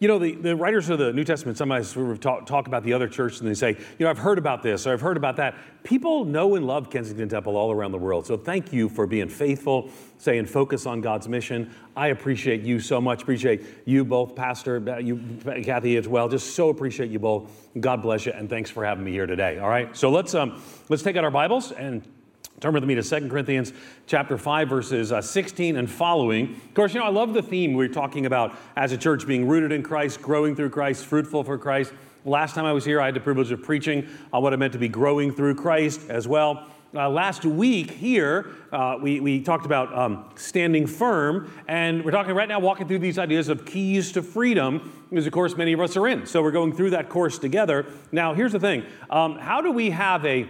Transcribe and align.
You 0.00 0.06
know, 0.06 0.20
the, 0.20 0.36
the 0.36 0.54
writers 0.54 0.88
of 0.90 1.00
the 1.00 1.12
New 1.12 1.24
Testament 1.24 1.58
sometimes 1.58 1.92
talk, 2.20 2.46
talk 2.46 2.68
about 2.68 2.84
the 2.84 2.92
other 2.92 3.08
church 3.08 3.40
and 3.40 3.48
they 3.48 3.54
say, 3.54 3.70
you 3.70 4.04
know, 4.04 4.10
I've 4.10 4.18
heard 4.18 4.38
about 4.38 4.62
this 4.62 4.86
or 4.86 4.92
I've 4.92 5.00
heard 5.00 5.16
about 5.16 5.34
that. 5.36 5.56
People 5.82 6.24
know 6.24 6.54
and 6.54 6.64
love 6.68 6.88
Kensington 6.88 7.28
Temple 7.28 7.56
all 7.56 7.72
around 7.72 7.90
the 7.90 7.98
world. 7.98 8.24
So 8.24 8.36
thank 8.36 8.72
you 8.72 8.88
for 8.88 9.08
being 9.08 9.28
faithful, 9.28 9.90
staying 10.18 10.46
focused 10.46 10.86
on 10.86 11.00
God's 11.00 11.28
mission. 11.28 11.74
I 11.96 12.08
appreciate 12.08 12.60
you 12.60 12.78
so 12.78 13.00
much. 13.00 13.22
Appreciate 13.22 13.64
you 13.86 14.04
both, 14.04 14.36
Pastor, 14.36 14.88
uh, 14.88 14.98
you, 14.98 15.20
Kathy, 15.64 15.96
as 15.96 16.06
well. 16.06 16.28
Just 16.28 16.54
so 16.54 16.68
appreciate 16.68 17.10
you 17.10 17.18
both. 17.18 17.50
God 17.80 18.00
bless 18.00 18.24
you, 18.24 18.30
and 18.32 18.48
thanks 18.48 18.70
for 18.70 18.84
having 18.84 19.04
me 19.04 19.10
here 19.10 19.26
today. 19.26 19.58
All 19.58 19.68
right, 19.68 19.96
so 19.96 20.10
let's 20.10 20.32
um, 20.34 20.62
let's 20.88 21.02
take 21.02 21.16
out 21.16 21.24
our 21.24 21.30
Bibles 21.30 21.72
and 21.72 22.04
Turn 22.60 22.74
with 22.74 22.82
me 22.82 22.96
to 22.96 23.02
2 23.02 23.28
Corinthians 23.28 23.72
chapter 24.08 24.36
5, 24.36 24.68
verses 24.68 25.12
uh, 25.12 25.22
16 25.22 25.76
and 25.76 25.88
following. 25.88 26.54
Of 26.54 26.74
course, 26.74 26.92
you 26.92 26.98
know, 26.98 27.06
I 27.06 27.10
love 27.10 27.32
the 27.32 27.42
theme 27.42 27.74
we're 27.74 27.86
talking 27.86 28.26
about 28.26 28.52
as 28.74 28.90
a 28.90 28.98
church 28.98 29.28
being 29.28 29.46
rooted 29.46 29.70
in 29.70 29.84
Christ, 29.84 30.20
growing 30.20 30.56
through 30.56 30.70
Christ, 30.70 31.04
fruitful 31.04 31.44
for 31.44 31.56
Christ. 31.56 31.92
Last 32.24 32.56
time 32.56 32.64
I 32.64 32.72
was 32.72 32.84
here, 32.84 33.00
I 33.00 33.06
had 33.06 33.14
the 33.14 33.20
privilege 33.20 33.52
of 33.52 33.62
preaching 33.62 34.08
on 34.32 34.42
what 34.42 34.52
it 34.52 34.56
meant 34.56 34.72
to 34.72 34.78
be 34.78 34.88
growing 34.88 35.30
through 35.30 35.54
Christ 35.54 36.00
as 36.08 36.26
well. 36.26 36.66
Uh, 36.94 37.08
last 37.08 37.44
week 37.44 37.92
here, 37.92 38.50
uh, 38.72 38.96
we, 39.00 39.20
we 39.20 39.40
talked 39.40 39.66
about 39.66 39.96
um, 39.96 40.24
standing 40.34 40.86
firm, 40.86 41.52
and 41.68 42.04
we're 42.04 42.10
talking 42.10 42.34
right 42.34 42.48
now, 42.48 42.58
walking 42.58 42.88
through 42.88 42.98
these 42.98 43.18
ideas 43.18 43.48
of 43.48 43.66
keys 43.66 44.10
to 44.10 44.22
freedom, 44.22 44.92
because 45.10 45.26
of 45.26 45.32
course 45.32 45.56
many 45.56 45.74
of 45.74 45.80
us 45.80 45.96
are 45.96 46.08
in. 46.08 46.26
So 46.26 46.42
we're 46.42 46.50
going 46.50 46.72
through 46.72 46.90
that 46.90 47.08
course 47.08 47.38
together. 47.38 47.86
Now, 48.10 48.34
here's 48.34 48.52
the 48.52 48.58
thing 48.58 48.84
um, 49.10 49.38
how 49.38 49.60
do 49.60 49.70
we 49.70 49.90
have 49.90 50.24
a 50.26 50.48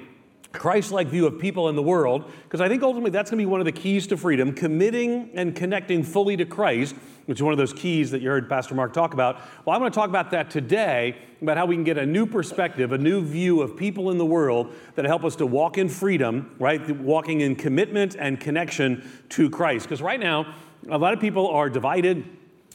Christ 0.52 0.92
like 0.92 1.08
view 1.08 1.26
of 1.26 1.38
people 1.38 1.68
in 1.68 1.76
the 1.76 1.82
world, 1.82 2.30
because 2.44 2.60
I 2.60 2.68
think 2.68 2.82
ultimately 2.82 3.10
that's 3.10 3.30
going 3.30 3.38
to 3.38 3.42
be 3.42 3.50
one 3.50 3.60
of 3.60 3.66
the 3.66 3.72
keys 3.72 4.06
to 4.06 4.16
freedom, 4.16 4.52
committing 4.52 5.30
and 5.34 5.54
connecting 5.54 6.02
fully 6.02 6.38
to 6.38 6.46
Christ, 6.46 6.94
which 7.26 7.38
is 7.38 7.42
one 7.42 7.52
of 7.52 7.58
those 7.58 7.74
keys 7.74 8.10
that 8.12 8.22
you 8.22 8.30
heard 8.30 8.48
Pastor 8.48 8.74
Mark 8.74 8.94
talk 8.94 9.12
about. 9.12 9.36
Well, 9.64 9.76
I'm 9.76 9.80
going 9.82 9.92
to 9.92 9.94
talk 9.94 10.08
about 10.08 10.30
that 10.30 10.50
today, 10.50 11.16
about 11.42 11.58
how 11.58 11.66
we 11.66 11.76
can 11.76 11.84
get 11.84 11.98
a 11.98 12.06
new 12.06 12.24
perspective, 12.24 12.92
a 12.92 12.98
new 12.98 13.22
view 13.22 13.60
of 13.60 13.76
people 13.76 14.10
in 14.10 14.16
the 14.16 14.24
world 14.24 14.72
that 14.94 15.04
help 15.04 15.22
us 15.22 15.36
to 15.36 15.46
walk 15.46 15.76
in 15.76 15.90
freedom, 15.90 16.54
right? 16.58 16.90
Walking 16.96 17.42
in 17.42 17.54
commitment 17.54 18.16
and 18.18 18.40
connection 18.40 19.06
to 19.30 19.50
Christ. 19.50 19.84
Because 19.84 20.00
right 20.00 20.18
now, 20.18 20.54
a 20.88 20.96
lot 20.96 21.12
of 21.12 21.20
people 21.20 21.48
are 21.48 21.68
divided 21.68 22.24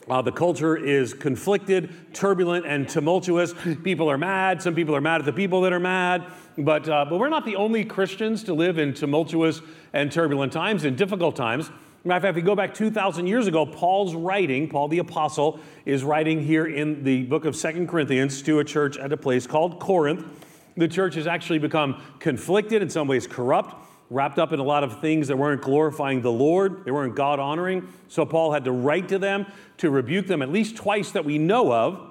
uh, 0.09 0.21
the 0.21 0.31
culture 0.31 0.75
is 0.75 1.13
conflicted, 1.13 2.13
turbulent, 2.13 2.65
and 2.65 2.87
tumultuous. 2.87 3.53
People 3.83 4.09
are 4.09 4.17
mad. 4.17 4.61
Some 4.61 4.75
people 4.75 4.95
are 4.95 5.01
mad 5.01 5.21
at 5.21 5.25
the 5.25 5.33
people 5.33 5.61
that 5.61 5.71
are 5.71 5.79
mad. 5.79 6.25
But, 6.57 6.87
uh, 6.89 7.05
but 7.09 7.17
we're 7.17 7.29
not 7.29 7.45
the 7.45 7.55
only 7.55 7.85
Christians 7.85 8.43
to 8.43 8.53
live 8.53 8.77
in 8.77 8.93
tumultuous 8.93 9.61
and 9.93 10.11
turbulent 10.11 10.51
times, 10.51 10.83
in 10.83 10.95
difficult 10.95 11.35
times. 11.35 11.71
Matter 12.03 12.17
of 12.17 12.23
fact, 12.23 12.37
if 12.37 12.43
you 12.43 12.45
go 12.45 12.55
back 12.55 12.73
2,000 12.73 13.27
years 13.27 13.47
ago, 13.47 13.65
Paul's 13.65 14.13
writing, 14.13 14.67
Paul 14.67 14.89
the 14.89 14.99
Apostle, 14.99 15.59
is 15.85 16.03
writing 16.03 16.43
here 16.43 16.65
in 16.65 17.03
the 17.05 17.23
book 17.23 17.45
of 17.45 17.55
Second 17.55 17.87
Corinthians 17.87 18.41
to 18.41 18.59
a 18.59 18.63
church 18.63 18.97
at 18.97 19.13
a 19.13 19.17
place 19.17 19.47
called 19.47 19.79
Corinth. 19.79 20.25
The 20.75 20.87
church 20.89 21.15
has 21.15 21.27
actually 21.27 21.59
become 21.59 22.01
conflicted, 22.19 22.81
in 22.81 22.89
some 22.89 23.07
ways 23.07 23.25
corrupt 23.25 23.75
wrapped 24.13 24.37
up 24.37 24.53
in 24.53 24.59
a 24.59 24.63
lot 24.63 24.83
of 24.83 25.01
things 25.01 25.27
that 25.27 25.37
weren't 25.37 25.61
glorifying 25.61 26.21
the 26.21 26.31
Lord, 26.31 26.85
they 26.85 26.91
weren't 26.91 27.15
God 27.15 27.39
honoring. 27.39 27.87
So 28.07 28.25
Paul 28.25 28.53
had 28.53 28.65
to 28.65 28.71
write 28.71 29.09
to 29.09 29.19
them 29.19 29.47
to 29.77 29.89
rebuke 29.89 30.27
them 30.27 30.41
at 30.41 30.49
least 30.49 30.75
twice 30.75 31.11
that 31.11 31.25
we 31.25 31.37
know 31.37 31.73
of. 31.73 32.09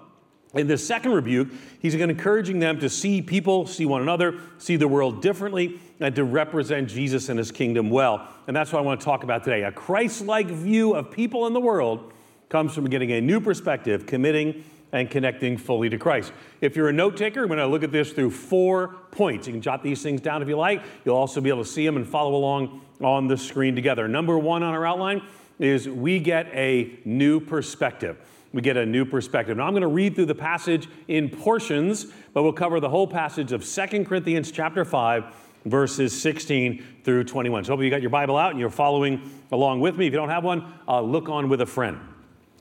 In 0.55 0.67
the 0.67 0.77
second 0.77 1.13
rebuke, 1.13 1.49
he's 1.81 1.95
encouraging 1.95 2.59
them 2.59 2.79
to 2.81 2.91
see 2.91 3.23
people, 3.23 3.67
see 3.67 3.87
one 3.87 4.03
another, 4.03 4.39
see 4.59 4.77
the 4.77 4.89
world 4.89 5.23
differently, 5.23 5.81
and 5.99 6.15
to 6.17 6.25
represent 6.25 6.89
Jesus 6.89 7.31
and 7.31 7.39
his 7.39 7.51
kingdom 7.51 7.89
well. 7.89 8.29
And 8.47 8.55
that's 8.55 8.73
what 8.73 8.81
I 8.81 8.83
want 8.83 9.01
to 9.01 9.05
talk 9.05 9.23
about 9.25 9.45
today. 9.45 9.63
A 9.63 9.73
Christ 9.73 10.27
like 10.27 10.49
view 10.49 10.95
of 10.95 11.11
people 11.11 11.47
in 11.47 11.55
the 11.55 11.61
world 11.61 12.13
comes 12.51 12.75
from 12.75 12.91
getting 12.91 13.13
a 13.13 13.21
new 13.21 13.41
perspective, 13.41 14.05
committing 14.05 14.63
and 14.93 15.11
connecting 15.11 15.57
fully 15.57 15.89
to 15.89 15.99
Christ. 15.99 16.33
If 16.61 16.77
you're 16.77 16.89
a 16.89 16.93
note 16.93 17.17
taker, 17.17 17.43
I'm 17.43 17.49
going 17.49 17.59
to 17.59 17.67
look 17.67 17.83
at 17.83 17.93
this 17.93 18.13
through 18.13 18.31
four 18.31 18.89
points. 19.11 19.47
You 19.47 19.55
can 19.55 19.63
jot 19.63 19.83
these 19.83 20.03
things 20.03 20.21
down 20.21 20.43
if 20.43 20.49
you 20.49 20.57
like. 20.57 20.83
You'll 21.05 21.17
also 21.17 21.41
be 21.41 21.49
able 21.49 21.65
to 21.65 21.69
see 21.69 21.85
them 21.85 21.97
and 21.97 22.07
follow 22.07 22.35
along 22.35 22.83
on 23.01 23.27
the 23.27 23.37
screen 23.37 23.75
together. 23.75 24.07
Number 24.07 24.39
one 24.39 24.63
on 24.63 24.75
our 24.75 24.87
outline 24.87 25.23
is 25.59 25.89
we 25.89 26.19
get 26.19 26.47
a 26.53 26.99
new 27.05 27.41
perspective. 27.41 28.19
We 28.53 28.61
get 28.61 28.77
a 28.77 28.85
new 28.85 29.07
perspective. 29.07 29.57
Now 29.57 29.67
I'm 29.67 29.73
going 29.73 29.81
to 29.81 29.89
read 29.89 30.15
through 30.15 30.27
the 30.27 30.35
passage 30.35 30.89
in 31.09 31.31
portions, 31.31 32.07
but 32.35 32.43
we'll 32.43 32.53
cover 32.53 32.81
the 32.81 32.91
whole 32.91 33.07
passage 33.07 33.53
of 33.53 33.65
Second 33.65 34.07
Corinthians 34.07 34.51
chapter 34.51 34.85
5 34.85 35.35
verses 35.65 36.21
16 36.21 36.85
through 37.05 37.25
21. 37.25 37.65
So 37.65 37.73
hope 37.73 37.83
you 37.83 37.89
got 37.89 38.03
your 38.03 38.11
Bible 38.11 38.37
out 38.37 38.51
and 38.51 38.61
you're 38.61 38.69
following 38.69 39.31
along 39.53 39.81
with 39.81 39.97
me. 39.97 40.07
If 40.07 40.13
you 40.13 40.19
don't 40.19 40.29
have 40.29 40.45
one, 40.45 40.65
uh, 40.87 41.01
look 41.01 41.29
on 41.29 41.49
with 41.49 41.61
a 41.61 41.67
friend 41.67 41.99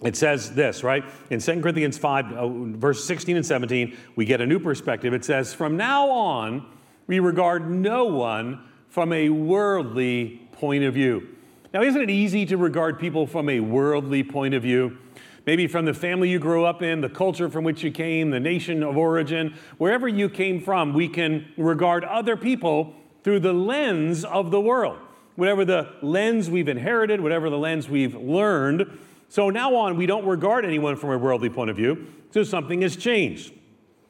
it 0.04 0.16
says 0.16 0.54
this, 0.54 0.84
right? 0.84 1.04
In 1.30 1.40
2 1.40 1.62
Corinthians 1.62 1.98
5, 1.98 2.34
uh, 2.34 2.48
verse 2.78 3.04
16 3.06 3.38
and 3.38 3.46
17, 3.46 3.96
we 4.16 4.26
get 4.26 4.42
a 4.42 4.48
new 4.48 4.60
perspective. 4.60 5.14
It 5.14 5.24
says, 5.24 5.54
From 5.54 5.78
now 5.78 6.10
on, 6.10 6.66
we 7.08 7.20
regard 7.20 7.70
no 7.70 8.06
one 8.06 8.64
from 8.90 9.14
a 9.14 9.30
worldly 9.30 10.48
point 10.54 10.84
of 10.84 10.96
view. 10.96 11.28
Now, 11.74 11.84
isn't 11.84 12.02
it 12.02 12.10
easy 12.10 12.46
to 12.48 12.58
regard 12.58 13.00
people 13.00 13.26
from 13.28 13.48
a 13.48 13.60
worldly 13.60 14.24
point 14.24 14.54
of 14.54 14.64
view? 14.64 14.98
Maybe 15.46 15.68
from 15.68 15.86
the 15.86 15.94
family 15.94 16.30
you 16.30 16.40
grew 16.40 16.66
up 16.66 16.82
in, 16.82 17.02
the 17.02 17.10
culture 17.10 17.50
from 17.50 17.64
which 17.64 17.84
you 17.84 17.92
came, 17.92 18.30
the 18.30 18.40
nation 18.40 18.84
of 18.84 18.98
origin, 18.98 19.56
wherever 19.78 20.08
you 20.08 20.30
came 20.30 20.62
from, 20.62 20.94
we 20.94 21.08
can 21.08 21.48
regard 21.58 22.04
other 22.04 22.36
people 22.36 22.94
through 23.24 23.40
the 23.40 23.54
lens 23.54 24.24
of 24.26 24.52
the 24.52 24.62
world. 24.62 25.00
Whatever 25.36 25.64
the 25.64 25.94
lens 26.02 26.50
we've 26.50 26.68
inherited, 26.68 27.22
whatever 27.22 27.50
the 27.50 27.58
lens 27.58 27.90
we've 27.90 28.16
learned, 28.16 29.00
so 29.32 29.50
now 29.50 29.74
on, 29.76 29.96
we 29.96 30.06
don't 30.06 30.26
regard 30.26 30.66
anyone 30.66 30.98
from 30.98 31.12
a 31.12 31.18
worldly 31.18 31.50
point 31.50 31.70
of 31.70 31.78
view, 31.78 32.06
so 32.32 32.44
something 32.44 32.82
has 32.82 32.98
changed. 32.98 33.54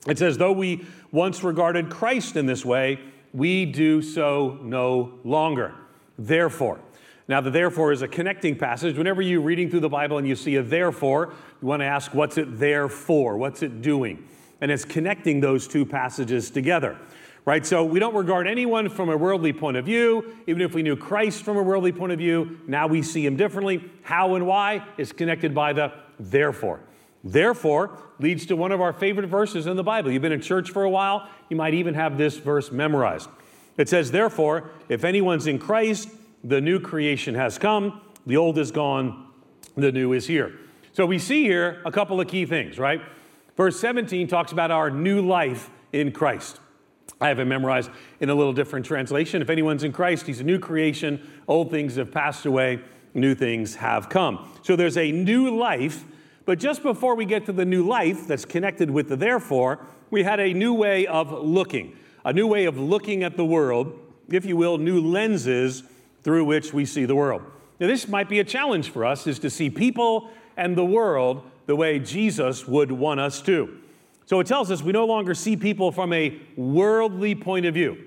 It 0.08 0.18
says, 0.18 0.36
though 0.36 0.52
we 0.52 0.84
once 1.12 1.44
regarded 1.44 1.92
Christ 1.92 2.38
in 2.38 2.48
this 2.48 2.66
way, 2.66 3.00
we 3.32 3.68
do 3.68 4.02
so 4.02 4.58
no 4.64 5.20
longer. 5.24 5.76
Therefore, 6.18 6.80
now 7.28 7.40
the 7.40 7.52
therefore 7.52 7.92
is 7.92 8.02
a 8.02 8.08
connecting 8.08 8.56
passage. 8.56 8.98
Whenever 8.98 9.22
you're 9.22 9.42
reading 9.42 9.70
through 9.70 9.82
the 9.82 9.90
Bible 9.90 10.18
and 10.18 10.28
you 10.28 10.36
see 10.36 10.56
a 10.56 10.64
therefore, 10.64 11.36
you 11.62 11.68
want 11.68 11.82
to 11.82 11.86
ask, 11.86 12.16
what's 12.16 12.40
it 12.40 12.58
there 12.58 12.90
for? 12.90 13.38
What's 13.38 13.62
it 13.62 13.84
doing? 13.84 14.28
And 14.59 14.72
it's 14.72 14.86
connecting 14.86 15.40
those 15.40 15.68
two 15.68 15.86
passages 15.86 16.50
together 16.50 16.98
right? 17.46 17.66
So 17.66 17.84
we 17.84 18.00
don't 18.00 18.16
regard 18.16 18.47
anyone 18.47 18.90
from 18.90 19.09
a 19.09 19.18
worldly 19.18 19.53
point 19.53 19.78
of 19.78 19.85
view. 19.85 20.35
Even 20.47 20.62
if 20.62 20.74
we 20.74 20.84
knew 20.84 20.96
Christ 20.96 21.44
from 21.44 21.57
a 21.57 21.63
worldly 21.63 21.91
point 21.91 22.12
of 22.12 22.19
view, 22.19 22.59
now 22.68 22.88
we 22.88 23.02
see 23.02 23.25
him 23.25 23.35
differently. 23.35 23.84
How 24.03 24.35
and 24.35 24.46
why 24.46 24.85
is 24.97 25.12
connected 25.12 25.56
by 25.56 25.74
the 25.74 25.91
therefore. 26.19 26.81
Therefore 27.24 27.97
leads 28.19 28.46
to 28.47 28.56
one 28.56 28.72
of 28.72 28.81
our 28.81 28.94
favorite 28.94 29.28
verses 29.28 29.68
in 29.68 29.75
the 29.75 29.84
Bible. 29.84 30.12
You've 30.12 30.22
been 30.22 30.31
in 30.31 30.41
church 30.41 30.72
for 30.72 30.84
a 30.84 30.90
while, 30.90 31.28
you 31.50 31.56
might 31.56 31.74
even 31.74 31.94
have 31.94 32.18
this 32.18 32.38
verse 32.38 32.72
memorized. 32.72 33.29
It 33.78 33.90
says, 33.90 34.12
Therefore, 34.12 34.69
if 34.90 35.03
anyone's 35.03 35.47
in 35.47 35.59
Christ, 35.59 36.09
the 36.44 36.62
new 36.62 36.79
creation 36.79 37.35
has 37.35 37.58
come, 37.58 38.02
the 38.25 38.38
old 38.38 38.58
is 38.58 38.72
gone, 38.72 39.28
the 39.75 39.91
new 39.91 40.13
is 40.13 40.28
here. 40.28 40.53
So 40.94 41.06
we 41.06 41.19
see 41.19 41.44
here 41.44 41.82
a 41.85 41.91
couple 41.91 42.20
of 42.20 42.28
key 42.28 42.46
things, 42.46 42.78
right? 42.78 43.02
Verse 43.55 43.79
17 43.79 44.28
talks 44.28 44.52
about 44.52 44.72
our 44.72 44.90
new 44.90 45.22
life 45.26 45.70
in 45.94 46.11
Christ. 46.11 46.59
I 47.22 47.28
have 47.28 47.40
it 47.40 47.46
memorized 47.46 47.91
in 48.20 48.32
a 48.32 48.35
little 48.35 48.52
different 48.52 48.85
translation. 48.85 49.44
If 49.44 49.50
anyone's 49.52 49.84
in 49.84 49.94
Christ, 49.94 50.26
he's 50.26 50.40
a 50.40 50.44
new 50.44 50.58
creation. 50.58 51.22
Old 51.47 51.70
things 51.70 51.96
have 51.97 52.12
passed 52.12 52.47
away, 52.47 52.82
new 53.14 53.35
things 53.35 53.76
have 53.76 54.09
come. 54.09 54.52
So 54.64 54.76
there's 54.76 54.97
a 54.97 55.12
new 55.12 55.56
life. 55.56 56.03
But 56.46 56.58
just 56.58 56.82
before 56.82 57.16
we 57.16 57.26
get 57.26 57.46
to 57.46 57.52
the 57.52 57.64
new 57.64 57.88
life 57.88 58.28
that's 58.28 58.44
connected 58.44 58.90
with 58.90 59.08
the 59.08 59.16
therefore, 59.16 59.85
we 60.09 60.23
had 60.23 60.40
a 60.40 60.52
new 60.52 60.73
way 60.73 61.06
of 61.06 61.32
looking, 61.32 61.96
a 62.26 62.34
new 62.34 62.47
way 62.47 62.66
of 62.66 62.79
looking 62.79 63.23
at 63.23 63.38
the 63.38 63.46
world, 63.46 63.97
if 64.29 64.44
you 64.44 64.58
will, 64.58 64.79
new 64.79 65.00
lenses 65.00 65.84
through 66.23 66.46
which 66.46 66.73
we 66.73 66.85
see 66.85 67.06
the 67.06 67.16
world. 67.16 67.44
Now, 67.79 67.88
this 67.88 68.08
might 68.08 68.29
be 68.29 68.40
a 68.40 68.44
challenge 68.44 68.90
for 68.90 69.06
us, 69.06 69.28
is 69.28 69.40
to 69.40 69.50
see 69.50 69.70
people 69.70 70.32
and 70.58 70.76
the 70.76 70.85
world 70.85 71.44
the 71.68 71.76
way 71.76 72.00
Jesus 72.00 72.68
would 72.68 72.91
want 72.91 73.20
us 73.20 73.41
to. 73.44 73.81
So 74.26 74.40
it 74.40 74.47
tells 74.47 74.72
us 74.72 74.82
we 74.82 74.91
no 74.91 75.06
longer 75.06 75.34
see 75.34 75.58
people 75.58 75.91
from 75.91 76.14
a 76.14 76.38
worldly 76.56 77.35
point 77.35 77.66
of 77.66 77.73
view. 77.73 77.97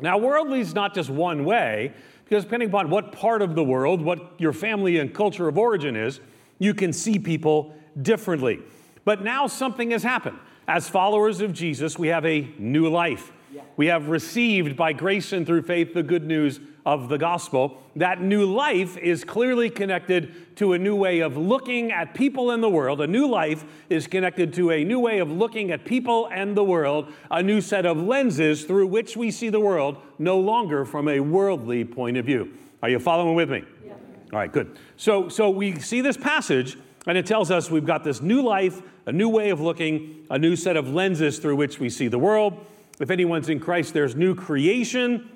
Now, 0.00 0.18
worldly 0.18 0.60
is 0.60 0.74
not 0.74 0.94
just 0.94 1.10
one 1.10 1.44
way, 1.44 1.92
because 2.24 2.44
depending 2.44 2.70
upon 2.70 2.90
what 2.90 3.12
part 3.12 3.42
of 3.42 3.54
the 3.54 3.62
world, 3.62 4.02
what 4.02 4.32
your 4.38 4.52
family 4.52 4.98
and 4.98 5.14
culture 5.14 5.48
of 5.48 5.56
origin 5.56 5.94
is, 5.94 6.20
you 6.58 6.74
can 6.74 6.92
see 6.92 7.18
people 7.18 7.74
differently. 8.00 8.60
But 9.04 9.22
now 9.22 9.46
something 9.46 9.90
has 9.90 10.02
happened. 10.02 10.38
As 10.66 10.88
followers 10.88 11.40
of 11.40 11.52
Jesus, 11.52 11.98
we 11.98 12.08
have 12.08 12.24
a 12.24 12.48
new 12.58 12.88
life. 12.88 13.32
We 13.76 13.86
have 13.86 14.08
received 14.08 14.76
by 14.76 14.92
grace 14.92 15.32
and 15.32 15.46
through 15.46 15.62
faith 15.62 15.92
the 15.92 16.02
good 16.02 16.24
news 16.24 16.60
of 16.84 17.08
the 17.08 17.18
gospel. 17.18 17.82
That 17.96 18.20
new 18.20 18.44
life 18.44 18.96
is 18.96 19.24
clearly 19.24 19.70
connected 19.70 20.56
to 20.56 20.72
a 20.72 20.78
new 20.78 20.96
way 20.96 21.20
of 21.20 21.36
looking 21.36 21.92
at 21.92 22.14
people 22.14 22.50
in 22.50 22.60
the 22.60 22.68
world. 22.68 23.00
A 23.00 23.06
new 23.06 23.28
life 23.28 23.64
is 23.88 24.06
connected 24.06 24.52
to 24.54 24.70
a 24.70 24.84
new 24.84 24.98
way 24.98 25.18
of 25.18 25.30
looking 25.30 25.70
at 25.70 25.84
people 25.84 26.28
and 26.32 26.56
the 26.56 26.64
world, 26.64 27.12
a 27.30 27.42
new 27.42 27.60
set 27.60 27.86
of 27.86 27.98
lenses 27.98 28.64
through 28.64 28.86
which 28.88 29.16
we 29.16 29.30
see 29.30 29.48
the 29.48 29.60
world, 29.60 29.96
no 30.18 30.38
longer 30.38 30.84
from 30.84 31.08
a 31.08 31.20
worldly 31.20 31.84
point 31.84 32.16
of 32.16 32.26
view. 32.26 32.52
Are 32.82 32.88
you 32.88 32.98
following 32.98 33.34
with 33.34 33.50
me? 33.50 33.64
Yeah. 33.84 33.92
All 34.32 34.38
right, 34.38 34.52
good. 34.52 34.76
So, 34.96 35.28
so 35.28 35.50
we 35.50 35.78
see 35.78 36.00
this 36.00 36.16
passage 36.16 36.76
And 37.06 37.18
it 37.18 37.26
tells 37.26 37.50
us 37.50 37.70
we've 37.70 37.86
got 37.86 38.04
this 38.04 38.20
new 38.20 38.42
life, 38.42 38.80
a 39.06 39.12
new 39.12 39.28
way 39.28 39.50
of 39.50 39.60
looking, 39.60 40.24
a 40.30 40.38
new 40.38 40.54
set 40.54 40.76
of 40.76 40.88
lenses 40.88 41.38
through 41.38 41.56
which 41.56 41.80
we 41.80 41.90
see 41.90 42.08
the 42.08 42.18
world. 42.18 42.64
If 43.00 43.10
anyone's 43.10 43.48
in 43.48 43.58
Christ, 43.58 43.94
there's 43.94 44.14
new 44.14 44.34
creation, 44.34 45.28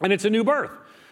and 0.00 0.12
it's 0.12 0.24
a 0.24 0.30
new 0.30 0.44
birth. 0.44 0.70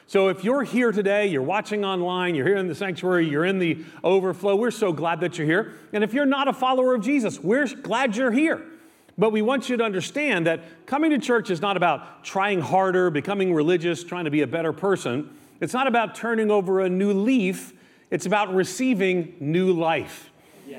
So 0.08 0.28
if 0.28 0.44
you're 0.44 0.62
here 0.62 0.92
today, 0.92 1.26
you're 1.26 1.42
watching 1.42 1.84
online, 1.84 2.36
you're 2.36 2.46
here 2.46 2.56
in 2.56 2.68
the 2.68 2.76
sanctuary, 2.76 3.28
you're 3.28 3.44
in 3.44 3.58
the 3.58 3.84
overflow, 4.04 4.54
we're 4.54 4.70
so 4.70 4.92
glad 4.92 5.20
that 5.20 5.36
you're 5.36 5.46
here. 5.46 5.74
And 5.92 6.04
if 6.04 6.14
you're 6.14 6.26
not 6.26 6.46
a 6.46 6.52
follower 6.52 6.94
of 6.94 7.02
Jesus, 7.02 7.40
we're 7.40 7.66
glad 7.66 8.16
you're 8.16 8.30
here. 8.30 8.64
But 9.18 9.32
we 9.32 9.42
want 9.42 9.68
you 9.68 9.76
to 9.78 9.84
understand 9.84 10.46
that 10.46 10.86
coming 10.86 11.10
to 11.10 11.18
church 11.18 11.50
is 11.50 11.60
not 11.60 11.76
about 11.76 12.22
trying 12.22 12.60
harder, 12.60 13.10
becoming 13.10 13.52
religious, 13.52 14.04
trying 14.04 14.26
to 14.26 14.30
be 14.30 14.42
a 14.42 14.46
better 14.46 14.72
person. 14.72 15.36
It's 15.60 15.72
not 15.72 15.88
about 15.88 16.14
turning 16.14 16.50
over 16.50 16.80
a 16.80 16.88
new 16.88 17.12
leaf, 17.12 17.72
it's 18.10 18.26
about 18.26 18.54
receiving 18.54 19.34
new 19.40 19.72
life. 19.72 20.30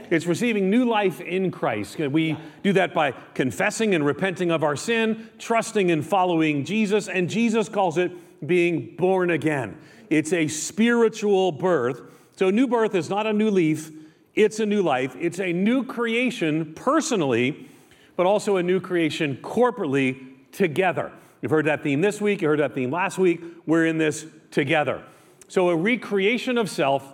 It's 0.09 0.25
receiving 0.25 0.69
new 0.69 0.85
life 0.85 1.21
in 1.21 1.51
Christ. 1.51 1.97
We 1.99 2.37
do 2.63 2.73
that 2.73 2.93
by 2.93 3.11
confessing 3.33 3.95
and 3.95 4.05
repenting 4.05 4.51
of 4.51 4.63
our 4.63 4.75
sin, 4.75 5.29
trusting 5.39 5.91
and 5.91 6.05
following 6.05 6.65
Jesus, 6.65 7.07
and 7.07 7.29
Jesus 7.29 7.69
calls 7.69 7.97
it 7.97 8.11
being 8.45 8.95
born 8.95 9.31
again. 9.31 9.77
It's 10.09 10.33
a 10.33 10.47
spiritual 10.47 11.51
birth. 11.51 12.01
So, 12.35 12.49
new 12.49 12.67
birth 12.67 12.95
is 12.95 13.09
not 13.09 13.25
a 13.25 13.33
new 13.33 13.49
leaf, 13.49 13.91
it's 14.35 14.59
a 14.59 14.65
new 14.65 14.83
life. 14.83 15.15
It's 15.19 15.39
a 15.39 15.51
new 15.51 15.83
creation 15.83 16.73
personally, 16.75 17.67
but 18.15 18.25
also 18.25 18.57
a 18.57 18.63
new 18.63 18.79
creation 18.79 19.37
corporately 19.37 20.51
together. 20.51 21.11
You've 21.41 21.51
heard 21.51 21.65
that 21.65 21.81
theme 21.83 22.01
this 22.01 22.21
week, 22.21 22.41
you 22.41 22.47
heard 22.47 22.59
that 22.59 22.75
theme 22.75 22.91
last 22.91 23.17
week. 23.17 23.41
We're 23.65 23.87
in 23.87 23.97
this 23.97 24.25
together. 24.51 25.03
So, 25.47 25.69
a 25.69 25.75
recreation 25.75 26.57
of 26.57 26.69
self 26.69 27.13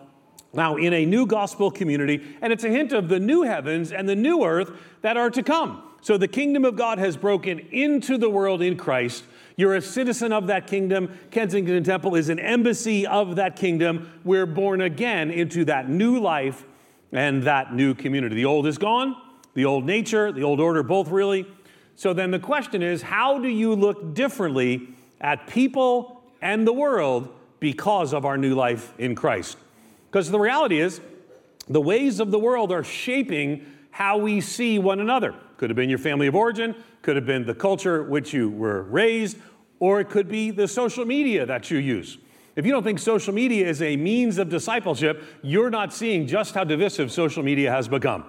now 0.54 0.76
in 0.76 0.94
a 0.94 1.06
new 1.06 1.26
gospel 1.26 1.72
community, 1.72 2.24
and 2.42 2.54
it's 2.54 2.64
a 2.64 2.70
hint 2.70 2.92
of 2.94 3.10
the 3.10 3.20
new 3.20 3.42
heavens 3.42 3.92
and 3.92 4.08
the 4.08 4.16
new 4.16 4.44
earth 4.44 4.72
that 5.02 5.18
are 5.18 5.30
to 5.32 5.44
come. 5.44 5.82
So, 6.02 6.18
the 6.18 6.28
kingdom 6.28 6.66
of 6.66 6.76
God 6.76 7.00
has 7.00 7.16
broken 7.16 7.60
into 7.60 8.18
the 8.18 8.30
world 8.30 8.62
in 8.62 8.76
Christ. 8.76 9.24
You're 9.56 9.76
a 9.76 9.82
citizen 9.82 10.34
of 10.34 10.48
that 10.48 10.68
kingdom. 10.68 11.18
Kensington 11.32 11.84
Temple 11.84 12.16
is 12.16 12.30
an 12.30 12.40
embassy 12.40 13.08
of 13.08 13.38
that 13.38 13.56
kingdom. 13.56 14.12
We're 14.24 14.46
born 14.46 14.82
again 14.82 15.32
into 15.32 15.66
that 15.66 15.90
new 15.90 16.20
life 16.20 16.66
and 17.12 17.44
that 17.44 17.74
new 17.74 17.94
community. 17.94 18.36
The 18.36 18.46
old 18.46 18.68
is 18.68 18.78
gone, 18.78 19.16
the 19.54 19.66
old 19.66 19.86
nature, 19.86 20.32
the 20.32 20.44
old 20.44 20.60
order, 20.60 20.84
both 20.84 21.10
really. 21.10 21.48
So 21.96 22.14
then 22.14 22.32
the 22.32 22.40
question 22.40 22.82
is 22.82 23.02
how 23.02 23.40
do 23.40 23.48
you 23.48 23.76
look 23.76 24.14
differently 24.14 24.90
at 25.22 25.48
people 25.48 26.22
and 26.42 26.68
the 26.68 26.74
world 26.74 27.30
because 27.60 28.14
of 28.14 28.26
our 28.26 28.38
new 28.38 28.56
life 28.56 28.94
in 28.98 29.16
Christ? 29.16 29.58
Because 30.14 30.30
the 30.30 30.40
reality 30.40 30.80
is, 30.80 31.02
the 31.68 31.82
ways 31.82 32.20
of 32.20 32.30
the 32.30 32.38
world 32.38 32.72
are 32.72 32.84
shaping 32.84 33.66
how 33.90 34.20
we 34.20 34.42
see 34.42 34.78
one 34.78 35.00
another. 35.00 35.34
Could 35.58 35.72
have 35.72 35.76
been 35.76 35.90
your 35.90 35.98
family 35.98 36.28
of 36.28 36.36
origin, 36.36 36.76
could 37.02 37.16
have 37.16 37.26
been 37.26 37.48
the 37.48 37.56
culture 37.56 38.04
which 38.04 38.32
you 38.32 38.52
were 38.52 38.84
raised, 38.84 39.38
or 39.80 40.00
it 40.02 40.12
could 40.12 40.30
be 40.30 40.52
the 40.52 40.68
social 40.68 41.04
media 41.04 41.48
that 41.48 41.72
you 41.72 41.80
use. 41.80 42.20
If 42.56 42.64
you 42.64 42.72
don't 42.72 42.84
think 42.84 43.00
social 43.00 43.34
media 43.34 43.68
is 43.68 43.82
a 43.82 43.98
means 43.98 44.38
of 44.38 44.50
discipleship, 44.50 45.24
you're 45.42 45.72
not 45.72 45.92
seeing 45.92 46.28
just 46.28 46.54
how 46.54 46.64
divisive 46.64 47.12
social 47.12 47.42
media 47.42 47.72
has 47.72 47.88
become. 47.88 48.24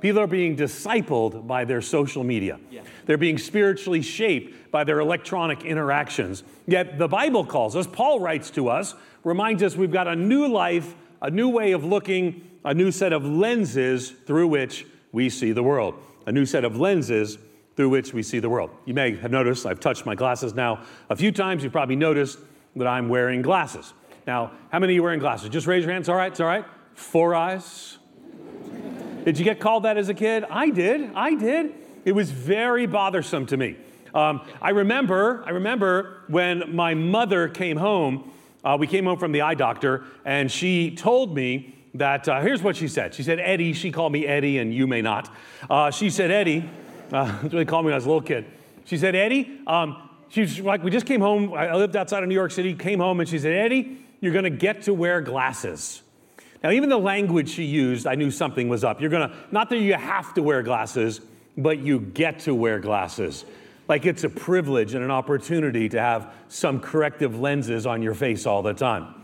People 0.00 0.20
are 0.20 0.26
being 0.26 0.54
discipled 0.54 1.46
by 1.46 1.64
their 1.64 1.80
social 1.80 2.24
media. 2.24 2.60
Yeah. 2.70 2.82
They're 3.06 3.16
being 3.16 3.38
spiritually 3.38 4.02
shaped 4.02 4.70
by 4.70 4.84
their 4.84 5.00
electronic 5.00 5.64
interactions. 5.64 6.42
Yet 6.66 6.98
the 6.98 7.08
Bible 7.08 7.46
calls 7.46 7.74
us, 7.74 7.86
Paul 7.86 8.20
writes 8.20 8.50
to 8.50 8.68
us, 8.68 8.94
reminds 9.24 9.62
us 9.62 9.76
we've 9.76 9.90
got 9.90 10.08
a 10.08 10.16
new 10.16 10.46
life, 10.46 10.94
a 11.22 11.30
new 11.30 11.48
way 11.48 11.72
of 11.72 11.84
looking, 11.84 12.50
a 12.64 12.74
new 12.74 12.90
set 12.90 13.12
of 13.12 13.24
lenses 13.24 14.10
through 14.10 14.48
which 14.48 14.84
we 15.12 15.30
see 15.30 15.52
the 15.52 15.62
world. 15.62 15.94
A 16.26 16.32
new 16.32 16.44
set 16.44 16.64
of 16.64 16.76
lenses 16.76 17.38
through 17.76 17.88
which 17.88 18.12
we 18.12 18.22
see 18.22 18.40
the 18.40 18.50
world. 18.50 18.70
You 18.84 18.92
may 18.92 19.16
have 19.16 19.30
noticed 19.30 19.64
I've 19.64 19.80
touched 19.80 20.04
my 20.04 20.14
glasses 20.14 20.52
now 20.52 20.82
a 21.08 21.16
few 21.16 21.32
times. 21.32 21.62
You've 21.62 21.72
probably 21.72 21.96
noticed 21.96 22.38
that 22.76 22.86
I'm 22.86 23.08
wearing 23.08 23.40
glasses. 23.40 23.94
Now, 24.26 24.52
how 24.70 24.80
many 24.80 24.92
of 24.92 24.96
you 24.96 25.02
wearing 25.02 25.20
glasses? 25.20 25.48
Just 25.48 25.66
raise 25.66 25.84
your 25.84 25.92
hands. 25.92 26.08
All 26.08 26.16
right, 26.16 26.32
it's 26.32 26.40
all 26.40 26.46
right. 26.46 26.64
Four 26.94 27.34
eyes. 27.34 27.98
Did 29.24 29.38
you 29.38 29.44
get 29.44 29.60
called 29.60 29.84
that 29.84 29.96
as 29.96 30.08
a 30.08 30.14
kid? 30.14 30.44
I 30.50 30.70
did. 30.70 31.12
I 31.14 31.34
did. 31.34 31.74
It 32.04 32.12
was 32.12 32.32
very 32.32 32.86
bothersome 32.86 33.46
to 33.46 33.56
me. 33.56 33.76
Um, 34.12 34.42
I 34.60 34.70
remember. 34.70 35.44
I 35.46 35.50
remember 35.50 36.22
when 36.26 36.74
my 36.74 36.94
mother 36.94 37.48
came 37.48 37.76
home. 37.76 38.31
Uh, 38.64 38.76
we 38.78 38.86
came 38.86 39.04
home 39.04 39.18
from 39.18 39.32
the 39.32 39.42
eye 39.42 39.54
doctor, 39.54 40.04
and 40.24 40.50
she 40.50 40.94
told 40.94 41.34
me 41.34 41.74
that. 41.94 42.28
Uh, 42.28 42.40
here's 42.40 42.62
what 42.62 42.76
she 42.76 42.88
said. 42.88 43.14
She 43.14 43.22
said, 43.22 43.40
"Eddie." 43.40 43.72
She 43.72 43.90
called 43.90 44.12
me 44.12 44.26
Eddie, 44.26 44.58
and 44.58 44.72
you 44.72 44.86
may 44.86 45.02
not. 45.02 45.34
Uh, 45.68 45.90
she 45.90 46.10
said, 46.10 46.30
"Eddie." 46.30 46.68
Uh, 47.12 47.26
that's 47.26 47.42
what 47.42 47.52
they 47.52 47.64
called 47.66 47.84
me 47.84 47.88
when 47.88 47.92
I 47.92 47.96
was 47.96 48.06
a 48.06 48.08
little 48.08 48.22
kid. 48.22 48.46
She 48.84 48.96
said, 48.96 49.14
Eddie, 49.14 49.60
um, 49.66 50.08
she's 50.28 50.60
like, 50.60 50.82
we 50.82 50.90
just 50.90 51.06
came 51.06 51.20
home. 51.20 51.52
I 51.52 51.74
lived 51.74 51.96
outside 51.96 52.22
of 52.22 52.28
New 52.28 52.34
York 52.34 52.50
City, 52.50 52.74
came 52.74 52.98
home, 52.98 53.20
and 53.20 53.28
she 53.28 53.38
said, 53.38 53.52
Eddie, 53.52 53.98
you're 54.20 54.32
going 54.32 54.44
to 54.44 54.50
get 54.50 54.82
to 54.82 54.94
wear 54.94 55.20
glasses. 55.20 56.02
Now, 56.62 56.70
even 56.70 56.88
the 56.88 56.98
language 56.98 57.50
she 57.50 57.64
used, 57.64 58.06
I 58.06 58.14
knew 58.14 58.30
something 58.30 58.68
was 58.68 58.84
up. 58.84 59.00
You're 59.00 59.10
going 59.10 59.28
to, 59.28 59.36
not 59.50 59.68
that 59.70 59.78
you 59.78 59.94
have 59.94 60.32
to 60.34 60.42
wear 60.42 60.62
glasses, 60.62 61.20
but 61.56 61.78
you 61.78 62.00
get 62.00 62.40
to 62.40 62.54
wear 62.54 62.78
glasses. 62.78 63.44
Like 63.88 64.06
it's 64.06 64.24
a 64.24 64.28
privilege 64.28 64.94
and 64.94 65.04
an 65.04 65.10
opportunity 65.10 65.88
to 65.88 66.00
have 66.00 66.32
some 66.48 66.80
corrective 66.80 67.38
lenses 67.38 67.86
on 67.86 68.02
your 68.02 68.14
face 68.14 68.46
all 68.46 68.62
the 68.62 68.74
time. 68.74 69.14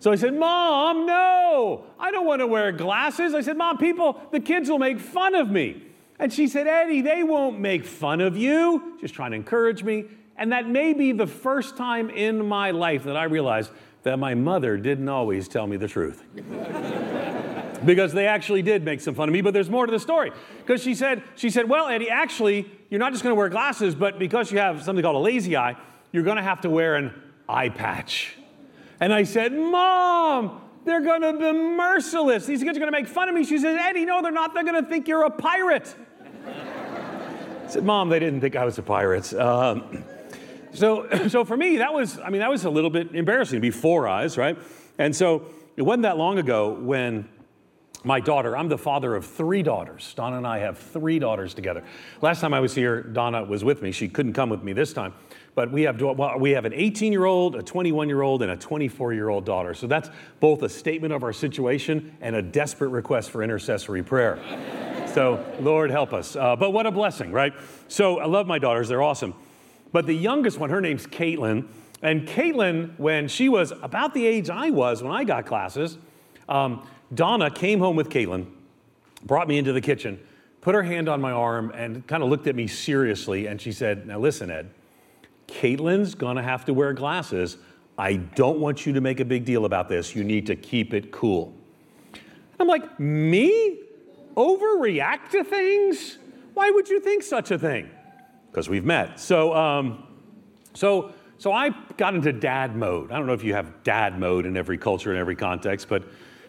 So 0.00 0.12
I 0.12 0.14
said, 0.14 0.34
Mom, 0.34 1.06
no, 1.06 1.84
I 1.98 2.12
don't 2.12 2.26
want 2.26 2.40
to 2.40 2.46
wear 2.46 2.70
glasses. 2.70 3.34
I 3.34 3.40
said, 3.40 3.56
Mom, 3.56 3.78
people, 3.78 4.20
the 4.30 4.40
kids 4.40 4.70
will 4.70 4.78
make 4.78 5.00
fun 5.00 5.34
of 5.34 5.50
me. 5.50 5.82
And 6.20 6.32
she 6.32 6.48
said, 6.48 6.66
Eddie, 6.66 7.00
they 7.00 7.22
won't 7.22 7.58
make 7.58 7.84
fun 7.84 8.20
of 8.20 8.36
you, 8.36 8.96
just 9.00 9.14
trying 9.14 9.32
to 9.32 9.36
encourage 9.36 9.82
me. 9.82 10.04
And 10.36 10.52
that 10.52 10.68
may 10.68 10.92
be 10.92 11.12
the 11.12 11.26
first 11.26 11.76
time 11.76 12.10
in 12.10 12.46
my 12.46 12.70
life 12.70 13.04
that 13.04 13.16
I 13.16 13.24
realized 13.24 13.70
that 14.04 14.18
my 14.18 14.34
mother 14.34 14.76
didn't 14.76 15.08
always 15.08 15.48
tell 15.48 15.66
me 15.66 15.76
the 15.76 15.88
truth. 15.88 16.22
because 17.84 18.12
they 18.12 18.26
actually 18.26 18.62
did 18.62 18.84
make 18.84 19.00
some 19.00 19.14
fun 19.14 19.28
of 19.28 19.32
me, 19.32 19.40
but 19.40 19.54
there's 19.54 19.70
more 19.70 19.86
to 19.86 19.92
the 19.92 20.00
story. 20.00 20.32
Because 20.58 20.82
she 20.82 20.94
said, 20.94 21.22
she 21.36 21.50
said, 21.50 21.68
Well, 21.68 21.88
Eddie, 21.88 22.10
actually, 22.10 22.70
you're 22.90 23.00
not 23.00 23.12
just 23.12 23.22
gonna 23.22 23.34
wear 23.34 23.48
glasses, 23.48 23.94
but 23.94 24.18
because 24.18 24.50
you 24.50 24.58
have 24.58 24.82
something 24.82 25.02
called 25.02 25.16
a 25.16 25.20
lazy 25.20 25.56
eye, 25.56 25.76
you're 26.12 26.22
gonna 26.22 26.42
have 26.42 26.60
to 26.62 26.70
wear 26.70 26.96
an 26.96 27.14
eye 27.48 27.68
patch. 27.68 28.36
And 29.00 29.12
I 29.12 29.22
said, 29.22 29.52
Mom, 29.52 30.60
they're 30.84 31.00
gonna 31.00 31.32
be 31.32 31.52
merciless. 31.52 32.46
These 32.46 32.62
kids 32.62 32.76
are 32.76 32.80
gonna 32.80 32.92
make 32.92 33.08
fun 33.08 33.28
of 33.28 33.34
me. 33.34 33.44
She 33.44 33.58
said, 33.58 33.76
Eddie, 33.78 34.04
no, 34.04 34.22
they're 34.22 34.32
not. 34.32 34.54
They're 34.54 34.64
gonna 34.64 34.82
think 34.82 35.08
you're 35.08 35.24
a 35.24 35.30
pirate. 35.30 35.94
I 36.46 37.70
said, 37.70 37.84
Mom, 37.84 38.08
they 38.08 38.18
didn't 38.18 38.40
think 38.40 38.56
I 38.56 38.64
was 38.64 38.78
a 38.78 38.82
pirate. 38.82 39.32
Um, 39.34 40.04
so, 40.72 41.08
so 41.28 41.44
for 41.44 41.56
me, 41.56 41.78
that 41.78 41.92
was, 41.92 42.18
I 42.18 42.30
mean, 42.30 42.40
that 42.40 42.50
was 42.50 42.64
a 42.64 42.70
little 42.70 42.90
bit 42.90 43.14
embarrassing 43.14 43.56
to 43.56 43.60
be 43.60 43.70
four 43.70 44.08
eyes, 44.08 44.38
right? 44.38 44.58
And 44.98 45.14
so 45.14 45.46
it 45.76 45.82
wasn't 45.82 46.02
that 46.02 46.16
long 46.16 46.38
ago 46.38 46.72
when 46.72 47.28
my 48.04 48.20
daughter, 48.20 48.56
I'm 48.56 48.68
the 48.68 48.78
father 48.78 49.16
of 49.16 49.26
three 49.26 49.62
daughters. 49.62 50.14
Donna 50.14 50.36
and 50.36 50.46
I 50.46 50.58
have 50.58 50.78
three 50.78 51.18
daughters 51.18 51.52
together. 51.52 51.82
Last 52.22 52.40
time 52.40 52.54
I 52.54 52.60
was 52.60 52.74
here, 52.74 53.02
Donna 53.02 53.44
was 53.44 53.64
with 53.64 53.82
me. 53.82 53.90
She 53.90 54.08
couldn't 54.08 54.34
come 54.34 54.50
with 54.50 54.62
me 54.62 54.72
this 54.72 54.92
time. 54.92 55.14
But 55.56 55.72
we 55.72 55.82
have, 55.82 56.00
well, 56.00 56.38
we 56.38 56.52
have 56.52 56.64
an 56.64 56.72
18 56.72 57.10
year 57.10 57.24
old, 57.24 57.56
a 57.56 57.62
21 57.62 58.08
year 58.08 58.22
old, 58.22 58.42
and 58.42 58.52
a 58.52 58.56
24 58.56 59.14
year 59.14 59.28
old 59.28 59.44
daughter. 59.44 59.74
So 59.74 59.88
that's 59.88 60.10
both 60.38 60.62
a 60.62 60.68
statement 60.68 61.12
of 61.12 61.24
our 61.24 61.32
situation 61.32 62.16
and 62.20 62.36
a 62.36 62.42
desperate 62.42 62.90
request 62.90 63.30
for 63.30 63.42
intercessory 63.42 64.02
prayer. 64.02 64.38
So, 65.14 65.42
Lord, 65.58 65.90
help 65.90 66.12
us. 66.12 66.36
Uh, 66.36 66.54
but 66.54 66.72
what 66.72 66.86
a 66.86 66.90
blessing, 66.92 67.32
right? 67.32 67.54
So, 67.88 68.20
I 68.20 68.26
love 68.26 68.46
my 68.46 68.58
daughters, 68.58 68.88
they're 68.88 69.02
awesome. 69.02 69.34
But 69.90 70.06
the 70.06 70.12
youngest 70.12 70.58
one, 70.58 70.68
her 70.68 70.82
name's 70.82 71.06
Caitlin. 71.06 71.66
And 72.02 72.28
Caitlin, 72.28 72.96
when 72.98 73.26
she 73.26 73.48
was 73.48 73.72
about 73.82 74.12
the 74.12 74.26
age 74.26 74.50
I 74.50 74.68
was 74.68 75.02
when 75.02 75.10
I 75.10 75.24
got 75.24 75.46
classes, 75.46 75.96
um, 76.48 76.86
Donna 77.14 77.50
came 77.50 77.78
home 77.78 77.96
with 77.96 78.08
Caitlin, 78.10 78.46
brought 79.24 79.48
me 79.48 79.58
into 79.58 79.72
the 79.72 79.80
kitchen, 79.80 80.18
put 80.60 80.74
her 80.74 80.82
hand 80.82 81.08
on 81.08 81.20
my 81.20 81.32
arm, 81.32 81.70
and 81.74 82.06
kind 82.06 82.22
of 82.22 82.28
looked 82.28 82.46
at 82.46 82.54
me 82.54 82.66
seriously. 82.66 83.46
And 83.46 83.60
she 83.60 83.72
said, 83.72 84.06
Now, 84.06 84.18
listen, 84.18 84.50
Ed, 84.50 84.70
Caitlin's 85.46 86.14
gonna 86.14 86.42
have 86.42 86.64
to 86.66 86.74
wear 86.74 86.92
glasses. 86.92 87.56
I 87.96 88.16
don't 88.16 88.60
want 88.60 88.86
you 88.86 88.92
to 88.92 89.00
make 89.00 89.20
a 89.20 89.24
big 89.24 89.44
deal 89.44 89.64
about 89.64 89.88
this. 89.88 90.14
You 90.14 90.22
need 90.22 90.46
to 90.46 90.56
keep 90.56 90.94
it 90.94 91.10
cool. 91.10 91.54
I'm 92.60 92.66
like, 92.66 92.98
Me? 93.00 93.84
overreact 94.38 95.30
to 95.30 95.42
things? 95.42 96.16
Why 96.54 96.70
would 96.70 96.88
you 96.88 97.00
think 97.00 97.24
such 97.24 97.50
a 97.50 97.58
thing? 97.58 97.90
Because 98.50 98.68
we've 98.68 98.84
met. 98.84 99.18
So, 99.18 99.52
um, 99.52 100.06
so, 100.74 101.12
so 101.38 101.52
I 101.52 101.70
got 101.96 102.14
into 102.14 102.32
dad 102.32 102.76
mode. 102.76 103.10
I 103.10 103.18
don't 103.18 103.26
know 103.26 103.32
if 103.32 103.42
you 103.42 103.54
have 103.54 103.82
dad 103.82 104.18
mode 104.18 104.46
in 104.46 104.56
every 104.56 104.78
culture 104.78 105.10
and 105.10 105.18
every 105.18 105.34
context, 105.34 105.88
but 105.88 106.04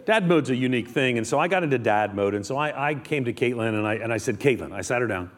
dad 0.09 0.27
mode's 0.27 0.49
a 0.49 0.55
unique 0.55 0.87
thing. 0.87 1.19
And 1.19 1.27
so 1.27 1.37
I 1.37 1.47
got 1.47 1.61
into 1.61 1.77
dad 1.77 2.15
mode. 2.15 2.33
And 2.33 2.43
so 2.43 2.57
I, 2.57 2.89
I 2.89 2.95
came 2.95 3.25
to 3.25 3.33
Caitlin 3.33 3.77
and 3.77 3.85
I, 3.85 3.93
and 3.93 4.11
I 4.11 4.17
said, 4.17 4.39
Caitlin, 4.39 4.71
I 4.71 4.81
sat 4.81 5.01
her 5.01 5.07
down. 5.07 5.29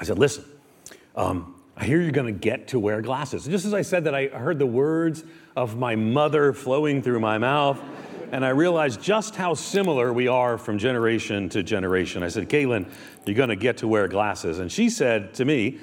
I 0.00 0.04
said, 0.04 0.18
listen, 0.18 0.44
um, 1.14 1.54
I 1.76 1.84
hear 1.84 2.00
you're 2.00 2.10
going 2.10 2.26
to 2.26 2.36
get 2.36 2.66
to 2.68 2.80
wear 2.80 3.00
glasses. 3.02 3.46
Just 3.46 3.66
as 3.66 3.72
I 3.72 3.82
said 3.82 4.02
that, 4.04 4.16
I 4.16 4.26
heard 4.26 4.58
the 4.58 4.66
words 4.66 5.22
of 5.54 5.78
my 5.78 5.94
mother 5.94 6.52
flowing 6.52 7.02
through 7.02 7.20
my 7.20 7.38
mouth. 7.38 7.80
and 8.32 8.44
I 8.44 8.48
realized 8.48 9.00
just 9.00 9.36
how 9.36 9.54
similar 9.54 10.12
we 10.12 10.26
are 10.26 10.58
from 10.58 10.76
generation 10.76 11.48
to 11.50 11.62
generation. 11.62 12.24
I 12.24 12.28
said, 12.28 12.48
Caitlin, 12.48 12.90
you're 13.26 13.36
going 13.36 13.48
to 13.48 13.54
get 13.54 13.76
to 13.76 13.86
wear 13.86 14.08
glasses. 14.08 14.58
And 14.58 14.72
she 14.72 14.90
said 14.90 15.34
to 15.34 15.44
me, 15.44 15.78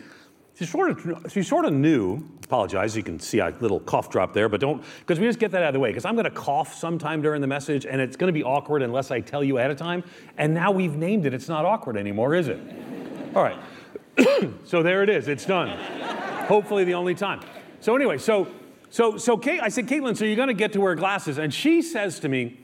she 0.62 0.68
sort 0.68 0.91
of, 0.91 1.32
she 1.32 1.41
sort 1.41 1.65
of 1.65 1.74
knew, 1.74 2.24
apologize, 2.44 2.96
you 2.96 3.01
can 3.01 3.20
see 3.20 3.39
a 3.39 3.51
little 3.62 3.80
cough 3.80 4.12
drop 4.12 4.32
there, 4.32 4.48
but 4.48 4.62
don't, 4.62 4.84
because 5.00 5.20
we 5.20 5.25
just 5.25 5.39
get 5.39 5.50
that 5.51 5.63
out 5.63 5.70
of 5.70 5.74
the 5.74 5.80
way, 5.80 5.89
because 5.89 6.06
I'm 6.06 6.13
going 6.13 6.25
to 6.25 6.30
cough 6.30 6.75
sometime 6.75 7.20
during 7.20 7.41
the 7.41 7.48
message, 7.48 7.88
and 7.88 8.00
it's 8.00 8.15
going 8.15 8.27
to 8.27 8.34
be 8.34 8.44
awkward 8.44 8.84
unless 8.84 9.10
I 9.10 9.22
tell 9.22 9.44
you 9.44 9.58
ahead 9.58 9.72
of 9.72 9.77
time. 9.77 10.03
And 10.38 10.53
now 10.53 10.70
we've 10.70 10.96
named 10.96 11.25
it, 11.25 11.34
it's 11.34 11.50
not 11.50 11.65
awkward 11.65 11.98
anymore, 11.98 12.36
is 12.36 12.48
it? 12.48 12.60
All 13.36 13.41
right. 13.41 13.58
so 14.65 14.84
there 14.84 15.01
it 15.01 15.10
is, 15.10 15.27
it's 15.27 15.46
done. 15.46 15.70
Hopefully 16.46 16.84
the 16.84 16.94
only 16.94 17.15
time. 17.15 17.39
So 17.80 17.96
anyway, 17.96 18.20
so 18.20 18.48
so, 18.91 19.18
so 19.18 19.38
Kate, 19.38 19.62
I 19.63 19.70
said, 19.70 19.88
Caitlin, 19.88 20.15
so 20.15 20.25
you're 20.25 20.36
going 20.36 20.50
to 20.50 20.53
get 20.53 20.74
to 20.74 20.82
wear 20.82 20.96
glasses. 20.96 21.38
And 21.38 21.51
she 21.51 21.82
says 21.82 22.20
to 22.20 22.30
me, 22.30 22.60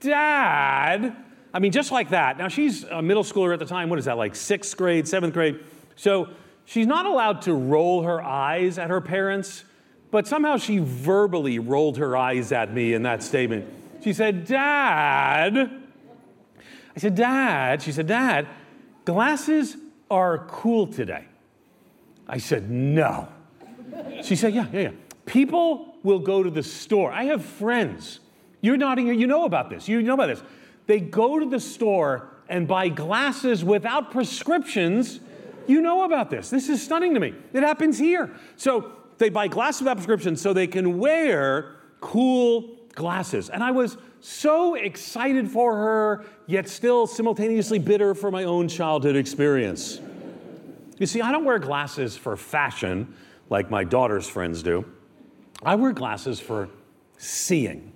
Dad, 0.00 1.16
I 1.54 1.60
mean, 1.60 1.70
just 1.70 1.92
like 1.92 2.10
that. 2.10 2.36
Now, 2.36 2.48
she's 2.48 2.82
a 2.82 3.00
middle 3.00 3.22
schooler 3.22 3.52
at 3.52 3.60
the 3.60 3.64
time. 3.64 3.88
What 3.88 4.00
is 4.00 4.04
that, 4.06 4.18
like 4.18 4.34
sixth 4.34 4.76
grade, 4.76 5.06
seventh 5.06 5.34
grade? 5.34 5.60
So 5.94 6.30
she's 6.68 6.86
not 6.86 7.06
allowed 7.06 7.42
to 7.42 7.54
roll 7.54 8.02
her 8.02 8.22
eyes 8.22 8.78
at 8.78 8.90
her 8.90 9.00
parents, 9.00 9.64
but 10.10 10.26
somehow 10.26 10.58
she 10.58 10.78
verbally 10.78 11.58
rolled 11.58 11.96
her 11.96 12.16
eyes 12.16 12.52
at 12.52 12.72
me 12.72 12.92
in 12.92 13.02
that 13.02 13.22
statement. 13.22 13.66
She 14.04 14.12
said, 14.12 14.46
Dad, 14.46 15.56
I 15.56 16.98
said, 17.00 17.14
Dad, 17.14 17.82
she 17.82 17.90
said, 17.90 18.06
Dad, 18.06 18.46
glasses 19.04 19.76
are 20.10 20.38
cool 20.46 20.86
today. 20.86 21.24
I 22.28 22.38
said, 22.38 22.70
No. 22.70 23.28
She 24.22 24.36
said, 24.36 24.54
Yeah, 24.54 24.66
yeah, 24.72 24.80
yeah. 24.80 24.90
People 25.26 25.96
will 26.02 26.18
go 26.18 26.42
to 26.42 26.50
the 26.50 26.62
store. 26.62 27.10
I 27.12 27.24
have 27.24 27.44
friends. 27.44 28.20
You're 28.60 28.76
nodding 28.76 29.06
here. 29.06 29.14
You 29.14 29.26
know 29.26 29.44
about 29.44 29.70
this. 29.70 29.88
You 29.88 30.02
know 30.02 30.14
about 30.14 30.28
this. 30.28 30.42
They 30.86 31.00
go 31.00 31.38
to 31.38 31.48
the 31.48 31.60
store 31.60 32.28
and 32.48 32.66
buy 32.66 32.88
glasses 32.88 33.64
without 33.64 34.10
prescriptions. 34.10 35.20
You 35.68 35.82
know 35.82 36.04
about 36.04 36.30
this. 36.30 36.50
This 36.50 36.68
is 36.68 36.82
stunning 36.82 37.14
to 37.14 37.20
me. 37.20 37.34
It 37.52 37.62
happens 37.62 37.98
here. 37.98 38.34
So 38.56 38.92
they 39.18 39.28
buy 39.28 39.48
glasses 39.48 39.82
without 39.82 39.98
prescriptions 39.98 40.40
so 40.40 40.52
they 40.52 40.66
can 40.66 40.98
wear 40.98 41.76
cool 42.00 42.76
glasses. 42.94 43.50
And 43.50 43.62
I 43.62 43.70
was 43.70 43.98
so 44.20 44.74
excited 44.74 45.48
for 45.50 45.76
her, 45.76 46.24
yet 46.46 46.68
still 46.68 47.06
simultaneously 47.06 47.78
bitter 47.78 48.14
for 48.14 48.30
my 48.30 48.44
own 48.44 48.66
childhood 48.66 49.14
experience. 49.14 50.00
You 50.98 51.06
see, 51.06 51.20
I 51.20 51.30
don't 51.30 51.44
wear 51.44 51.58
glasses 51.58 52.16
for 52.16 52.36
fashion 52.36 53.14
like 53.50 53.70
my 53.70 53.84
daughter's 53.84 54.28
friends 54.28 54.62
do. 54.62 54.84
I 55.62 55.74
wear 55.74 55.92
glasses 55.92 56.40
for 56.40 56.68
seeing. 57.18 57.92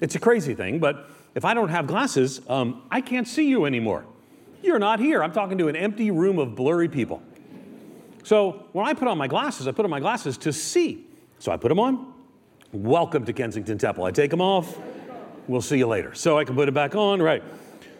It's 0.00 0.14
a 0.14 0.20
crazy 0.20 0.54
thing, 0.54 0.78
but 0.78 1.10
if 1.34 1.44
I 1.44 1.54
don't 1.54 1.68
have 1.68 1.86
glasses, 1.86 2.40
um, 2.48 2.82
I 2.90 3.00
can't 3.00 3.26
see 3.26 3.48
you 3.48 3.64
anymore. 3.64 4.04
You're 4.64 4.78
not 4.78 4.98
here. 4.98 5.22
I'm 5.22 5.30
talking 5.30 5.58
to 5.58 5.68
an 5.68 5.76
empty 5.76 6.10
room 6.10 6.38
of 6.38 6.54
blurry 6.54 6.88
people. 6.88 7.22
So 8.22 8.64
when 8.72 8.86
I 8.86 8.94
put 8.94 9.08
on 9.08 9.18
my 9.18 9.28
glasses, 9.28 9.68
I 9.68 9.72
put 9.72 9.84
on 9.84 9.90
my 9.90 10.00
glasses 10.00 10.38
to 10.38 10.54
see. 10.54 11.06
So 11.38 11.52
I 11.52 11.58
put 11.58 11.68
them 11.68 11.78
on. 11.78 12.14
Welcome 12.72 13.26
to 13.26 13.34
Kensington 13.34 13.76
Temple. 13.76 14.04
I 14.04 14.10
take 14.10 14.30
them 14.30 14.40
off. 14.40 14.78
We'll 15.48 15.60
see 15.60 15.76
you 15.76 15.86
later. 15.86 16.14
So 16.14 16.38
I 16.38 16.44
can 16.44 16.54
put 16.54 16.66
it 16.66 16.72
back 16.72 16.94
on, 16.94 17.20
right? 17.20 17.42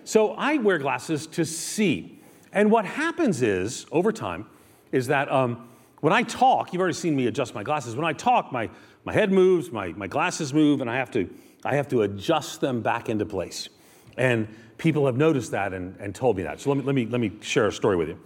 So 0.05 0.33
I 0.33 0.57
wear 0.57 0.79
glasses 0.79 1.27
to 1.27 1.45
see. 1.45 2.19
And 2.51 2.71
what 2.71 2.87
happens 2.87 3.43
is, 3.43 3.85
over 3.93 4.11
time, 4.11 4.47
is 4.91 5.09
that 5.09 5.31
um, 5.31 5.69
when 6.01 6.15
I 6.15 6.23
talk, 6.23 6.73
you've 6.73 6.81
already 6.81 6.95
seen 6.95 7.15
me 7.15 7.27
adjust 7.27 7.55
my 7.55 7.63
glasses. 7.63 7.95
When 7.95 8.07
I 8.07 8.15
talk, 8.15 8.53
my, 8.53 8.71
my 9.05 9.13
head 9.13 9.31
moves, 9.31 9.71
my, 9.71 9.89
my 9.89 10.07
glasses 10.07 10.55
move, 10.55 10.81
and 10.81 10.89
I 10.89 10.97
have, 10.97 11.11
to, 11.11 11.29
I 11.63 11.77
have 11.77 11.89
to 11.89 12.01
adjust 12.03 12.63
them 12.63 12.81
back 12.81 13.11
into 13.11 13.27
place. 13.27 13.69
And 14.17 14.49
people 14.79 15.07
have 15.07 15.17
noticed 15.17 15.51
that 15.53 15.73
and, 15.73 15.97
and 16.01 16.15
told 16.15 16.37
me 16.37 16.43
that. 16.43 16.61
So 16.61 16.71
let 16.71 16.79
me, 16.79 16.85
let, 16.85 16.95
me, 16.95 17.07
let 17.07 17.21
me 17.21 17.33
share 17.41 17.67
a 17.67 17.73
story 17.73 17.97
with 17.97 18.09
you. 18.09 18.19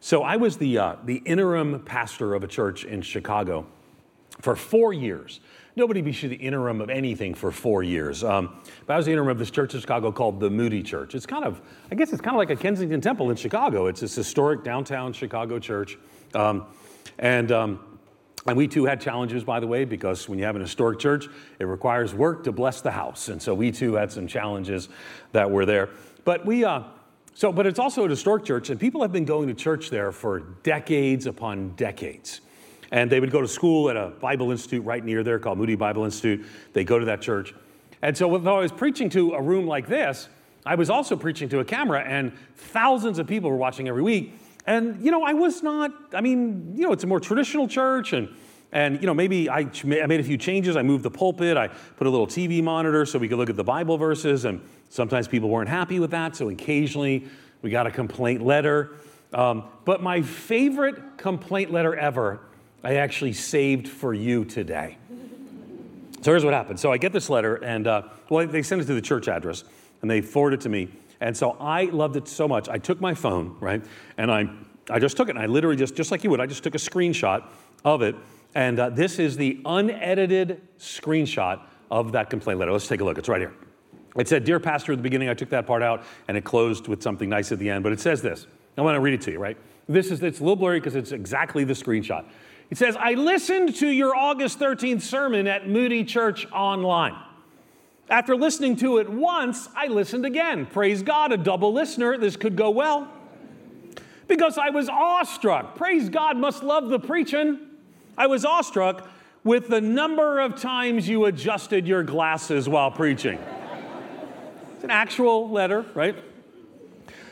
So 0.00 0.22
I 0.22 0.36
was 0.36 0.56
the, 0.56 0.78
uh, 0.78 0.96
the 1.04 1.16
interim 1.16 1.80
pastor 1.80 2.34
of 2.34 2.42
a 2.42 2.48
church 2.48 2.84
in 2.84 3.02
Chicago 3.02 3.66
for 4.40 4.56
four 4.56 4.92
years. 4.92 5.40
Nobody 5.76 6.00
be 6.00 6.12
sure 6.12 6.30
the 6.30 6.36
interim 6.36 6.80
of 6.80 6.90
anything 6.90 7.34
for 7.34 7.52
four 7.52 7.82
years. 7.82 8.24
Um, 8.24 8.60
but 8.86 8.94
I 8.94 8.96
was 8.96 9.06
the 9.06 9.12
interim 9.12 9.28
of 9.28 9.38
this 9.38 9.50
church 9.50 9.74
in 9.74 9.80
Chicago 9.80 10.10
called 10.10 10.40
the 10.40 10.50
Moody 10.50 10.82
Church. 10.82 11.14
It's 11.14 11.26
kind 11.26 11.44
of, 11.44 11.60
I 11.90 11.94
guess 11.94 12.12
it's 12.12 12.20
kind 12.20 12.34
of 12.34 12.38
like 12.38 12.50
a 12.50 12.56
Kensington 12.56 13.00
Temple 13.00 13.30
in 13.30 13.36
Chicago. 13.36 13.86
It's 13.86 14.00
this 14.00 14.14
historic 14.14 14.64
downtown 14.64 15.12
Chicago 15.12 15.58
church. 15.58 15.98
Um, 16.34 16.66
and, 17.18 17.52
um, 17.52 17.89
and 18.46 18.56
we 18.56 18.66
too 18.66 18.86
had 18.86 19.00
challenges, 19.00 19.44
by 19.44 19.60
the 19.60 19.66
way, 19.66 19.84
because 19.84 20.28
when 20.28 20.38
you 20.38 20.44
have 20.44 20.56
an 20.56 20.62
historic 20.62 20.98
church, 20.98 21.26
it 21.58 21.64
requires 21.64 22.14
work 22.14 22.44
to 22.44 22.52
bless 22.52 22.80
the 22.80 22.90
house. 22.90 23.28
And 23.28 23.40
so 23.40 23.54
we 23.54 23.70
too 23.70 23.94
had 23.94 24.10
some 24.10 24.26
challenges 24.26 24.88
that 25.32 25.50
were 25.50 25.66
there. 25.66 25.90
But 26.24 26.46
we, 26.46 26.64
uh, 26.64 26.84
so, 27.34 27.52
but 27.52 27.66
it's 27.66 27.78
also 27.78 28.04
a 28.04 28.08
historic 28.08 28.44
church, 28.44 28.70
and 28.70 28.80
people 28.80 29.02
have 29.02 29.12
been 29.12 29.26
going 29.26 29.48
to 29.48 29.54
church 29.54 29.90
there 29.90 30.10
for 30.10 30.40
decades 30.62 31.26
upon 31.26 31.70
decades. 31.70 32.40
And 32.92 33.10
they 33.10 33.20
would 33.20 33.30
go 33.30 33.40
to 33.40 33.48
school 33.48 33.88
at 33.90 33.96
a 33.96 34.08
Bible 34.08 34.50
Institute 34.50 34.84
right 34.84 35.04
near 35.04 35.22
there 35.22 35.38
called 35.38 35.58
Moody 35.58 35.76
Bible 35.76 36.04
Institute. 36.04 36.44
They 36.72 36.82
go 36.82 36.98
to 36.98 37.04
that 37.06 37.20
church. 37.20 37.54
And 38.02 38.16
so, 38.16 38.26
when 38.26 38.48
I 38.48 38.58
was 38.58 38.72
preaching 38.72 39.10
to 39.10 39.34
a 39.34 39.42
room 39.42 39.66
like 39.66 39.86
this, 39.86 40.28
I 40.64 40.74
was 40.74 40.90
also 40.90 41.14
preaching 41.14 41.48
to 41.50 41.60
a 41.60 41.64
camera, 41.64 42.02
and 42.02 42.32
thousands 42.56 43.18
of 43.18 43.26
people 43.26 43.50
were 43.50 43.56
watching 43.56 43.88
every 43.88 44.02
week. 44.02 44.39
And, 44.70 45.04
you 45.04 45.10
know, 45.10 45.24
I 45.24 45.32
was 45.32 45.64
not, 45.64 45.90
I 46.14 46.20
mean, 46.20 46.74
you 46.76 46.86
know, 46.86 46.92
it's 46.92 47.02
a 47.02 47.06
more 47.08 47.18
traditional 47.18 47.66
church 47.66 48.12
and, 48.12 48.28
and 48.70 49.00
you 49.00 49.06
know, 49.08 49.14
maybe 49.14 49.48
I, 49.48 49.68
I 49.82 50.06
made 50.06 50.20
a 50.20 50.22
few 50.22 50.38
changes. 50.38 50.76
I 50.76 50.82
moved 50.82 51.02
the 51.02 51.10
pulpit. 51.10 51.56
I 51.56 51.66
put 51.66 52.06
a 52.06 52.10
little 52.10 52.28
TV 52.28 52.62
monitor 52.62 53.04
so 53.04 53.18
we 53.18 53.26
could 53.26 53.38
look 53.38 53.50
at 53.50 53.56
the 53.56 53.64
Bible 53.64 53.98
verses. 53.98 54.44
And 54.44 54.60
sometimes 54.88 55.26
people 55.26 55.48
weren't 55.48 55.68
happy 55.68 55.98
with 55.98 56.12
that. 56.12 56.36
So 56.36 56.50
occasionally 56.50 57.26
we 57.62 57.70
got 57.70 57.88
a 57.88 57.90
complaint 57.90 58.42
letter. 58.42 58.92
Um, 59.32 59.64
but 59.84 60.04
my 60.04 60.22
favorite 60.22 61.18
complaint 61.18 61.72
letter 61.72 61.96
ever, 61.96 62.38
I 62.84 62.94
actually 62.94 63.32
saved 63.32 63.88
for 63.88 64.14
you 64.14 64.44
today. 64.44 64.98
So 66.22 66.30
here's 66.30 66.44
what 66.44 66.54
happened. 66.54 66.78
So 66.78 66.92
I 66.92 66.98
get 66.98 67.12
this 67.12 67.28
letter, 67.28 67.56
and 67.56 67.88
uh, 67.88 68.02
well, 68.28 68.46
they 68.46 68.62
sent 68.62 68.82
it 68.82 68.84
to 68.84 68.94
the 68.94 69.02
church 69.02 69.26
address, 69.26 69.64
and 70.00 70.08
they 70.08 70.20
forward 70.20 70.54
it 70.54 70.60
to 70.60 70.68
me. 70.68 70.90
And 71.20 71.36
so 71.36 71.56
I 71.60 71.84
loved 71.84 72.16
it 72.16 72.28
so 72.28 72.48
much. 72.48 72.68
I 72.68 72.78
took 72.78 73.00
my 73.00 73.14
phone, 73.14 73.56
right? 73.60 73.84
And 74.16 74.30
I, 74.30 74.48
I 74.88 74.98
just 74.98 75.16
took 75.16 75.28
it 75.28 75.36
and 75.36 75.38
I 75.38 75.46
literally 75.46 75.76
just, 75.76 75.94
just 75.94 76.10
like 76.10 76.24
you 76.24 76.30
would, 76.30 76.40
I 76.40 76.46
just 76.46 76.62
took 76.62 76.74
a 76.74 76.78
screenshot 76.78 77.44
of 77.84 78.02
it. 78.02 78.16
And 78.54 78.78
uh, 78.78 78.90
this 78.90 79.18
is 79.18 79.36
the 79.36 79.60
unedited 79.64 80.60
screenshot 80.78 81.60
of 81.90 82.12
that 82.12 82.30
complaint 82.30 82.58
letter. 82.58 82.72
Let's 82.72 82.88
take 82.88 83.00
a 83.00 83.04
look. 83.04 83.18
It's 83.18 83.28
right 83.28 83.40
here. 83.40 83.54
It 84.16 84.28
said, 84.28 84.44
Dear 84.44 84.58
Pastor, 84.58 84.92
at 84.92 84.98
the 84.98 85.02
beginning, 85.02 85.28
I 85.28 85.34
took 85.34 85.50
that 85.50 85.66
part 85.66 85.82
out 85.82 86.04
and 86.26 86.36
it 86.36 86.44
closed 86.44 86.88
with 86.88 87.02
something 87.02 87.28
nice 87.28 87.52
at 87.52 87.58
the 87.58 87.70
end. 87.70 87.84
But 87.84 87.92
it 87.92 88.00
says 88.00 88.22
this. 88.22 88.46
I 88.76 88.82
want 88.82 88.96
to 88.96 89.00
read 89.00 89.14
it 89.14 89.20
to 89.22 89.32
you, 89.32 89.38
right? 89.38 89.56
This 89.88 90.10
is, 90.10 90.22
it's 90.22 90.40
a 90.40 90.42
little 90.42 90.56
blurry 90.56 90.80
because 90.80 90.96
it's 90.96 91.12
exactly 91.12 91.64
the 91.64 91.74
screenshot. 91.74 92.24
It 92.70 92.78
says, 92.78 92.96
I 92.96 93.14
listened 93.14 93.74
to 93.76 93.88
your 93.88 94.16
August 94.16 94.58
13th 94.58 95.02
sermon 95.02 95.46
at 95.46 95.68
Moody 95.68 96.04
Church 96.04 96.46
Online. 96.52 97.16
After 98.10 98.34
listening 98.34 98.74
to 98.76 98.98
it 98.98 99.08
once, 99.08 99.68
I 99.76 99.86
listened 99.86 100.26
again. 100.26 100.66
Praise 100.66 101.00
God, 101.00 101.30
a 101.30 101.36
double 101.36 101.72
listener. 101.72 102.18
This 102.18 102.36
could 102.36 102.56
go 102.56 102.70
well. 102.70 103.08
Because 104.26 104.58
I 104.58 104.70
was 104.70 104.88
awestruck. 104.88 105.76
Praise 105.76 106.08
God, 106.08 106.36
must 106.36 106.64
love 106.64 106.88
the 106.88 106.98
preaching. 106.98 107.60
I 108.18 108.26
was 108.26 108.44
awestruck 108.44 109.08
with 109.44 109.68
the 109.68 109.80
number 109.80 110.40
of 110.40 110.60
times 110.60 111.08
you 111.08 111.24
adjusted 111.26 111.86
your 111.86 112.02
glasses 112.02 112.68
while 112.68 112.90
preaching. 112.90 113.38
It's 114.74 114.84
an 114.84 114.90
actual 114.90 115.48
letter, 115.48 115.86
right? 115.94 116.16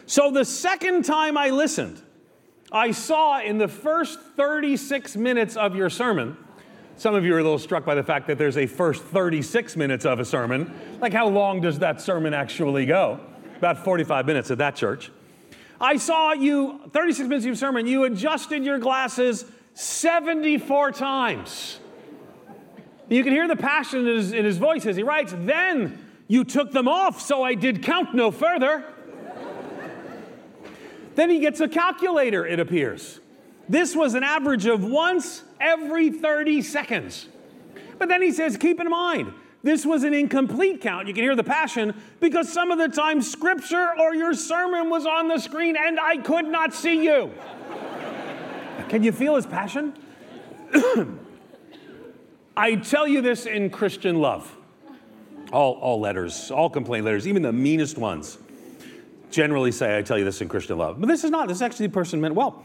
So 0.07 0.31
the 0.31 0.45
second 0.45 1.05
time 1.05 1.37
I 1.37 1.51
listened, 1.51 2.01
I 2.71 2.93
saw 2.93 3.41
in 3.41 3.59
the 3.59 3.69
first 3.69 4.21
36 4.37 5.17
minutes 5.17 5.57
of 5.57 5.75
your 5.75 5.91
sermon 5.91 6.37
some 6.99 7.14
of 7.14 7.25
you 7.25 7.33
are 7.33 7.38
a 7.38 7.43
little 7.45 7.61
struck 7.61 7.85
by 7.85 7.95
the 7.95 8.02
fact 8.02 8.26
that 8.26 8.38
there's 8.38 8.57
a 8.57 8.67
first 8.67 9.05
36 9.05 9.76
minutes 9.76 10.05
of 10.05 10.19
a 10.19 10.25
sermon. 10.25 10.75
Like, 11.00 11.12
how 11.12 11.28
long 11.28 11.61
does 11.61 11.78
that 11.78 12.00
sermon 12.00 12.35
actually 12.35 12.87
go? 12.87 13.21
About 13.57 13.85
45 13.85 14.26
minutes 14.26 14.50
at 14.50 14.59
that 14.59 14.75
church. 14.75 15.12
I 15.81 15.97
saw 15.97 16.33
you, 16.33 16.81
36 16.93 17.28
minutes 17.28 17.47
of 17.47 17.57
sermon, 17.57 17.87
you 17.87 18.02
adjusted 18.02 18.64
your 18.64 18.81
glasses 18.81 19.45
74 19.75 20.90
times. 20.90 21.78
You 23.09 23.23
can 23.23 23.33
hear 23.33 23.47
the 23.47 23.57
passion 23.57 24.00
in 24.00 24.17
his, 24.17 24.33
in 24.33 24.45
his 24.45 24.59
voice 24.59 24.85
as 24.85 24.97
he 24.97 25.05
writes, 25.05 25.33
Then 25.37 26.05
you 26.26 26.43
took 26.43 26.73
them 26.73 26.88
off, 26.88 27.21
so 27.21 27.45
I 27.45 27.55
did 27.55 27.85
count 27.85 28.12
no 28.12 28.33
further. 28.33 28.85
then 31.14 31.31
he 31.31 31.38
gets 31.38 31.61
a 31.61 31.69
calculator, 31.69 32.45
it 32.45 32.59
appears. 32.59 33.21
This 33.69 33.95
was 33.95 34.14
an 34.14 34.25
average 34.25 34.67
of 34.67 34.85
once 34.85 35.45
every 35.61 36.11
30 36.11 36.62
seconds. 36.62 37.29
But 37.99 38.09
then 38.09 38.23
he 38.23 38.33
says, 38.33 38.57
keep 38.57 38.81
in 38.81 38.88
mind, 38.88 39.33
this 39.62 39.85
was 39.85 40.05
an 40.05 40.15
incomplete 40.15 40.81
count. 40.81 41.09
You 41.09 41.15
can 41.15 41.25
hear 41.25 41.35
the 41.35 41.45
passion 41.45 41.95
because 42.21 42.53
some 42.53 42.71
of 42.71 42.79
the 42.79 42.88
time 42.88 43.21
scripture 43.21 43.88
or 43.99 44.15
your 44.15 44.35
sermon 44.35 44.88
was 44.88 45.05
on 45.05 45.29
the 45.29 45.38
screen 45.38 45.77
and 45.79 45.99
I 45.99 46.19
could 46.19 46.47
not 46.47 46.73
see 46.73 47.05
you. 47.05 47.33
can 48.88 49.03
you 49.03 49.11
feel 49.11 49.35
his 49.35 49.47
passion? 49.47 49.95
I 52.57 52.77
tell 52.77 53.09
you 53.09 53.21
this 53.21 53.47
in 53.47 53.71
Christian 53.71 54.21
love. 54.21 54.55
All, 55.53 55.75
all 55.75 56.00
letters, 56.00 56.50
all 56.50 56.69
complaint 56.69 57.05
letters, 57.05 57.27
even 57.27 57.43
the 57.43 57.53
meanest 57.53 57.97
ones, 57.97 58.38
generally 59.31 59.73
say, 59.73 59.97
I 59.97 60.03
tell 60.03 60.19
you 60.19 60.25
this 60.25 60.41
in 60.41 60.49
Christian 60.49 60.77
love. 60.77 61.00
But 61.00 61.09
this 61.09 61.25
is 61.25 61.31
not. 61.31 61.49
This 61.49 61.59
is 61.59 61.62
actually 61.62 61.87
the 61.87 61.95
person 61.95 62.21
meant 62.21 62.35
well. 62.35 62.65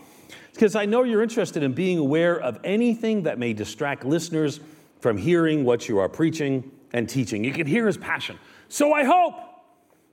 Because 0.53 0.75
I 0.75 0.85
know 0.85 1.03
you're 1.03 1.23
interested 1.23 1.63
in 1.63 1.73
being 1.73 1.97
aware 1.97 2.39
of 2.39 2.59
anything 2.63 3.23
that 3.23 3.39
may 3.39 3.53
distract 3.53 4.05
listeners 4.05 4.59
from 4.99 5.17
hearing 5.17 5.65
what 5.65 5.89
you 5.89 5.99
are 5.99 6.09
preaching 6.09 6.71
and 6.93 7.09
teaching. 7.09 7.43
You 7.43 7.51
can 7.51 7.67
hear 7.67 7.87
his 7.87 7.97
passion. 7.97 8.37
So 8.69 8.93
I 8.93 9.03
hope 9.03 9.35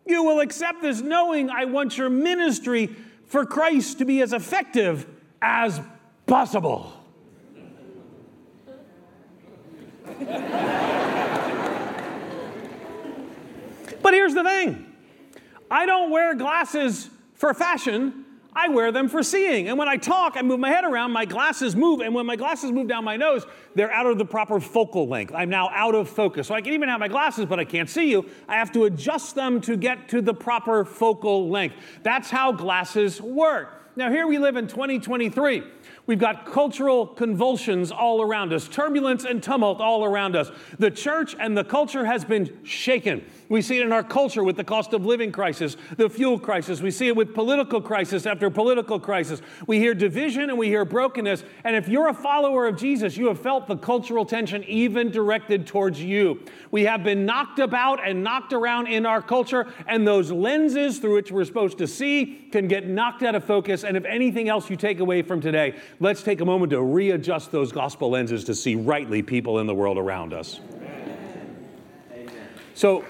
you 0.06 0.24
will 0.24 0.40
accept 0.40 0.82
this, 0.82 1.00
knowing 1.00 1.50
I 1.50 1.66
want 1.66 1.96
your 1.96 2.10
ministry 2.10 2.88
for 3.26 3.46
Christ 3.46 3.98
to 3.98 4.04
be 4.04 4.22
as 4.22 4.32
effective 4.32 5.06
as 5.40 5.80
possible. 6.26 6.92
but 14.02 14.14
here's 14.14 14.34
the 14.34 14.42
thing 14.42 14.86
I 15.70 15.86
don't 15.86 16.10
wear 16.10 16.34
glasses 16.34 17.08
for 17.34 17.54
fashion. 17.54 18.19
I 18.54 18.68
wear 18.68 18.90
them 18.90 19.08
for 19.08 19.22
seeing. 19.22 19.68
And 19.68 19.78
when 19.78 19.88
I 19.88 19.96
talk, 19.96 20.36
I 20.36 20.42
move 20.42 20.60
my 20.60 20.70
head 20.70 20.84
around, 20.84 21.12
my 21.12 21.24
glasses 21.24 21.76
move. 21.76 22.00
And 22.00 22.14
when 22.14 22.26
my 22.26 22.36
glasses 22.36 22.72
move 22.72 22.88
down 22.88 23.04
my 23.04 23.16
nose, 23.16 23.46
they're 23.74 23.92
out 23.92 24.06
of 24.06 24.18
the 24.18 24.24
proper 24.24 24.60
focal 24.60 25.06
length. 25.06 25.32
I'm 25.34 25.50
now 25.50 25.70
out 25.72 25.94
of 25.94 26.08
focus. 26.08 26.48
So 26.48 26.54
I 26.54 26.60
can 26.60 26.72
even 26.72 26.88
have 26.88 27.00
my 27.00 27.08
glasses, 27.08 27.46
but 27.46 27.60
I 27.60 27.64
can't 27.64 27.88
see 27.88 28.10
you. 28.10 28.26
I 28.48 28.56
have 28.56 28.72
to 28.72 28.84
adjust 28.84 29.34
them 29.34 29.60
to 29.62 29.76
get 29.76 30.08
to 30.08 30.20
the 30.20 30.34
proper 30.34 30.84
focal 30.84 31.48
length. 31.48 31.76
That's 32.02 32.30
how 32.30 32.52
glasses 32.52 33.20
work. 33.20 33.76
Now, 33.96 34.10
here 34.10 34.26
we 34.26 34.38
live 34.38 34.56
in 34.56 34.68
2023. 34.68 35.62
We've 36.06 36.18
got 36.18 36.46
cultural 36.46 37.06
convulsions 37.06 37.90
all 37.90 38.22
around 38.22 38.52
us, 38.52 38.68
turbulence 38.68 39.24
and 39.24 39.42
tumult 39.42 39.80
all 39.80 40.04
around 40.04 40.36
us. 40.36 40.50
The 40.78 40.90
church 40.90 41.36
and 41.38 41.56
the 41.56 41.64
culture 41.64 42.04
has 42.04 42.24
been 42.24 42.64
shaken. 42.64 43.24
We 43.50 43.62
see 43.62 43.78
it 43.78 43.84
in 43.84 43.92
our 43.92 44.04
culture 44.04 44.44
with 44.44 44.56
the 44.56 44.62
cost 44.62 44.92
of 44.92 45.04
living 45.04 45.32
crisis, 45.32 45.76
the 45.96 46.08
fuel 46.08 46.38
crisis. 46.38 46.80
We 46.80 46.92
see 46.92 47.08
it 47.08 47.16
with 47.16 47.34
political 47.34 47.80
crisis 47.80 48.24
after 48.24 48.48
political 48.48 49.00
crisis. 49.00 49.42
We 49.66 49.78
hear 49.80 49.92
division 49.92 50.50
and 50.50 50.56
we 50.56 50.68
hear 50.68 50.84
brokenness. 50.84 51.42
And 51.64 51.74
if 51.74 51.88
you're 51.88 52.06
a 52.06 52.14
follower 52.14 52.68
of 52.68 52.76
Jesus, 52.76 53.16
you 53.16 53.26
have 53.26 53.40
felt 53.40 53.66
the 53.66 53.76
cultural 53.76 54.24
tension 54.24 54.62
even 54.64 55.10
directed 55.10 55.66
towards 55.66 56.00
you. 56.00 56.44
We 56.70 56.84
have 56.84 57.02
been 57.02 57.26
knocked 57.26 57.58
about 57.58 58.06
and 58.06 58.22
knocked 58.22 58.52
around 58.52 58.86
in 58.86 59.04
our 59.04 59.20
culture, 59.20 59.66
and 59.88 60.06
those 60.06 60.30
lenses 60.30 61.00
through 61.00 61.14
which 61.14 61.32
we're 61.32 61.44
supposed 61.44 61.78
to 61.78 61.88
see 61.88 62.46
can 62.52 62.68
get 62.68 62.86
knocked 62.86 63.24
out 63.24 63.34
of 63.34 63.42
focus. 63.42 63.82
And 63.82 63.96
if 63.96 64.04
anything 64.04 64.48
else 64.48 64.70
you 64.70 64.76
take 64.76 65.00
away 65.00 65.22
from 65.22 65.40
today, 65.40 65.74
let's 65.98 66.22
take 66.22 66.40
a 66.40 66.44
moment 66.44 66.70
to 66.70 66.80
readjust 66.80 67.50
those 67.50 67.72
gospel 67.72 68.10
lenses 68.10 68.44
to 68.44 68.54
see 68.54 68.76
rightly 68.76 69.22
people 69.22 69.58
in 69.58 69.66
the 69.66 69.74
world 69.74 69.98
around 69.98 70.32
us. 70.32 70.60
So, 72.74 73.04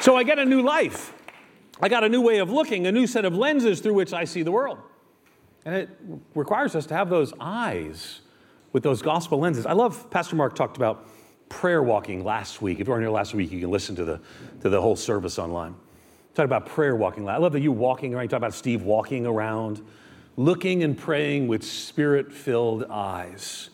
So 0.00 0.16
I 0.16 0.22
get 0.22 0.38
a 0.38 0.44
new 0.44 0.62
life. 0.62 1.12
I 1.80 1.88
got 1.88 2.04
a 2.04 2.08
new 2.08 2.20
way 2.20 2.38
of 2.38 2.50
looking, 2.50 2.86
a 2.86 2.92
new 2.92 3.06
set 3.06 3.24
of 3.24 3.34
lenses 3.34 3.80
through 3.80 3.94
which 3.94 4.12
I 4.12 4.24
see 4.24 4.42
the 4.42 4.52
world. 4.52 4.78
And 5.64 5.74
it 5.74 5.90
requires 6.34 6.74
us 6.74 6.86
to 6.86 6.94
have 6.94 7.10
those 7.10 7.32
eyes 7.40 8.20
with 8.72 8.82
those 8.82 9.02
gospel 9.02 9.38
lenses. 9.38 9.66
I 9.66 9.72
love, 9.72 10.10
Pastor 10.10 10.36
Mark 10.36 10.54
talked 10.54 10.76
about 10.76 11.06
prayer 11.48 11.82
walking 11.82 12.24
last 12.24 12.62
week. 12.62 12.80
If 12.80 12.86
you 12.86 12.92
weren't 12.92 13.02
here 13.02 13.10
last 13.10 13.34
week, 13.34 13.50
you 13.50 13.60
can 13.60 13.70
listen 13.70 13.96
to 13.96 14.04
the, 14.04 14.20
to 14.62 14.68
the 14.68 14.80
whole 14.80 14.96
service 14.96 15.38
online. 15.38 15.74
Talk 16.34 16.44
about 16.44 16.66
prayer 16.66 16.94
walking. 16.94 17.28
I 17.28 17.38
love 17.38 17.52
that 17.52 17.60
you 17.60 17.72
walking 17.72 18.14
around. 18.14 18.24
You 18.24 18.28
talk 18.28 18.38
about 18.38 18.54
Steve 18.54 18.82
walking 18.82 19.26
around, 19.26 19.84
looking 20.36 20.82
and 20.82 20.96
praying 20.96 21.48
with 21.48 21.62
spirit 21.62 22.32
filled 22.32 22.84
eyes. 22.84 23.69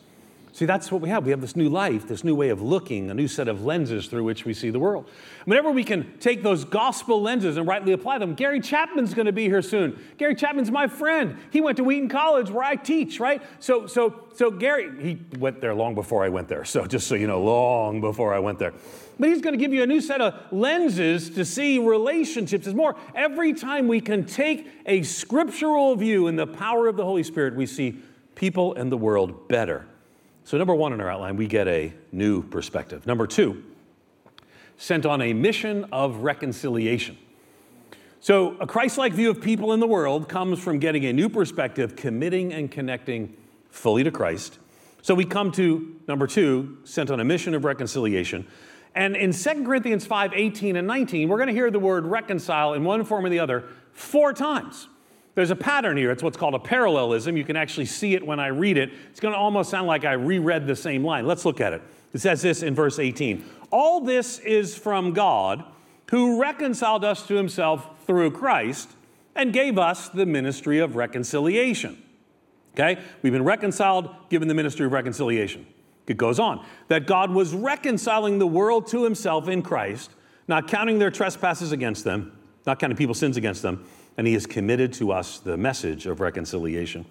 See, 0.56 0.64
that's 0.64 0.90
what 0.90 1.02
we 1.02 1.10
have. 1.10 1.26
We 1.26 1.32
have 1.32 1.42
this 1.42 1.54
new 1.54 1.68
life, 1.68 2.08
this 2.08 2.24
new 2.24 2.34
way 2.34 2.48
of 2.48 2.62
looking, 2.62 3.10
a 3.10 3.14
new 3.14 3.28
set 3.28 3.46
of 3.46 3.66
lenses 3.66 4.06
through 4.06 4.24
which 4.24 4.46
we 4.46 4.54
see 4.54 4.70
the 4.70 4.78
world. 4.78 5.06
Whenever 5.44 5.70
we 5.70 5.84
can 5.84 6.16
take 6.18 6.42
those 6.42 6.64
gospel 6.64 7.20
lenses 7.20 7.58
and 7.58 7.68
rightly 7.68 7.92
apply 7.92 8.16
them, 8.16 8.34
Gary 8.34 8.60
Chapman's 8.60 9.12
going 9.12 9.26
to 9.26 9.32
be 9.32 9.44
here 9.44 9.60
soon. 9.60 10.02
Gary 10.16 10.34
Chapman's 10.34 10.70
my 10.70 10.86
friend. 10.86 11.36
He 11.50 11.60
went 11.60 11.76
to 11.76 11.84
Wheaton 11.84 12.08
College 12.08 12.50
where 12.50 12.64
I 12.64 12.74
teach, 12.76 13.20
right? 13.20 13.42
So, 13.58 13.86
so, 13.86 14.28
so 14.34 14.50
Gary, 14.50 14.98
he 14.98 15.18
went 15.38 15.60
there 15.60 15.74
long 15.74 15.94
before 15.94 16.24
I 16.24 16.30
went 16.30 16.48
there. 16.48 16.64
So 16.64 16.86
just 16.86 17.06
so 17.06 17.16
you 17.16 17.26
know, 17.26 17.42
long 17.42 18.00
before 18.00 18.32
I 18.32 18.38
went 18.38 18.58
there. 18.58 18.72
But 19.18 19.28
he's 19.28 19.42
going 19.42 19.52
to 19.52 19.62
give 19.62 19.74
you 19.74 19.82
a 19.82 19.86
new 19.86 20.00
set 20.00 20.22
of 20.22 20.40
lenses 20.52 21.28
to 21.34 21.44
see 21.44 21.78
relationships 21.78 22.66
as 22.66 22.72
more. 22.72 22.96
Every 23.14 23.52
time 23.52 23.88
we 23.88 24.00
can 24.00 24.24
take 24.24 24.66
a 24.86 25.02
scriptural 25.02 25.96
view 25.96 26.28
in 26.28 26.36
the 26.36 26.46
power 26.46 26.86
of 26.86 26.96
the 26.96 27.04
Holy 27.04 27.24
Spirit, 27.24 27.54
we 27.54 27.66
see 27.66 28.00
people 28.34 28.72
and 28.72 28.90
the 28.90 28.96
world 28.96 29.48
better. 29.48 29.86
So, 30.46 30.56
number 30.56 30.76
one 30.76 30.92
in 30.92 31.00
our 31.00 31.10
outline, 31.10 31.36
we 31.36 31.48
get 31.48 31.66
a 31.66 31.92
new 32.12 32.40
perspective. 32.40 33.04
Number 33.04 33.26
two, 33.26 33.64
sent 34.76 35.04
on 35.04 35.20
a 35.20 35.32
mission 35.32 35.86
of 35.90 36.18
reconciliation. 36.18 37.18
So, 38.20 38.56
a 38.60 38.66
Christ 38.66 38.96
like 38.96 39.12
view 39.12 39.28
of 39.28 39.40
people 39.40 39.72
in 39.72 39.80
the 39.80 39.88
world 39.88 40.28
comes 40.28 40.60
from 40.60 40.78
getting 40.78 41.04
a 41.04 41.12
new 41.12 41.28
perspective, 41.28 41.96
committing 41.96 42.52
and 42.52 42.70
connecting 42.70 43.36
fully 43.70 44.04
to 44.04 44.12
Christ. 44.12 44.60
So, 45.02 45.16
we 45.16 45.24
come 45.24 45.50
to 45.50 45.96
number 46.06 46.28
two, 46.28 46.78
sent 46.84 47.10
on 47.10 47.18
a 47.18 47.24
mission 47.24 47.52
of 47.52 47.64
reconciliation. 47.64 48.46
And 48.94 49.16
in 49.16 49.32
2 49.32 49.64
Corinthians 49.64 50.06
5 50.06 50.32
18 50.32 50.76
and 50.76 50.86
19, 50.86 51.28
we're 51.28 51.38
going 51.38 51.48
to 51.48 51.54
hear 51.54 51.72
the 51.72 51.80
word 51.80 52.06
reconcile 52.06 52.74
in 52.74 52.84
one 52.84 53.02
form 53.02 53.24
or 53.26 53.30
the 53.30 53.40
other 53.40 53.64
four 53.90 54.32
times. 54.32 54.86
There's 55.36 55.50
a 55.50 55.56
pattern 55.56 55.98
here. 55.98 56.10
It's 56.10 56.22
what's 56.22 56.38
called 56.38 56.54
a 56.54 56.58
parallelism. 56.58 57.36
You 57.36 57.44
can 57.44 57.56
actually 57.56 57.84
see 57.84 58.14
it 58.14 58.26
when 58.26 58.40
I 58.40 58.46
read 58.46 58.78
it. 58.78 58.90
It's 59.10 59.20
going 59.20 59.34
to 59.34 59.38
almost 59.38 59.68
sound 59.68 59.86
like 59.86 60.06
I 60.06 60.12
reread 60.12 60.66
the 60.66 60.74
same 60.74 61.04
line. 61.04 61.26
Let's 61.26 61.44
look 61.44 61.60
at 61.60 61.74
it. 61.74 61.82
It 62.14 62.20
says 62.20 62.40
this 62.40 62.62
in 62.62 62.74
verse 62.74 62.98
18 62.98 63.44
All 63.70 64.00
this 64.00 64.38
is 64.38 64.76
from 64.76 65.12
God, 65.12 65.62
who 66.10 66.40
reconciled 66.40 67.04
us 67.04 67.26
to 67.26 67.34
himself 67.34 67.86
through 68.06 68.30
Christ 68.30 68.88
and 69.34 69.52
gave 69.52 69.76
us 69.76 70.08
the 70.08 70.24
ministry 70.24 70.78
of 70.78 70.96
reconciliation. 70.96 72.02
Okay? 72.72 72.98
We've 73.20 73.32
been 73.32 73.44
reconciled, 73.44 74.08
given 74.30 74.48
the 74.48 74.54
ministry 74.54 74.86
of 74.86 74.92
reconciliation. 74.92 75.66
It 76.06 76.16
goes 76.16 76.38
on 76.38 76.64
that 76.88 77.06
God 77.06 77.30
was 77.30 77.52
reconciling 77.52 78.38
the 78.38 78.46
world 78.46 78.86
to 78.86 79.04
himself 79.04 79.48
in 79.48 79.60
Christ, 79.60 80.12
not 80.48 80.66
counting 80.66 80.98
their 80.98 81.10
trespasses 81.10 81.72
against 81.72 82.04
them, 82.04 82.32
not 82.64 82.78
counting 82.78 82.96
people's 82.96 83.18
sins 83.18 83.36
against 83.36 83.60
them 83.60 83.84
and 84.16 84.26
he 84.26 84.32
has 84.32 84.46
committed 84.46 84.92
to 84.94 85.12
us 85.12 85.38
the 85.38 85.56
message 85.56 86.06
of 86.06 86.20
reconciliation. 86.20 87.04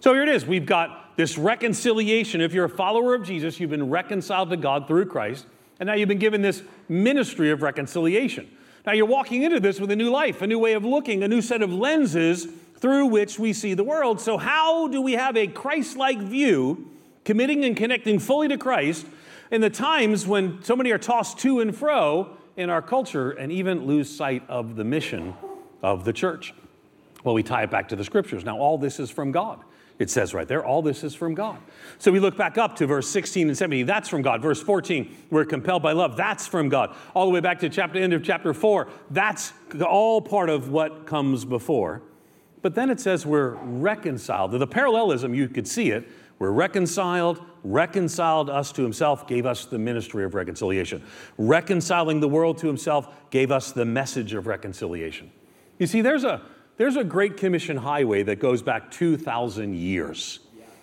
So 0.00 0.12
here 0.12 0.22
it 0.22 0.28
is. 0.28 0.44
We've 0.44 0.66
got 0.66 1.16
this 1.16 1.38
reconciliation. 1.38 2.40
If 2.40 2.52
you're 2.52 2.64
a 2.64 2.68
follower 2.68 3.14
of 3.14 3.24
Jesus, 3.24 3.60
you've 3.60 3.70
been 3.70 3.88
reconciled 3.88 4.50
to 4.50 4.56
God 4.56 4.88
through 4.88 5.06
Christ, 5.06 5.46
and 5.78 5.86
now 5.86 5.94
you've 5.94 6.08
been 6.08 6.18
given 6.18 6.42
this 6.42 6.62
ministry 6.88 7.50
of 7.50 7.62
reconciliation. 7.62 8.50
Now 8.84 8.92
you're 8.92 9.06
walking 9.06 9.42
into 9.42 9.60
this 9.60 9.78
with 9.78 9.90
a 9.90 9.96
new 9.96 10.10
life, 10.10 10.42
a 10.42 10.46
new 10.46 10.58
way 10.58 10.72
of 10.72 10.84
looking, 10.84 11.22
a 11.22 11.28
new 11.28 11.40
set 11.40 11.62
of 11.62 11.72
lenses 11.72 12.48
through 12.78 13.06
which 13.06 13.38
we 13.38 13.52
see 13.52 13.74
the 13.74 13.84
world. 13.84 14.20
So, 14.20 14.38
how 14.38 14.88
do 14.88 15.00
we 15.00 15.12
have 15.12 15.36
a 15.36 15.46
Christ 15.46 15.96
like 15.96 16.18
view, 16.18 16.90
committing 17.24 17.64
and 17.64 17.76
connecting 17.76 18.18
fully 18.18 18.48
to 18.48 18.58
Christ 18.58 19.06
in 19.52 19.60
the 19.60 19.70
times 19.70 20.26
when 20.26 20.64
so 20.64 20.74
many 20.74 20.90
are 20.90 20.98
tossed 20.98 21.38
to 21.40 21.60
and 21.60 21.76
fro 21.76 22.36
in 22.56 22.70
our 22.70 22.82
culture 22.82 23.30
and 23.30 23.52
even 23.52 23.86
lose 23.86 24.10
sight 24.14 24.42
of 24.48 24.74
the 24.74 24.82
mission 24.82 25.32
of 25.82 26.04
the 26.04 26.12
church. 26.12 26.54
Well, 27.24 27.34
we 27.34 27.42
tie 27.42 27.62
it 27.62 27.70
back 27.70 27.88
to 27.88 27.96
the 27.96 28.04
scriptures. 28.04 28.44
Now, 28.44 28.58
all 28.58 28.78
this 28.78 28.98
is 28.98 29.10
from 29.10 29.32
God. 29.32 29.60
It 29.98 30.10
says 30.10 30.34
right 30.34 30.48
there, 30.48 30.64
all 30.64 30.82
this 30.82 31.04
is 31.04 31.14
from 31.14 31.34
God. 31.34 31.58
So 31.98 32.10
we 32.10 32.18
look 32.18 32.36
back 32.36 32.58
up 32.58 32.74
to 32.76 32.86
verse 32.86 33.08
16 33.08 33.48
and 33.48 33.56
17. 33.56 33.86
That's 33.86 34.08
from 34.08 34.22
God. 34.22 34.42
Verse 34.42 34.60
14, 34.60 35.14
we're 35.30 35.44
compelled 35.44 35.82
by 35.82 35.92
love. 35.92 36.16
That's 36.16 36.46
from 36.46 36.68
God. 36.68 36.96
All 37.14 37.26
the 37.26 37.32
way 37.32 37.40
back 37.40 37.60
to 37.60 37.68
chapter 37.68 38.00
end 38.00 38.12
of 38.12 38.24
chapter 38.24 38.52
4. 38.52 38.88
That's 39.10 39.52
all 39.86 40.20
part 40.20 40.50
of 40.50 40.70
what 40.70 41.06
comes 41.06 41.44
before. 41.44 42.02
But 42.62 42.74
then 42.74 42.90
it 42.90 43.00
says 43.00 43.26
we're 43.26 43.50
reconciled. 43.50 44.52
The 44.52 44.66
parallelism, 44.66 45.34
you 45.34 45.48
could 45.48 45.68
see 45.68 45.90
it. 45.90 46.08
We're 46.38 46.50
reconciled, 46.50 47.40
reconciled 47.62 48.50
us 48.50 48.72
to 48.72 48.82
himself, 48.82 49.28
gave 49.28 49.46
us 49.46 49.66
the 49.66 49.78
ministry 49.78 50.24
of 50.24 50.34
reconciliation. 50.34 51.04
Reconciling 51.38 52.18
the 52.18 52.28
world 52.28 52.58
to 52.58 52.66
himself 52.66 53.30
gave 53.30 53.52
us 53.52 53.70
the 53.70 53.84
message 53.84 54.34
of 54.34 54.48
reconciliation. 54.48 55.30
You 55.78 55.86
see, 55.86 56.00
there's 56.00 56.24
a, 56.24 56.42
there's 56.76 56.96
a 56.96 57.04
Great 57.04 57.36
Commission 57.36 57.76
highway 57.76 58.22
that 58.24 58.38
goes 58.38 58.62
back 58.62 58.90
2,000 58.90 59.74
years, 59.74 60.40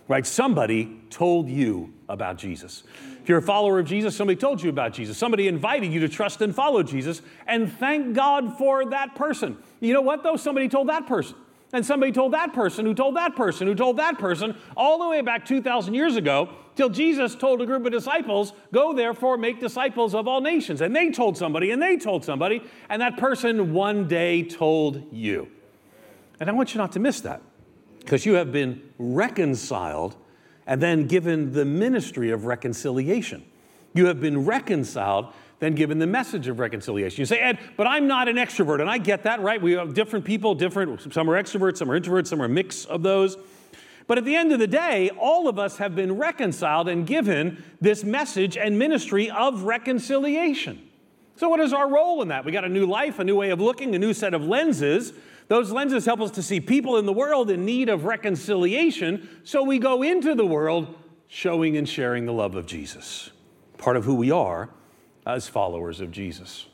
right? 0.08 0.26
Somebody 0.26 1.02
told 1.10 1.50
you 1.50 1.94
about 2.08 2.38
Jesus. 2.38 2.84
If 3.22 3.30
you're 3.30 3.40
a 3.40 3.44
follower 3.44 3.80
of 3.80 3.86
Jesus, 3.86 4.16
somebody 4.16 4.38
told 4.38 4.62
you 4.62 4.70
about 4.70 4.94
Jesus. 4.94 5.18
Somebody 5.18 5.48
invited 5.48 5.92
you 5.92 6.00
to 6.02 6.10
trust 6.10 6.42
and 6.42 6.54
follow 6.54 6.84
Jesus, 6.84 7.22
and 7.48 7.72
thank 7.72 8.16
God 8.16 8.58
for 8.58 8.90
that 8.90 9.16
person. 9.16 9.58
You 9.80 9.94
know 9.94 10.02
what, 10.02 10.24
though? 10.24 10.36
Somebody 10.36 10.68
told 10.68 10.90
that 10.90 11.06
person. 11.08 11.36
And 11.72 11.86
somebody 11.86 12.12
told 12.12 12.34
that 12.34 12.54
person, 12.54 12.86
who 12.86 12.96
told 12.96 13.16
that 13.16 13.36
person, 13.36 13.68
who 13.68 13.76
told 13.76 13.98
that 13.98 14.18
person, 14.18 14.58
all 14.76 14.98
the 14.98 15.08
way 15.08 15.22
back 15.22 15.46
2,000 15.46 15.94
years 15.94 16.16
ago, 16.16 16.50
till 16.76 16.90
Jesus 16.90 17.36
told 17.36 17.62
a 17.62 17.66
group 17.66 17.86
of 17.86 17.92
disciples, 17.92 18.54
Go 18.74 18.92
therefore, 18.94 19.38
make 19.38 19.60
disciples 19.60 20.16
of 20.16 20.28
all 20.28 20.42
nations. 20.42 20.82
And 20.82 20.96
they 20.96 21.12
told 21.12 21.38
somebody, 21.38 21.70
and 21.70 21.82
they 21.82 21.98
told 21.98 22.26
somebody, 22.26 22.64
and 22.90 23.02
that 23.02 23.18
person 23.18 23.72
one 23.74 24.08
day 24.08 24.44
told 24.44 25.14
you. 25.14 25.48
And 26.40 26.50
I 26.50 26.54
want 26.54 26.74
you 26.74 26.80
not 26.80 26.94
to 26.94 27.00
miss 27.00 27.22
that, 27.22 27.42
because 28.00 28.26
you 28.26 28.34
have 28.34 28.52
been 28.52 28.82
reconciled 28.98 30.16
and 30.66 30.82
then 30.82 31.08
given 31.08 31.52
the 31.52 31.66
ministry 31.66 32.30
of 32.30 32.46
reconciliation. 32.46 33.44
you 33.96 34.06
have 34.06 34.22
been 34.22 34.46
reconciled, 34.46 35.34
then 35.60 35.76
given 35.76 36.00
the 36.00 36.08
message 36.08 36.48
of 36.48 36.60
reconciliation. 36.60 37.22
You 37.22 37.26
say, 37.26 37.40
Ed, 37.40 37.60
but 37.76 37.86
I'm 37.86 38.08
not 38.08 38.28
an 38.28 38.38
extrovert. 38.38 38.80
And 38.82 38.90
I 38.90 38.98
get 38.98 39.24
that, 39.24 39.42
right? 39.42 39.62
We 39.62 39.74
have 39.74 39.94
different 39.94 40.26
people, 40.26 40.56
different, 40.56 41.14
some 41.14 41.30
are 41.30 41.42
extroverts, 41.42 41.78
some 41.78 41.92
are 41.92 42.00
introverts, 42.00 42.28
some 42.28 42.42
are 42.42 42.46
a 42.46 42.50
mix 42.50 42.86
of 42.86 43.04
those. 43.04 43.38
But 44.08 44.18
at 44.18 44.26
the 44.26 44.36
end 44.36 44.52
of 44.52 44.60
the 44.60 44.68
day, 44.68 45.12
all 45.20 45.48
of 45.48 45.60
us 45.60 45.78
have 45.78 45.96
been 45.96 46.18
reconciled 46.18 46.88
and 46.88 47.06
given 47.06 47.64
this 47.80 48.04
message 48.04 48.58
and 48.58 48.80
ministry 48.80 49.30
of 49.30 49.64
reconciliation. 49.64 50.82
So, 51.36 51.48
what 51.48 51.60
is 51.60 51.74
our 51.74 51.88
role 51.88 52.22
in 52.22 52.30
that? 52.30 52.44
We 52.44 52.52
got 52.52 52.66
a 52.66 52.70
new 52.70 52.88
life, 52.88 53.20
a 53.20 53.24
new 53.24 53.36
way 53.36 53.52
of 53.52 53.62
looking, 53.62 53.94
a 53.94 54.00
new 54.00 54.14
set 54.14 54.34
of 54.34 54.44
lenses. 54.44 55.14
Those 55.48 55.72
lenses 55.72 56.06
help 56.06 56.22
us 56.22 56.32
to 56.32 56.42
see 56.42 56.60
people 56.60 56.98
in 56.98 57.06
the 57.06 57.14
world 57.14 57.52
in 57.52 57.66
need 57.66 57.88
of 57.88 58.06
reconciliation, 58.06 59.30
so 59.44 59.64
we 59.64 59.78
go 59.78 60.02
into 60.02 60.34
the 60.36 60.46
world 60.46 60.96
showing 61.28 61.78
and 61.78 61.88
sharing 61.88 62.26
the 62.26 62.34
love 62.34 62.56
of 62.56 62.66
Jesus. 62.66 63.30
Part 63.78 63.96
of 63.96 64.06
who 64.06 64.16
we 64.16 64.32
are 64.32 64.70
as 65.26 65.48
followers 65.48 66.02
of 66.02 66.12
Jesus. 66.12 66.66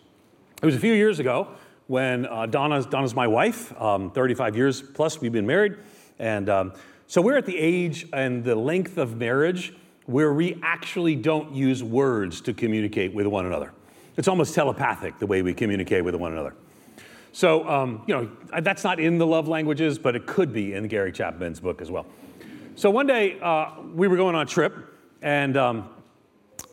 It 0.62 0.66
was 0.66 0.76
a 0.76 0.80
few 0.80 0.94
years 0.94 1.20
ago 1.20 1.50
when 1.88 2.26
uh, 2.26 2.46
Donna's, 2.46 2.86
Donna's 2.86 3.14
my 3.14 3.28
wife, 3.28 3.80
um, 3.80 4.12
35 4.12 4.56
years 4.56 4.82
plus 4.82 5.22
we've 5.22 5.32
been 5.32 5.46
married. 5.46 5.78
And 6.20 6.50
um, 6.50 6.74
so 7.08 7.22
we're 7.22 7.38
at 7.38 7.46
the 7.46 7.58
age 7.58 8.08
and 8.14 8.44
the 8.44 8.56
length 8.56 8.98
of 8.98 9.18
marriage 9.18 9.74
where 10.06 10.34
we 10.34 10.60
actually 10.64 11.16
don't 11.16 11.54
use 11.54 11.84
words 11.84 12.42
to 12.42 12.54
communicate 12.54 13.14
with 13.14 13.28
one 13.28 13.46
another. 13.46 13.74
It's 14.18 14.28
almost 14.28 14.56
telepathic 14.56 15.20
the 15.20 15.26
way 15.26 15.42
we 15.42 15.54
communicate 15.54 16.04
with 16.04 16.16
one 16.16 16.32
another. 16.32 16.56
So, 17.34 17.68
um, 17.68 18.04
you 18.08 18.16
know, 18.16 18.32
that's 18.62 18.84
not 18.84 19.00
in 19.00 19.18
the 19.18 19.28
love 19.28 19.48
languages, 19.48 20.00
but 20.00 20.16
it 20.16 20.26
could 20.26 20.54
be 20.54 20.74
in 20.74 20.88
Gary 20.88 21.12
Chapman's 21.12 21.60
book 21.60 21.82
as 21.82 21.92
well. 21.92 22.06
So 22.76 22.90
one 22.90 23.08
day 23.08 23.40
uh, 23.42 23.72
we 23.94 24.08
were 24.08 24.16
going 24.16 24.36
on 24.36 24.44
a 24.44 24.50
trip, 24.50 24.74
and 25.22 25.58
um, 25.58 25.90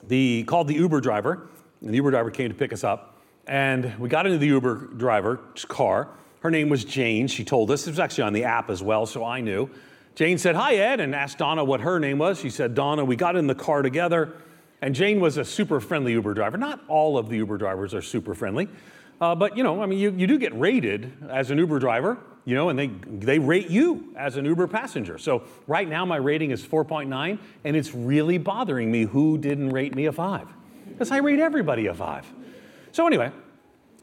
the 0.07 0.45
called 0.45 0.69
the 0.69 0.75
Uber 0.75 1.01
driver, 1.01 1.49
and 1.83 1.91
the 1.91 1.97
Uber 1.97 2.11
driver 2.11 2.31
came 2.31 2.49
to 2.49 2.55
pick 2.55 2.73
us 2.73 2.85
up, 2.85 3.21
and 3.47 3.99
we 3.99 4.09
got 4.09 4.27
into 4.27 4.39
the 4.39 4.47
Uber 4.47 4.91
driver's 4.97 5.65
car. 5.67 6.09
Her 6.41 6.51
name 6.51 6.69
was 6.69 6.85
Jane. 6.85 7.29
She 7.29 7.45
told 7.45 7.71
us 7.71 7.87
it 7.87 7.91
was 7.91 8.01
actually 8.01 8.25
on 8.25 8.33
the 8.33 8.45
app 8.45 8.71
as 8.71 8.83
well, 8.83 9.07
so 9.07 9.25
I 9.25 9.41
knew. 9.41 9.69
Jane 10.15 10.39
said, 10.39 10.55
"Hi, 10.55 10.77
Ed," 10.77 11.01
and 11.01 11.15
asked 11.15 11.39
Donna 11.39 11.65
what 11.65 11.81
her 11.81 11.99
name 11.99 12.19
was. 12.19 12.41
She 12.41 12.51
said, 12.51 12.75
"Donna." 12.75 13.05
We 13.05 13.17
got 13.17 13.37
in 13.37 13.47
the 13.47 13.55
car 13.55 13.83
together. 13.83 14.35
And 14.83 14.97
Jane 14.97 15.21
was 15.21 15.37
a 15.39 15.45
super 15.45 15.81
friendly 15.81 16.13
Uber 16.13 16.35
driver. 16.35 16.59
Not 16.59 16.81
all 16.89 17.17
of 17.17 17.29
the 17.29 17.37
Uber 17.37 17.57
drivers 17.57 17.95
are 17.95 18.03
super 18.03 18.35
friendly, 18.35 18.69
uh, 19.21 19.37
but 19.37 19.57
you 19.57 19.63
know, 19.63 19.81
I 19.81 19.87
mean, 19.87 20.01
you, 20.01 20.11
you 20.11 20.27
do 20.27 20.39
get 20.39 20.59
rated 20.59 21.13
as 21.31 21.53
an 21.53 21.59
Uber 21.59 21.79
driver, 21.79 22.19
you 22.45 22.57
know, 22.57 22.69
and 22.69 22.77
they, 22.77 22.89
they 23.07 23.39
rate 23.39 23.71
you 23.71 24.13
as 24.17 24.37
an 24.37 24.45
Uber 24.45 24.67
passenger. 24.67 25.19
So 25.19 25.45
right 25.69 25.89
now 25.89 26.05
my 26.05 26.17
rating 26.17 26.51
is 26.51 26.67
4.9, 26.67 27.39
and 27.63 27.77
it's 27.77 27.95
really 27.95 28.39
bothering 28.39 28.91
me 28.91 29.05
who 29.05 29.39
didn't 29.39 29.71
rate 29.71 29.95
me 29.95 30.07
a 30.07 30.13
five, 30.13 30.49
because 30.93 31.11
I 31.11 31.19
rate 31.19 31.41
everybody 31.41 31.87
a 31.87 31.95
five. 31.95 32.27
So 32.93 33.07
anyway, 33.07 33.33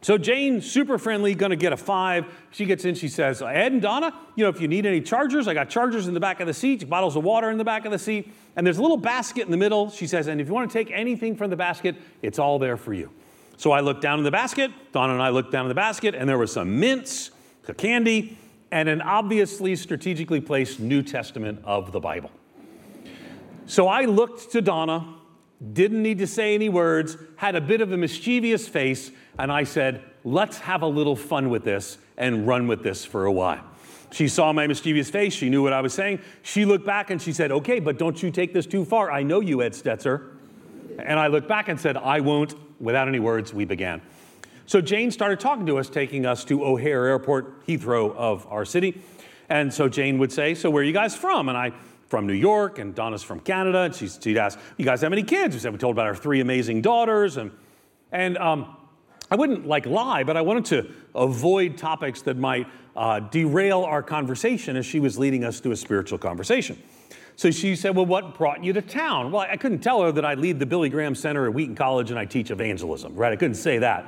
so 0.02 0.18
Jane, 0.18 0.62
super 0.62 0.98
friendly, 0.98 1.36
gonna 1.36 1.56
get 1.56 1.74
a 1.74 1.78
five. 1.78 2.26
She 2.52 2.66
gets 2.66 2.86
in, 2.86 2.96
she 2.96 3.10
says, 3.10 3.42
Ed 3.42 3.74
and 3.74 3.82
Donna, 3.82 4.14
you 4.36 4.44
know, 4.44 4.50
if 4.50 4.62
you 4.62 4.68
need 4.68 4.86
any 4.86 5.02
chargers, 5.02 5.48
I 5.48 5.54
got 5.54 5.70
chargers 5.70 6.08
in 6.08 6.14
the 6.14 6.20
back 6.20 6.40
of 6.40 6.48
the 6.48 6.54
seat, 6.54 6.90
bottles 6.90 7.16
of 7.18 7.24
water 7.24 7.50
in 7.52 7.58
the 7.58 7.66
back 7.66 7.86
of 7.86 7.92
the 7.92 8.00
seat, 8.00 8.32
and 8.56 8.66
there's 8.66 8.78
a 8.78 8.82
little 8.82 8.98
basket 8.98 9.44
in 9.44 9.52
the 9.52 9.58
middle. 9.58 9.90
She 9.92 10.08
says, 10.08 10.28
and 10.28 10.40
if 10.40 10.48
you 10.48 10.54
wanna 10.54 10.68
take 10.68 10.90
anything 10.92 11.36
from 11.36 11.50
the 11.50 11.58
basket, 11.58 11.96
it's 12.22 12.40
all 12.40 12.60
there 12.60 12.78
for 12.78 12.94
you. 12.94 13.12
So 13.58 13.74
I 13.74 13.82
looked 13.82 14.02
down 14.02 14.20
in 14.20 14.24
the 14.24 14.32
basket, 14.32 14.72
Donna 14.94 15.14
and 15.14 15.22
I 15.22 15.30
looked 15.30 15.52
down 15.52 15.66
in 15.66 15.70
the 15.70 15.76
basket, 15.76 16.16
and 16.16 16.30
there 16.30 16.38
was 16.38 16.54
some 16.54 16.80
mints, 16.80 17.32
some 17.66 17.76
candy, 17.76 18.38
and 18.72 18.88
an 18.88 19.02
obviously 19.02 19.76
strategically 19.76 20.40
placed 20.40 20.80
New 20.80 21.04
Testament 21.04 21.60
of 21.66 21.92
the 21.92 22.00
Bible. 22.00 22.32
So 23.66 23.90
I 23.90 24.06
looked 24.06 24.54
to 24.54 24.62
Donna, 24.62 25.19
didn't 25.74 26.02
need 26.02 26.20
to 26.20 26.28
say 26.28 26.56
any 26.56 26.70
words, 26.70 27.18
had 27.36 27.56
a 27.56 27.62
bit 27.62 27.82
of 27.82 27.92
a 27.92 27.98
mischievous 27.98 28.68
face, 28.68 29.12
and 29.38 29.52
I 29.52 29.64
said, 29.64 30.04
Let's 30.24 30.60
have 30.60 30.82
a 30.82 30.88
little 30.88 31.16
fun 31.16 31.50
with 31.50 31.64
this 31.64 31.98
and 32.18 32.46
run 32.46 32.68
with 32.68 32.84
this 32.84 33.06
for 33.06 33.26
a 33.26 33.32
while. 33.32 33.64
She 34.12 34.28
saw 34.28 34.52
my 34.52 34.68
mischievous 34.68 35.10
face. 35.10 35.34
She 35.34 35.50
knew 35.50 35.64
what 35.64 35.72
I 35.72 35.82
was 35.82 35.94
saying. 35.94 36.20
She 36.42 36.66
looked 36.66 36.86
back 36.86 37.10
and 37.10 37.22
she 37.22 37.32
said, 37.32 37.52
Okay, 37.52 37.80
but 37.80 37.98
don't 37.98 38.22
you 38.22 38.32
take 38.32 38.54
this 38.54 38.66
too 38.66 38.84
far. 38.86 39.12
I 39.12 39.24
know 39.24 39.40
you, 39.40 39.62
Ed 39.62 39.74
Stetzer. 39.74 40.32
And 40.98 41.20
I 41.20 41.28
looked 41.28 41.48
back 41.48 41.70
and 41.70 41.80
said, 41.80 41.96
I 41.96 42.20
won't. 42.20 42.56
Without 42.82 43.08
any 43.08 43.20
words, 43.20 43.54
we 43.54 43.66
began. 43.66 44.02
So 44.66 44.82
Jane 44.82 45.12
started 45.12 45.40
talking 45.40 45.66
to 45.66 45.78
us, 45.78 45.90
taking 45.90 46.26
us 46.26 46.46
to 46.46 46.64
O'Hare 46.64 47.06
Airport, 47.08 47.66
Heathrow 47.68 48.16
of 48.16 48.48
our 48.48 48.66
city. 48.66 49.02
And 49.50 49.74
so 49.74 49.90
Jane 49.90 50.18
would 50.20 50.32
say, 50.32 50.54
So 50.54 50.70
where 50.70 50.82
are 50.82 50.86
you 50.86 50.94
guys 50.94 51.16
from? 51.16 51.50
And 51.50 51.58
I, 51.58 51.72
from 52.10 52.26
New 52.26 52.34
York, 52.34 52.80
and 52.80 52.94
Donna's 52.94 53.24
from 53.24 53.40
Canada. 53.40 53.82
And 53.82 53.96
she'd 53.96 54.38
ask, 54.38 54.60
You 54.78 54.86
guys 54.86 55.02
have 55.02 55.14
any 55.14 55.24
kids? 55.24 55.56
We 55.56 55.60
said, 55.60 55.72
We 55.72 55.78
told 55.78 55.96
about 55.96 56.08
our 56.08 56.16
three 56.16 56.42
amazing 56.42 56.82
daughters. 56.82 57.38
And, 57.38 57.52
and 58.12 58.38
um, 58.38 58.76
I 59.32 59.36
wouldn't 59.36 59.68
like 59.68 59.86
lie, 59.86 60.24
but 60.24 60.36
I 60.36 60.42
wanted 60.42 60.66
to 60.66 60.92
avoid 61.16 61.78
topics 61.78 62.24
that 62.24 62.38
might 62.38 62.68
uh, 62.96 63.20
derail 63.20 63.84
our 63.84 64.02
conversation 64.02 64.76
as 64.76 64.86
she 64.86 65.00
was 65.00 65.18
leading 65.18 65.44
us 65.44 65.60
to 65.62 65.72
a 65.72 65.76
spiritual 65.76 66.18
conversation. 66.18 66.82
So 67.36 67.52
she 67.52 67.76
said, 67.76 67.96
Well, 67.96 68.08
what 68.08 68.38
brought 68.38 68.64
you 68.64 68.74
to 68.74 68.82
town? 68.82 69.32
Well, 69.32 69.48
I 69.50 69.56
couldn't 69.56 69.80
tell 69.80 70.02
her 70.02 70.12
that 70.12 70.26
I 70.26 70.34
lead 70.34 70.60
the 70.60 70.66
Billy 70.66 70.90
Graham 70.90 71.16
Center 71.16 71.46
at 71.46 71.54
Wheaton 71.54 71.76
College 71.76 72.10
and 72.10 72.20
I 72.20 72.26
teach 72.26 72.50
evangelism, 72.52 73.16
right? 73.16 73.32
I 73.32 73.36
couldn't 73.36 73.56
say 73.56 73.78
that. 73.78 74.06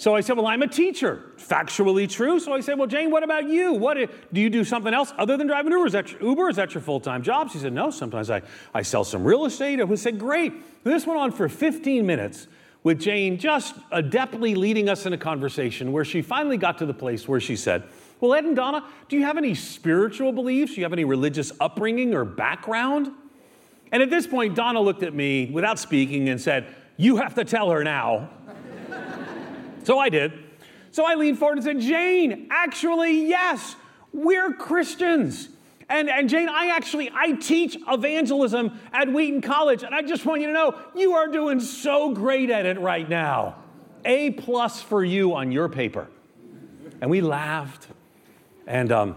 So 0.00 0.14
I 0.14 0.22
said, 0.22 0.38
Well, 0.38 0.46
I'm 0.46 0.62
a 0.62 0.66
teacher. 0.66 1.22
Factually 1.36 2.08
true. 2.08 2.40
So 2.40 2.54
I 2.54 2.60
said, 2.60 2.78
Well, 2.78 2.86
Jane, 2.86 3.10
what 3.10 3.22
about 3.22 3.50
you? 3.50 3.74
What 3.74 3.98
do 3.98 4.40
you 4.40 4.48
do 4.48 4.64
something 4.64 4.94
else 4.94 5.12
other 5.18 5.36
than 5.36 5.46
driving 5.46 5.72
Uber? 5.72 5.86
Is 5.86 5.92
that 5.92 6.10
your, 6.10 6.22
Uber? 6.22 6.48
Is 6.48 6.56
that 6.56 6.72
your 6.72 6.80
full 6.80 7.00
time 7.00 7.22
job? 7.22 7.50
She 7.50 7.58
said, 7.58 7.74
No, 7.74 7.90
sometimes 7.90 8.30
I, 8.30 8.40
I 8.72 8.80
sell 8.80 9.04
some 9.04 9.22
real 9.24 9.44
estate. 9.44 9.78
I 9.78 9.94
said, 9.96 10.18
Great. 10.18 10.84
This 10.84 11.06
went 11.06 11.20
on 11.20 11.32
for 11.32 11.50
15 11.50 12.06
minutes 12.06 12.46
with 12.82 12.98
Jane 12.98 13.36
just 13.36 13.74
adeptly 13.90 14.56
leading 14.56 14.88
us 14.88 15.04
in 15.04 15.12
a 15.12 15.18
conversation 15.18 15.92
where 15.92 16.04
she 16.04 16.22
finally 16.22 16.56
got 16.56 16.78
to 16.78 16.86
the 16.86 16.94
place 16.94 17.28
where 17.28 17.38
she 17.38 17.54
said, 17.54 17.82
Well, 18.20 18.32
Ed 18.32 18.44
and 18.44 18.56
Donna, 18.56 18.88
do 19.10 19.18
you 19.18 19.24
have 19.24 19.36
any 19.36 19.54
spiritual 19.54 20.32
beliefs? 20.32 20.76
Do 20.76 20.80
you 20.80 20.84
have 20.86 20.94
any 20.94 21.04
religious 21.04 21.52
upbringing 21.60 22.14
or 22.14 22.24
background? 22.24 23.12
And 23.92 24.02
at 24.02 24.08
this 24.08 24.26
point, 24.26 24.54
Donna 24.54 24.80
looked 24.80 25.02
at 25.02 25.12
me 25.12 25.50
without 25.52 25.78
speaking 25.78 26.30
and 26.30 26.40
said, 26.40 26.74
You 26.96 27.18
have 27.18 27.34
to 27.34 27.44
tell 27.44 27.68
her 27.70 27.84
now. 27.84 28.30
So 29.90 29.98
I 29.98 30.08
did. 30.08 30.32
So 30.92 31.04
I 31.04 31.16
leaned 31.16 31.40
forward 31.40 31.58
and 31.58 31.64
said, 31.64 31.80
Jane, 31.80 32.46
actually, 32.52 33.26
yes, 33.26 33.74
we're 34.12 34.52
Christians. 34.52 35.48
And, 35.88 36.08
and 36.08 36.28
Jane, 36.28 36.48
I 36.48 36.68
actually, 36.76 37.10
I 37.12 37.32
teach 37.32 37.76
evangelism 37.88 38.78
at 38.92 39.12
Wheaton 39.12 39.40
College, 39.40 39.82
and 39.82 39.92
I 39.92 40.02
just 40.02 40.24
want 40.24 40.42
you 40.42 40.46
to 40.46 40.52
know, 40.52 40.78
you 40.94 41.14
are 41.14 41.26
doing 41.26 41.58
so 41.58 42.14
great 42.14 42.50
at 42.50 42.66
it 42.66 42.78
right 42.78 43.08
now. 43.08 43.56
A 44.04 44.30
plus 44.30 44.80
for 44.80 45.02
you 45.02 45.34
on 45.34 45.50
your 45.50 45.68
paper. 45.68 46.06
And 47.00 47.10
we 47.10 47.20
laughed. 47.20 47.88
And 48.68 48.92
um, 48.92 49.16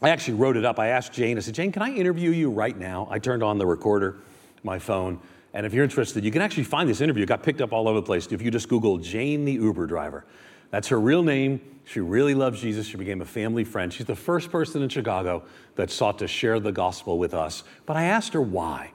I 0.00 0.08
actually 0.08 0.38
wrote 0.38 0.56
it 0.56 0.64
up. 0.64 0.78
I 0.78 0.86
asked 0.86 1.12
Jane, 1.12 1.36
I 1.36 1.40
said, 1.42 1.52
Jane, 1.52 1.72
can 1.72 1.82
I 1.82 1.92
interview 1.92 2.30
you 2.30 2.48
right 2.50 2.78
now? 2.78 3.06
I 3.10 3.18
turned 3.18 3.42
on 3.42 3.58
the 3.58 3.66
recorder, 3.66 4.16
my 4.62 4.78
phone. 4.78 5.20
And 5.52 5.66
if 5.66 5.74
you're 5.74 5.84
interested, 5.84 6.24
you 6.24 6.30
can 6.30 6.42
actually 6.42 6.64
find 6.64 6.88
this 6.88 7.00
interview. 7.00 7.24
It 7.24 7.26
got 7.26 7.42
picked 7.42 7.60
up 7.60 7.72
all 7.72 7.88
over 7.88 8.00
the 8.00 8.06
place. 8.06 8.26
If 8.30 8.42
you 8.42 8.50
just 8.50 8.68
Google 8.68 8.98
Jane 8.98 9.44
the 9.44 9.52
Uber 9.52 9.86
driver, 9.86 10.24
that's 10.70 10.88
her 10.88 11.00
real 11.00 11.22
name. 11.22 11.60
She 11.84 12.00
really 12.00 12.34
loves 12.34 12.60
Jesus. 12.60 12.86
She 12.86 12.96
became 12.96 13.20
a 13.20 13.26
family 13.26 13.64
friend. 13.64 13.92
She's 13.92 14.06
the 14.06 14.14
first 14.14 14.52
person 14.52 14.82
in 14.82 14.88
Chicago 14.88 15.42
that 15.74 15.90
sought 15.90 16.20
to 16.20 16.28
share 16.28 16.60
the 16.60 16.70
gospel 16.70 17.18
with 17.18 17.34
us. 17.34 17.64
But 17.84 17.96
I 17.96 18.04
asked 18.04 18.32
her 18.34 18.40
why. 18.40 18.92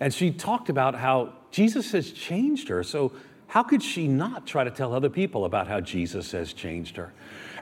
And 0.00 0.12
she 0.12 0.30
talked 0.30 0.68
about 0.68 0.94
how 0.94 1.32
Jesus 1.50 1.92
has 1.92 2.10
changed 2.10 2.68
her. 2.68 2.82
So, 2.82 3.12
how 3.48 3.62
could 3.62 3.82
she 3.82 4.08
not 4.08 4.44
try 4.46 4.64
to 4.64 4.70
tell 4.70 4.92
other 4.92 5.08
people 5.08 5.44
about 5.44 5.68
how 5.68 5.80
Jesus 5.80 6.32
has 6.32 6.52
changed 6.52 6.96
her? 6.96 7.12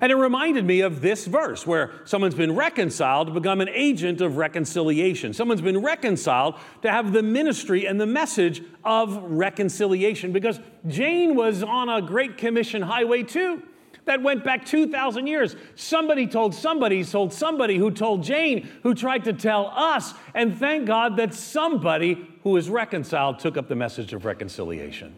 And 0.05 0.12
it 0.12 0.17
reminded 0.17 0.67
me 0.67 0.83
of 0.83 1.01
this 1.01 1.25
verse 1.25 1.67
where 1.67 1.90
someone's 2.05 2.35
been 2.35 2.55
reconciled 2.55 3.29
to 3.29 3.33
become 3.33 3.62
an 3.62 3.71
agent 3.71 4.21
of 4.21 4.37
reconciliation. 4.37 5.33
Someone's 5.33 5.62
been 5.62 5.81
reconciled 5.81 6.57
to 6.83 6.90
have 6.90 7.14
the 7.14 7.23
ministry 7.23 7.87
and 7.87 7.99
the 7.99 8.05
message 8.05 8.62
of 8.85 9.17
reconciliation 9.23 10.31
because 10.31 10.61
Jane 10.87 11.35
was 11.35 11.62
on 11.62 11.88
a 11.88 12.03
Great 12.03 12.37
Commission 12.37 12.83
highway 12.83 13.23
too 13.23 13.62
that 14.05 14.23
went 14.23 14.45
back 14.45 14.67
2,000 14.67 15.27
years. 15.27 15.57
Somebody 15.75 16.27
told 16.27 16.55
somebody, 16.55 17.03
told 17.03 17.33
somebody 17.33 17.79
who 17.79 17.90
told 17.90 18.23
Jane, 18.25 18.69
who 18.83 18.95
tried 18.95 19.25
to 19.25 19.33
tell 19.33 19.69
us. 19.75 20.12
And 20.35 20.55
thank 20.55 20.85
God 20.85 21.17
that 21.17 21.33
somebody 21.33 22.29
who 22.43 22.59
is 22.59 22.69
reconciled 22.69 23.38
took 23.38 23.57
up 23.57 23.69
the 23.69 23.75
message 23.75 24.12
of 24.12 24.27
reconciliation. 24.27 25.14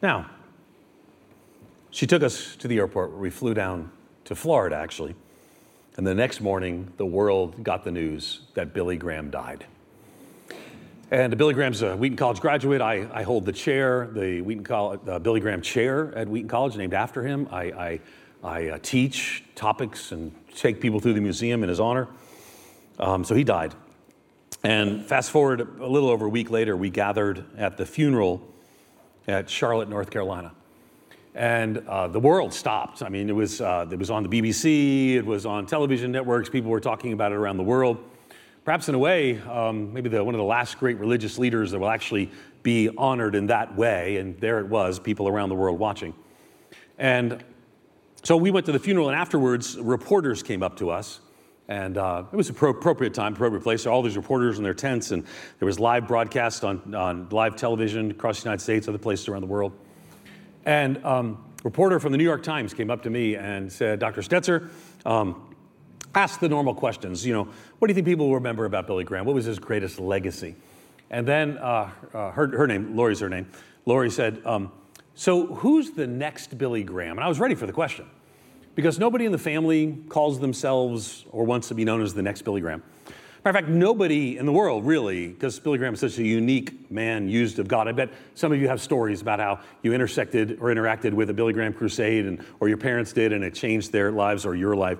Now, 0.00 0.30
she 1.96 2.06
took 2.06 2.22
us 2.22 2.56
to 2.56 2.68
the 2.68 2.76
airport 2.76 3.16
we 3.16 3.30
flew 3.30 3.54
down 3.54 3.90
to 4.26 4.34
Florida, 4.34 4.76
actually. 4.76 5.14
And 5.96 6.06
the 6.06 6.14
next 6.14 6.42
morning, 6.42 6.92
the 6.98 7.06
world 7.06 7.64
got 7.64 7.84
the 7.84 7.90
news 7.90 8.40
that 8.52 8.74
Billy 8.74 8.98
Graham 8.98 9.30
died. 9.30 9.64
And 11.10 11.38
Billy 11.38 11.54
Graham's 11.54 11.80
a 11.80 11.96
Wheaton 11.96 12.18
College 12.18 12.40
graduate. 12.40 12.82
I, 12.82 13.08
I 13.14 13.22
hold 13.22 13.46
the 13.46 13.52
chair, 13.52 14.10
the 14.12 14.42
Wheaton 14.42 14.62
College, 14.62 15.00
uh, 15.08 15.18
Billy 15.20 15.40
Graham 15.40 15.62
Chair 15.62 16.14
at 16.14 16.28
Wheaton 16.28 16.50
College, 16.50 16.76
named 16.76 16.92
after 16.92 17.22
him. 17.22 17.48
I, 17.50 17.62
I, 17.62 18.00
I 18.44 18.68
uh, 18.68 18.78
teach 18.82 19.42
topics 19.54 20.12
and 20.12 20.34
take 20.54 20.82
people 20.82 21.00
through 21.00 21.14
the 21.14 21.22
museum 21.22 21.62
in 21.62 21.70
his 21.70 21.80
honor. 21.80 22.08
Um, 22.98 23.24
so 23.24 23.34
he 23.34 23.42
died. 23.42 23.74
And 24.62 25.02
fast 25.02 25.30
forward 25.30 25.62
a 25.80 25.86
little 25.86 26.10
over 26.10 26.26
a 26.26 26.28
week 26.28 26.50
later, 26.50 26.76
we 26.76 26.90
gathered 26.90 27.46
at 27.56 27.78
the 27.78 27.86
funeral 27.86 28.46
at 29.26 29.48
Charlotte, 29.48 29.88
North 29.88 30.10
Carolina. 30.10 30.52
And 31.36 31.86
uh, 31.86 32.08
the 32.08 32.18
world 32.18 32.54
stopped. 32.54 33.02
I 33.02 33.10
mean, 33.10 33.28
it 33.28 33.34
was, 33.34 33.60
uh, 33.60 33.86
it 33.90 33.98
was 33.98 34.10
on 34.10 34.22
the 34.22 34.28
BBC, 34.30 35.16
it 35.16 35.26
was 35.26 35.44
on 35.44 35.66
television 35.66 36.10
networks, 36.10 36.48
people 36.48 36.70
were 36.70 36.80
talking 36.80 37.12
about 37.12 37.30
it 37.30 37.34
around 37.34 37.58
the 37.58 37.62
world. 37.62 37.98
Perhaps 38.64 38.88
in 38.88 38.94
a 38.94 38.98
way, 38.98 39.38
um, 39.42 39.92
maybe 39.92 40.08
the, 40.08 40.24
one 40.24 40.34
of 40.34 40.38
the 40.38 40.44
last 40.44 40.78
great 40.78 40.98
religious 40.98 41.36
leaders 41.36 41.70
that 41.72 41.78
will 41.78 41.90
actually 41.90 42.30
be 42.62 42.88
honored 42.96 43.34
in 43.34 43.46
that 43.48 43.76
way. 43.76 44.16
And 44.16 44.40
there 44.40 44.60
it 44.60 44.66
was, 44.66 44.98
people 44.98 45.28
around 45.28 45.50
the 45.50 45.54
world 45.54 45.78
watching. 45.78 46.14
And 46.96 47.44
so 48.22 48.34
we 48.38 48.50
went 48.50 48.64
to 48.64 48.72
the 48.72 48.78
funeral, 48.78 49.10
and 49.10 49.16
afterwards, 49.16 49.76
reporters 49.76 50.42
came 50.42 50.62
up 50.62 50.78
to 50.78 50.88
us 50.88 51.20
and 51.68 51.98
uh, 51.98 52.24
it 52.32 52.36
was 52.36 52.48
an 52.48 52.56
appropriate 52.56 53.12
time, 53.12 53.34
appropriate 53.34 53.62
place. 53.62 53.82
So 53.82 53.92
all 53.92 54.00
these 54.00 54.16
reporters 54.16 54.56
in 54.56 54.64
their 54.64 54.72
tents, 54.72 55.10
and 55.10 55.24
there 55.58 55.66
was 55.66 55.78
live 55.78 56.08
broadcast 56.08 56.64
on, 56.64 56.94
on 56.94 57.28
live 57.30 57.56
television 57.56 58.10
across 58.12 58.40
the 58.40 58.44
United 58.44 58.62
States, 58.62 58.88
other 58.88 58.98
places 58.98 59.28
around 59.28 59.42
the 59.42 59.48
world. 59.48 59.72
And 60.66 61.02
um, 61.04 61.44
reporter 61.62 61.98
from 62.00 62.12
the 62.12 62.18
New 62.18 62.24
York 62.24 62.42
Times 62.42 62.74
came 62.74 62.90
up 62.90 63.02
to 63.04 63.10
me 63.10 63.36
and 63.36 63.72
said, 63.72 64.00
Dr. 64.00 64.20
Stetzer, 64.20 64.68
um, 65.06 65.54
ask 66.14 66.40
the 66.40 66.48
normal 66.48 66.74
questions. 66.74 67.24
You 67.24 67.32
know, 67.32 67.44
what 67.78 67.88
do 67.88 67.92
you 67.92 67.94
think 67.94 68.06
people 68.06 68.26
will 68.26 68.34
remember 68.34 68.64
about 68.64 68.88
Billy 68.88 69.04
Graham? 69.04 69.24
What 69.24 69.34
was 69.34 69.44
his 69.44 69.60
greatest 69.60 70.00
legacy? 70.00 70.56
And 71.08 71.26
then 71.26 71.56
uh, 71.58 71.90
uh, 72.12 72.32
her, 72.32 72.48
her 72.48 72.66
name, 72.66 72.96
Lori's 72.96 73.20
her 73.20 73.28
name, 73.28 73.46
Lori 73.86 74.10
said, 74.10 74.42
um, 74.44 74.72
so 75.14 75.46
who's 75.46 75.92
the 75.92 76.06
next 76.06 76.58
Billy 76.58 76.82
Graham? 76.82 77.16
And 77.16 77.24
I 77.24 77.28
was 77.28 77.38
ready 77.38 77.54
for 77.54 77.66
the 77.66 77.72
question 77.72 78.06
because 78.74 78.98
nobody 78.98 79.24
in 79.24 79.32
the 79.32 79.38
family 79.38 79.96
calls 80.08 80.40
themselves 80.40 81.24
or 81.30 81.44
wants 81.44 81.68
to 81.68 81.74
be 81.74 81.84
known 81.84 82.02
as 82.02 82.12
the 82.12 82.22
next 82.22 82.42
Billy 82.42 82.60
Graham. 82.60 82.82
Matter 83.46 83.58
of 83.58 83.64
fact, 83.66 83.76
nobody 83.76 84.38
in 84.38 84.44
the 84.44 84.50
world 84.50 84.84
really, 84.84 85.28
because 85.28 85.60
Billy 85.60 85.78
Graham 85.78 85.94
is 85.94 86.00
such 86.00 86.18
a 86.18 86.24
unique 86.24 86.90
man 86.90 87.28
used 87.28 87.60
of 87.60 87.68
God. 87.68 87.86
I 87.86 87.92
bet 87.92 88.10
some 88.34 88.50
of 88.50 88.60
you 88.60 88.66
have 88.66 88.80
stories 88.80 89.22
about 89.22 89.38
how 89.38 89.60
you 89.84 89.92
intersected 89.92 90.58
or 90.60 90.74
interacted 90.74 91.12
with 91.12 91.30
a 91.30 91.32
Billy 91.32 91.52
Graham 91.52 91.72
crusade, 91.72 92.26
and, 92.26 92.44
or 92.58 92.66
your 92.66 92.76
parents 92.76 93.12
did, 93.12 93.32
and 93.32 93.44
it 93.44 93.54
changed 93.54 93.92
their 93.92 94.10
lives 94.10 94.44
or 94.44 94.56
your 94.56 94.74
life. 94.74 94.98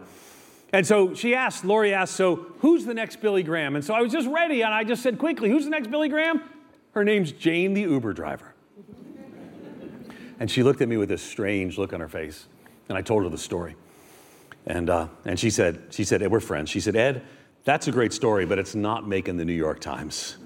And 0.73 0.87
so 0.87 1.13
she 1.13 1.35
asked, 1.35 1.65
Lori 1.65 1.93
asked, 1.93 2.15
so 2.15 2.37
who's 2.61 2.85
the 2.85 2.95
next 2.95 3.17
Billy 3.17 3.43
Graham? 3.43 3.75
And 3.75 3.85
so 3.85 3.95
I 3.95 4.01
was 4.01 4.13
just 4.13 4.29
ready, 4.29 4.63
and 4.63 4.73
I 4.73 4.85
just 4.85 5.03
said 5.03 5.19
quickly, 5.19 5.51
who's 5.51 5.65
the 5.65 5.71
next 5.71 5.91
Billy 5.91 6.09
Graham? 6.09 6.41
Her 6.93 7.03
name's 7.03 7.33
Jane, 7.33 7.75
the 7.75 7.81
Uber 7.81 8.13
driver. 8.13 8.55
and 10.39 10.49
she 10.49 10.63
looked 10.63 10.83
at 10.83 10.89
me 10.89 10.99
with 10.99 11.09
this 11.09 11.21
strange 11.21 11.79
look 11.79 11.93
on 11.93 11.99
her 11.99 12.09
face. 12.09 12.47
And 12.89 12.97
I 12.97 13.03
told 13.03 13.25
her 13.25 13.29
the 13.29 13.39
story. 13.39 13.75
And, 14.69 14.89
uh, 14.89 15.09
and 15.25 15.37
she 15.37 15.51
said, 15.51 15.83
she 15.91 16.05
said, 16.05 16.25
we're 16.31 16.39
friends. 16.39 16.71
She 16.71 16.79
said, 16.79 16.95
Ed, 16.95 17.23
that's 17.67 17.89
a 17.89 17.93
great 17.93 18.13
story, 18.13 18.47
but 18.47 18.59
it's 18.59 18.75
not 18.75 19.07
making 19.07 19.37
the 19.37 19.45
New 19.45 19.53
York 19.53 19.81
Times. 19.81 20.37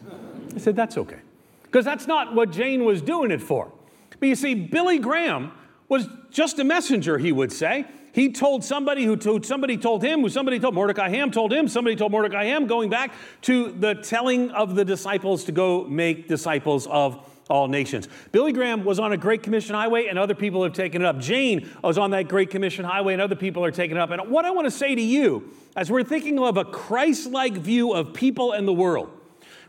I 0.57 0.59
said, 0.59 0.75
that's 0.75 0.97
okay. 0.97 1.19
Because 1.63 1.85
that's 1.85 2.07
not 2.07 2.35
what 2.35 2.51
Jane 2.51 2.85
was 2.85 3.03
doing 3.03 3.31
it 3.31 3.43
for. 3.43 3.71
But 4.19 4.29
you 4.29 4.35
see, 4.35 4.55
Billy 4.55 4.99
Graham 4.99 5.53
was 5.89 6.09
just 6.31 6.59
a 6.59 6.65
messenger, 6.65 7.19
he 7.19 7.31
would 7.31 7.53
say. 7.53 7.85
He 8.13 8.33
told 8.33 8.65
somebody 8.65 9.05
who 9.05 9.17
told 9.17 9.47
somebody 9.47 9.77
told 9.77 10.03
him, 10.03 10.23
who 10.23 10.31
somebody 10.31 10.59
told 10.59 10.75
Mordecai 10.75 11.11
Ham 11.11 11.31
told 11.31 11.53
him, 11.53 11.69
somebody 11.69 11.95
told 11.95 12.11
Mordecai 12.11 12.45
Ham, 12.47 12.67
going 12.67 12.91
back 12.91 13.13
to 13.43 13.71
the 13.71 13.95
telling 13.95 14.51
of 14.51 14.75
the 14.75 14.85
disciples 14.85 15.45
to 15.45 15.53
go 15.53 15.85
make 15.85 16.27
disciples 16.27 16.87
of 16.89 17.25
all 17.51 17.69
nations. 17.69 18.09
Billy 18.33 18.53
Graham 18.53 18.85
was 18.85 18.99
on 18.99 19.13
a 19.13 19.17
Great 19.17 19.43
Commission 19.43 19.75
highway, 19.75 20.07
and 20.07 20.19
other 20.19 20.35
people 20.35 20.63
have 20.63 20.73
taken 20.73 21.03
it 21.03 21.05
up. 21.05 21.19
Jane 21.19 21.69
was 21.83 21.99
on 21.99 22.13
that 22.13 22.29
Great 22.29 22.49
Commission 22.51 22.85
highway, 22.85 23.13
and 23.13 23.21
other 23.21 23.35
people 23.35 23.65
are 23.65 23.73
taking 23.73 23.97
it 23.97 24.01
up. 24.01 24.11
And 24.11 24.31
what 24.31 24.45
I 24.45 24.51
want 24.51 24.67
to 24.67 24.71
say 24.71 24.95
to 24.95 25.03
you, 25.03 25.51
as 25.77 25.91
we're 25.91 26.05
thinking 26.05 26.39
of 26.39 26.57
a 26.57 26.65
Christ 26.65 27.31
like 27.31 27.55
view 27.55 27.93
of 27.93 28.15
people 28.15 28.53
and 28.53 28.67
the 28.67 28.73
world, 28.73 29.11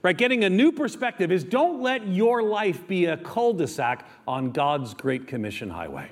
right, 0.03 0.15
getting 0.15 0.43
a 0.43 0.49
new 0.49 0.71
perspective 0.71 1.31
is 1.31 1.43
don't 1.43 1.81
let 1.81 2.07
your 2.07 2.43
life 2.43 2.87
be 2.87 3.05
a 3.05 3.17
cul 3.17 3.53
de 3.53 3.67
sac 3.67 4.07
on 4.27 4.51
God's 4.51 4.93
Great 4.93 5.27
Commission 5.27 5.69
highway. 5.69 6.09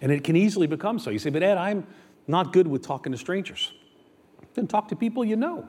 And 0.00 0.10
it 0.10 0.24
can 0.24 0.36
easily 0.36 0.66
become 0.66 0.98
so. 0.98 1.10
You 1.10 1.18
say, 1.18 1.30
but 1.30 1.42
Ed, 1.42 1.58
I'm 1.58 1.86
not 2.26 2.52
good 2.52 2.66
with 2.66 2.82
talking 2.82 3.12
to 3.12 3.18
strangers. 3.18 3.72
Then 4.54 4.66
talk 4.66 4.88
to 4.88 4.96
people 4.96 5.24
you 5.24 5.36
know. 5.36 5.68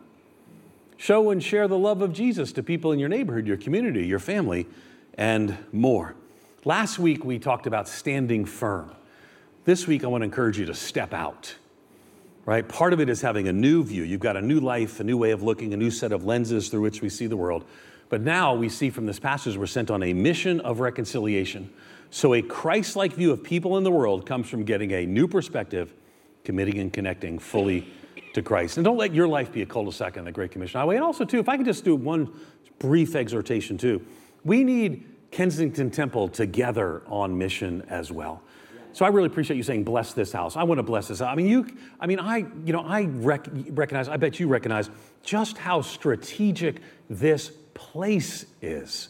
Show 0.97 1.29
and 1.29 1.43
share 1.43 1.67
the 1.67 1.77
love 1.77 2.01
of 2.01 2.13
Jesus 2.13 2.51
to 2.53 2.63
people 2.63 2.91
in 2.91 2.99
your 2.99 3.09
neighborhood, 3.09 3.45
your 3.45 3.57
community, 3.57 4.05
your 4.05 4.19
family, 4.19 4.65
and 5.15 5.57
more. 5.71 6.15
Last 6.63 6.97
week 6.97 7.25
we 7.25 7.37
talked 7.37 7.67
about 7.67 7.87
standing 7.87 8.45
firm. 8.45 8.91
This 9.65 9.87
week 9.87 10.03
I 10.03 10.07
want 10.07 10.21
to 10.21 10.25
encourage 10.25 10.57
you 10.57 10.65
to 10.67 10.73
step 10.73 11.13
out. 11.13 11.55
Right? 12.45 12.67
Part 12.67 12.93
of 12.93 12.99
it 12.99 13.09
is 13.09 13.21
having 13.21 13.47
a 13.47 13.53
new 13.53 13.83
view. 13.83 14.03
You've 14.03 14.19
got 14.19 14.37
a 14.37 14.41
new 14.41 14.59
life, 14.59 14.99
a 14.99 15.03
new 15.03 15.17
way 15.17 15.31
of 15.31 15.41
looking, 15.41 15.73
a 15.73 15.77
new 15.77 15.89
set 15.89 16.11
of 16.11 16.25
lenses 16.25 16.69
through 16.69 16.81
which 16.81 17.01
we 17.01 17.09
see 17.09 17.27
the 17.27 17.37
world. 17.37 17.65
But 18.07 18.21
now 18.21 18.53
we 18.53 18.69
see 18.69 18.91
from 18.91 19.07
this 19.07 19.19
passage 19.19 19.57
we're 19.57 19.65
sent 19.65 19.89
on 19.89 20.03
a 20.03 20.13
mission 20.13 20.59
of 20.61 20.79
reconciliation. 20.79 21.73
So 22.11 22.35
a 22.35 22.41
Christ 22.41 22.95
like 22.95 23.13
view 23.13 23.31
of 23.31 23.43
people 23.43 23.77
in 23.77 23.83
the 23.83 23.91
world 23.91 24.25
comes 24.25 24.47
from 24.47 24.63
getting 24.63 24.91
a 24.91 25.05
new 25.05 25.27
perspective, 25.27 25.93
committing 26.43 26.77
and 26.77 26.93
connecting 26.93 27.39
fully 27.39 27.91
to 28.35 28.41
Christ. 28.41 28.77
And 28.77 28.85
don't 28.85 28.97
let 28.97 29.13
your 29.13 29.27
life 29.27 29.51
be 29.51 29.61
a 29.61 29.65
cul-de-sac 29.65 30.17
on 30.17 30.25
the 30.25 30.31
Great 30.31 30.51
Commission 30.51 30.79
Highway. 30.79 30.95
And 30.95 31.03
also, 31.03 31.25
too, 31.25 31.39
if 31.39 31.49
I 31.49 31.57
could 31.57 31.65
just 31.65 31.83
do 31.83 31.95
one 31.95 32.31
brief 32.79 33.15
exhortation, 33.15 33.77
too, 33.77 34.05
we 34.43 34.63
need 34.63 35.03
Kensington 35.31 35.89
Temple 35.89 36.29
together 36.29 37.01
on 37.07 37.37
mission 37.37 37.83
as 37.89 38.11
well. 38.11 38.41
So 38.93 39.03
I 39.03 39.09
really 39.09 39.27
appreciate 39.27 39.57
you 39.57 39.63
saying, 39.63 39.83
bless 39.83 40.13
this 40.13 40.31
house. 40.31 40.55
I 40.55 40.63
want 40.63 40.79
to 40.79 40.83
bless 40.83 41.09
this 41.09 41.19
house. 41.19 41.27
I 41.27 41.35
mean, 41.35 41.47
you, 41.47 41.67
I 41.99 42.07
mean, 42.07 42.19
I, 42.19 42.45
you 42.63 42.71
know, 42.71 42.81
I 42.81 43.03
rec- 43.03 43.49
recognize, 43.71 44.07
I 44.07 44.15
bet 44.15 44.39
you 44.39 44.47
recognize 44.47 44.89
just 45.23 45.57
how 45.57 45.81
strategic 45.81 46.77
this 47.09 47.51
place 47.73 48.45
is. 48.61 49.09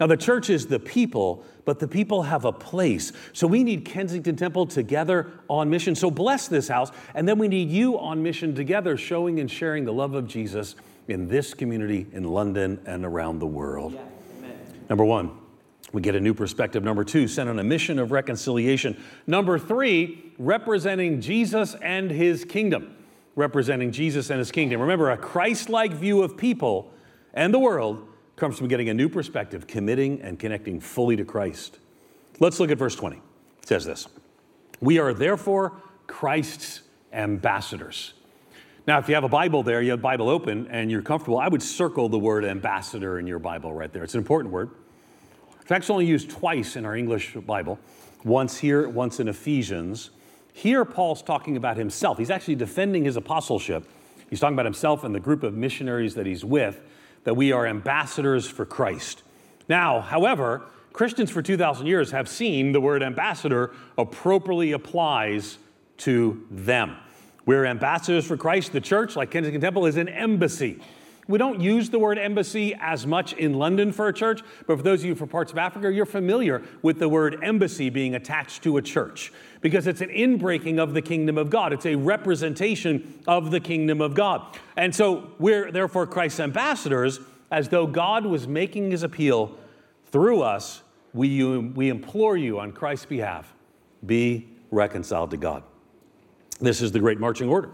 Now, 0.00 0.06
the 0.06 0.16
church 0.16 0.48
is 0.48 0.66
the 0.66 0.78
people, 0.78 1.44
but 1.68 1.80
the 1.80 1.86
people 1.86 2.22
have 2.22 2.46
a 2.46 2.50
place. 2.50 3.12
So 3.34 3.46
we 3.46 3.62
need 3.62 3.84
Kensington 3.84 4.36
Temple 4.36 4.64
together 4.64 5.30
on 5.48 5.68
mission. 5.68 5.94
So 5.94 6.10
bless 6.10 6.48
this 6.48 6.66
house. 6.66 6.90
And 7.14 7.28
then 7.28 7.38
we 7.38 7.46
need 7.46 7.68
you 7.68 7.98
on 7.98 8.22
mission 8.22 8.54
together, 8.54 8.96
showing 8.96 9.38
and 9.38 9.50
sharing 9.50 9.84
the 9.84 9.92
love 9.92 10.14
of 10.14 10.26
Jesus 10.26 10.76
in 11.08 11.28
this 11.28 11.52
community 11.52 12.06
in 12.14 12.24
London 12.24 12.80
and 12.86 13.04
around 13.04 13.40
the 13.40 13.46
world. 13.46 13.92
Yeah, 13.92 14.48
Number 14.88 15.04
one, 15.04 15.30
we 15.92 16.00
get 16.00 16.14
a 16.14 16.20
new 16.20 16.32
perspective. 16.32 16.82
Number 16.82 17.04
two, 17.04 17.28
sent 17.28 17.50
on 17.50 17.58
a 17.58 17.64
mission 17.64 17.98
of 17.98 18.12
reconciliation. 18.12 18.96
Number 19.26 19.58
three, 19.58 20.32
representing 20.38 21.20
Jesus 21.20 21.74
and 21.82 22.10
his 22.10 22.46
kingdom. 22.46 22.96
Representing 23.36 23.92
Jesus 23.92 24.30
and 24.30 24.38
his 24.38 24.50
kingdom. 24.50 24.80
Remember, 24.80 25.10
a 25.10 25.18
Christ 25.18 25.68
like 25.68 25.92
view 25.92 26.22
of 26.22 26.38
people 26.38 26.94
and 27.34 27.52
the 27.52 27.58
world 27.58 28.08
comes 28.38 28.58
from 28.58 28.68
getting 28.68 28.88
a 28.88 28.94
new 28.94 29.08
perspective, 29.08 29.66
committing 29.66 30.20
and 30.22 30.38
connecting 30.38 30.80
fully 30.80 31.16
to 31.16 31.24
Christ. 31.24 31.78
Let's 32.40 32.60
look 32.60 32.70
at 32.70 32.78
verse 32.78 32.94
20. 32.94 33.16
It 33.16 33.22
says 33.68 33.84
this 33.84 34.08
We 34.80 34.98
are 34.98 35.12
therefore 35.12 35.72
Christ's 36.06 36.82
ambassadors. 37.12 38.14
Now, 38.86 38.98
if 38.98 39.08
you 39.08 39.14
have 39.14 39.24
a 39.24 39.28
Bible 39.28 39.62
there, 39.62 39.82
you 39.82 39.90
have 39.90 40.00
Bible 40.00 40.30
open, 40.30 40.66
and 40.68 40.90
you're 40.90 41.02
comfortable, 41.02 41.38
I 41.38 41.48
would 41.48 41.62
circle 41.62 42.08
the 42.08 42.18
word 42.18 42.44
ambassador 42.44 43.18
in 43.18 43.26
your 43.26 43.38
Bible 43.38 43.74
right 43.74 43.92
there. 43.92 44.02
It's 44.02 44.14
an 44.14 44.20
important 44.20 44.52
word. 44.52 44.70
In 45.60 45.66
fact, 45.66 45.82
It's 45.82 45.90
only 45.90 46.06
used 46.06 46.30
twice 46.30 46.76
in 46.76 46.86
our 46.86 46.96
English 46.96 47.34
Bible 47.34 47.78
once 48.24 48.56
here, 48.56 48.88
once 48.88 49.20
in 49.20 49.28
Ephesians. 49.28 50.08
Here, 50.54 50.86
Paul's 50.86 51.22
talking 51.22 51.56
about 51.56 51.76
himself. 51.76 52.16
He's 52.16 52.30
actually 52.30 52.54
defending 52.54 53.04
his 53.04 53.16
apostleship. 53.16 53.84
He's 54.30 54.40
talking 54.40 54.54
about 54.54 54.64
himself 54.64 55.04
and 55.04 55.14
the 55.14 55.20
group 55.20 55.42
of 55.42 55.54
missionaries 55.54 56.14
that 56.14 56.24
he's 56.24 56.44
with 56.44 56.80
that 57.28 57.34
we 57.34 57.52
are 57.52 57.66
ambassadors 57.66 58.48
for 58.48 58.64
Christ. 58.64 59.22
Now, 59.68 60.00
however, 60.00 60.62
Christians 60.94 61.30
for 61.30 61.42
2,000 61.42 61.86
years 61.86 62.10
have 62.12 62.26
seen 62.26 62.72
the 62.72 62.80
word 62.80 63.02
ambassador 63.02 63.72
appropriately 63.98 64.72
applies 64.72 65.58
to 65.98 66.42
them. 66.50 66.96
We're 67.44 67.66
ambassadors 67.66 68.24
for 68.24 68.38
Christ. 68.38 68.72
The 68.72 68.80
church, 68.80 69.14
like 69.14 69.30
Kensington 69.30 69.60
Temple, 69.60 69.84
is 69.84 69.98
an 69.98 70.08
embassy. 70.08 70.80
We 71.28 71.36
don't 71.36 71.60
use 71.60 71.90
the 71.90 71.98
word 71.98 72.18
embassy 72.18 72.74
as 72.80 73.06
much 73.06 73.34
in 73.34 73.52
London 73.52 73.92
for 73.92 74.08
a 74.08 74.14
church, 74.14 74.40
but 74.66 74.78
for 74.78 74.82
those 74.82 75.00
of 75.00 75.06
you 75.06 75.14
from 75.14 75.28
parts 75.28 75.52
of 75.52 75.58
Africa, 75.58 75.92
you're 75.92 76.06
familiar 76.06 76.62
with 76.80 76.98
the 76.98 77.08
word 77.08 77.38
embassy 77.44 77.90
being 77.90 78.14
attached 78.14 78.62
to 78.62 78.78
a 78.78 78.82
church 78.82 79.30
because 79.60 79.86
it's 79.86 80.00
an 80.00 80.08
inbreaking 80.08 80.78
of 80.78 80.94
the 80.94 81.02
kingdom 81.02 81.36
of 81.36 81.50
God. 81.50 81.74
It's 81.74 81.84
a 81.84 81.96
representation 81.96 83.22
of 83.26 83.50
the 83.50 83.60
kingdom 83.60 84.00
of 84.00 84.14
God. 84.14 84.58
And 84.78 84.94
so 84.94 85.30
we're 85.38 85.70
therefore 85.70 86.06
Christ's 86.06 86.40
ambassadors, 86.40 87.20
as 87.50 87.68
though 87.68 87.86
God 87.86 88.24
was 88.24 88.48
making 88.48 88.90
his 88.90 89.02
appeal 89.02 89.54
through 90.06 90.40
us. 90.40 90.82
We, 91.12 91.58
we 91.58 91.90
implore 91.90 92.38
you 92.38 92.58
on 92.58 92.72
Christ's 92.72 93.06
behalf 93.06 93.52
be 94.06 94.48
reconciled 94.70 95.30
to 95.32 95.36
God. 95.36 95.62
This 96.60 96.80
is 96.80 96.92
the 96.92 97.00
great 97.00 97.18
marching 97.18 97.48
order 97.50 97.70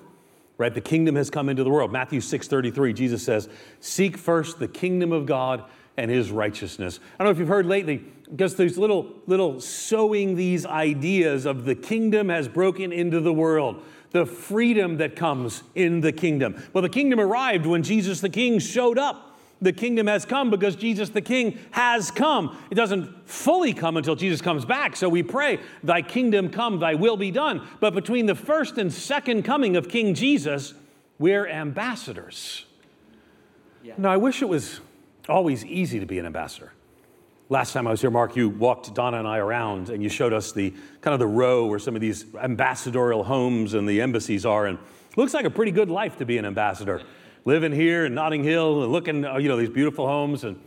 right 0.59 0.75
the 0.75 0.81
kingdom 0.81 1.17
has 1.17 1.31
come 1.31 1.49
into 1.49 1.64
the 1.64 1.71
world 1.71 1.93
matthew 1.93 2.21
6.33 2.21 2.95
jesus 2.95 3.23
says 3.23 3.49
seek 3.81 4.17
first 4.17 4.59
the 4.59 4.69
kingdom 4.69 5.12
of 5.12 5.27
god 5.27 5.64
and 5.97 6.11
his 6.11 6.31
righteousness. 6.31 6.99
I 7.14 7.25
don't 7.25 7.27
know 7.27 7.33
if 7.33 7.38
you've 7.38 7.49
heard 7.49 7.67
lately, 7.67 8.05
because 8.31 8.57
there's 8.57 8.77
little, 8.77 9.14
little 9.27 9.61
sowing 9.61 10.35
these 10.35 10.67
ideas 10.67 11.47
of 11.47 11.64
the 11.64 11.75
kingdom 11.75 12.29
has 12.29 12.49
broken 12.49 12.93
into 12.93 13.21
the 13.21 13.33
world, 13.33 13.83
the 14.11 14.27
freedom 14.27 14.97
that 14.97 15.14
comes 15.17 15.62
in 15.75 16.01
the 16.01 16.12
kingdom. 16.12 16.62
Well, 16.73 16.83
the 16.83 16.88
kingdom 16.88 17.21
arrived 17.21 17.67
when 17.67 17.83
Jesus 17.83 18.21
the 18.21 18.29
King 18.29 18.59
showed 18.59 18.99
up. 18.99 19.34
The 19.62 19.73
kingdom 19.73 20.07
has 20.07 20.25
come 20.25 20.51
because 20.51 20.77
Jesus 20.77 21.09
the 21.09 21.23
King 21.23 21.59
has 21.71 22.11
come. 22.11 22.59
It 22.71 22.75
doesn't 22.75 23.29
fully 23.29 23.73
come 23.73 23.97
until 23.97 24.14
Jesus 24.14 24.43
comes 24.43 24.64
back. 24.64 24.97
So 24.97 25.09
we 25.09 25.23
pray, 25.23 25.59
Thy 25.83 26.03
kingdom 26.03 26.51
come, 26.51 26.81
Thy 26.81 26.95
will 26.95 27.17
be 27.17 27.31
done. 27.31 27.67
But 27.81 27.95
between 27.95 28.27
the 28.27 28.35
first 28.35 28.79
and 28.79 28.93
second 28.93 29.45
coming 29.45 29.77
of 29.77 29.88
King 29.88 30.14
Jesus, 30.14 30.75
we're 31.19 31.47
ambassadors. 31.47 32.67
Yeah. 33.83 33.95
Now, 33.97 34.11
I 34.11 34.17
wish 34.17 34.43
it 34.43 34.49
was 34.49 34.81
always 35.29 35.64
easy 35.64 36.01
to 36.01 36.07
be 36.07 36.19
an 36.19 36.27
ambassador. 36.27 36.73
Last 37.51 37.73
time 37.73 37.87
I 37.87 37.90
was 37.90 38.01
here, 38.01 38.11
Mark, 38.11 38.37
you 38.37 38.49
walked 38.49 38.95
Donna 38.95 39.19
and 39.19 39.29
I 39.29 39.38
around 39.38 39.90
and 39.90 40.03
you 40.03 40.09
showed 40.09 40.33
us 40.33 40.53
the 40.53 40.71
kind 41.03 41.12
of 41.12 41.21
the 41.21 41.27
row 41.27 41.67
where 41.67 41.79
some 41.79 41.95
of 41.95 42.01
these 42.01 42.25
ambassadorial 42.40 43.23
homes 43.23 43.75
and 43.75 43.87
the 43.87 44.01
embassies 44.01 44.47
are. 44.47 44.67
And 44.67 44.79
it 45.11 45.19
looks 45.19 45.35
like 45.35 45.45
a 45.45 45.51
pretty 45.51 45.71
good 45.71 45.90
life 45.90 46.17
to 46.19 46.25
be 46.25 46.38
an 46.38 46.47
ambassador. 46.47 47.03
Living 47.45 47.73
here 47.73 48.07
in 48.07 48.15
Notting 48.15 48.43
Hill 48.43 48.85
and 48.85 48.93
looking, 48.93 49.25
uh, 49.25 49.37
you 49.37 49.49
know, 49.49 49.57
these 49.57 49.69
beautiful 49.69 50.07
homes. 50.07 50.45
And 50.45 50.59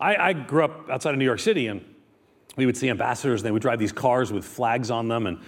I, 0.00 0.16
I 0.16 0.32
grew 0.32 0.64
up 0.64 0.90
outside 0.90 1.12
of 1.12 1.18
New 1.18 1.24
York 1.24 1.38
City 1.38 1.68
and 1.68 1.84
we 2.56 2.66
would 2.66 2.76
see 2.76 2.90
ambassadors 2.90 3.40
and 3.40 3.46
they 3.46 3.52
would 3.52 3.62
drive 3.62 3.78
these 3.78 3.92
cars 3.92 4.32
with 4.32 4.44
flags 4.44 4.90
on 4.90 5.08
them 5.08 5.26
and 5.26 5.38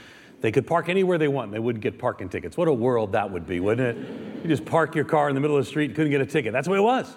they 0.41 0.53
could 0.53 0.67
park 0.67 0.89
anywhere 0.89 1.19
they 1.19 1.27
want. 1.27 1.51
They 1.51 1.59
wouldn't 1.59 1.83
get 1.83 1.99
parking 1.99 2.29
tickets. 2.29 2.57
What 2.57 2.69
a 2.69 2.73
world 2.73 3.13
that 3.13 3.31
would 3.31 3.47
be, 3.47 3.59
wouldn't 3.59 3.99
it? 3.99 4.43
You 4.43 4.49
just 4.49 4.65
park 4.65 4.95
your 4.95 5.05
car 5.05 5.29
in 5.29 5.35
the 5.35 5.41
middle 5.41 5.57
of 5.57 5.65
the 5.65 5.69
street 5.69 5.87
and 5.87 5.97
couldn't 5.97 6.13
get 6.13 6.21
a 6.21 6.27
ticket. 6.27 6.53
That's 6.53 6.67
the 6.67 6.73
way 6.73 6.79
it 6.79 6.83
was. 6.83 7.13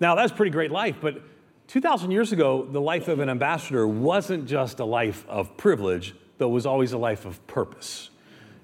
Now, 0.00 0.14
that's 0.14 0.32
pretty 0.32 0.50
great 0.50 0.72
life, 0.72 0.96
but 1.00 1.22
2,000 1.68 2.10
years 2.10 2.32
ago, 2.32 2.64
the 2.64 2.80
life 2.80 3.08
of 3.08 3.20
an 3.20 3.28
ambassador 3.28 3.86
wasn't 3.86 4.46
just 4.46 4.78
a 4.80 4.84
life 4.84 5.24
of 5.28 5.56
privilege, 5.56 6.14
but 6.38 6.48
was 6.48 6.66
always 6.66 6.92
a 6.92 6.98
life 6.98 7.24
of 7.24 7.44
purpose. 7.46 8.10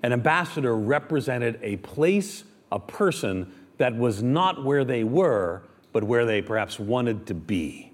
An 0.03 0.13
ambassador 0.13 0.77
represented 0.77 1.59
a 1.63 1.77
place, 1.77 2.45
a 2.71 2.79
person 2.79 3.53
that 3.79 3.97
was 3.97 4.23
not 4.23 4.65
where 4.65 4.85
they 4.85 5.05
were, 5.05 5.63
but 5.93 6.05
where 6.05 6.25
they 6.25 6.43
perhaps 6.43 6.79
wanted 6.79 7.27
to 7.27 7.35
be. 7.35 7.93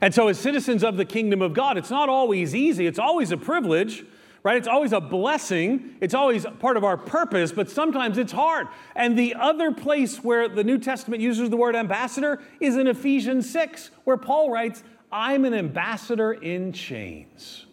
And 0.00 0.14
so, 0.14 0.28
as 0.28 0.38
citizens 0.38 0.84
of 0.84 0.96
the 0.96 1.04
kingdom 1.04 1.40
of 1.40 1.54
God, 1.54 1.78
it's 1.78 1.90
not 1.90 2.08
always 2.08 2.54
easy, 2.54 2.86
it's 2.86 2.98
always 2.98 3.30
a 3.30 3.36
privilege 3.36 4.04
right? 4.44 4.58
It's 4.58 4.68
always 4.68 4.92
a 4.92 5.00
blessing, 5.00 5.96
it's 6.02 6.14
always 6.14 6.46
part 6.60 6.76
of 6.76 6.84
our 6.84 6.98
purpose, 6.98 7.50
but 7.50 7.68
sometimes 7.68 8.18
it's 8.18 8.32
hard. 8.32 8.68
And 8.94 9.18
the 9.18 9.34
other 9.34 9.72
place 9.72 10.22
where 10.22 10.48
the 10.48 10.62
New 10.62 10.78
Testament 10.78 11.22
uses 11.22 11.48
the 11.50 11.56
word 11.56 11.74
ambassador 11.74 12.42
is 12.60 12.76
in 12.76 12.86
Ephesians 12.86 13.50
6, 13.50 13.90
where 14.04 14.18
Paul 14.18 14.50
writes, 14.50 14.84
I'm 15.10 15.46
an 15.46 15.54
ambassador 15.54 16.34
in 16.34 16.72
chains. 16.72 17.64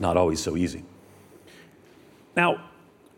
Not 0.00 0.16
always 0.16 0.42
so 0.42 0.56
easy. 0.56 0.84
Now, 2.36 2.67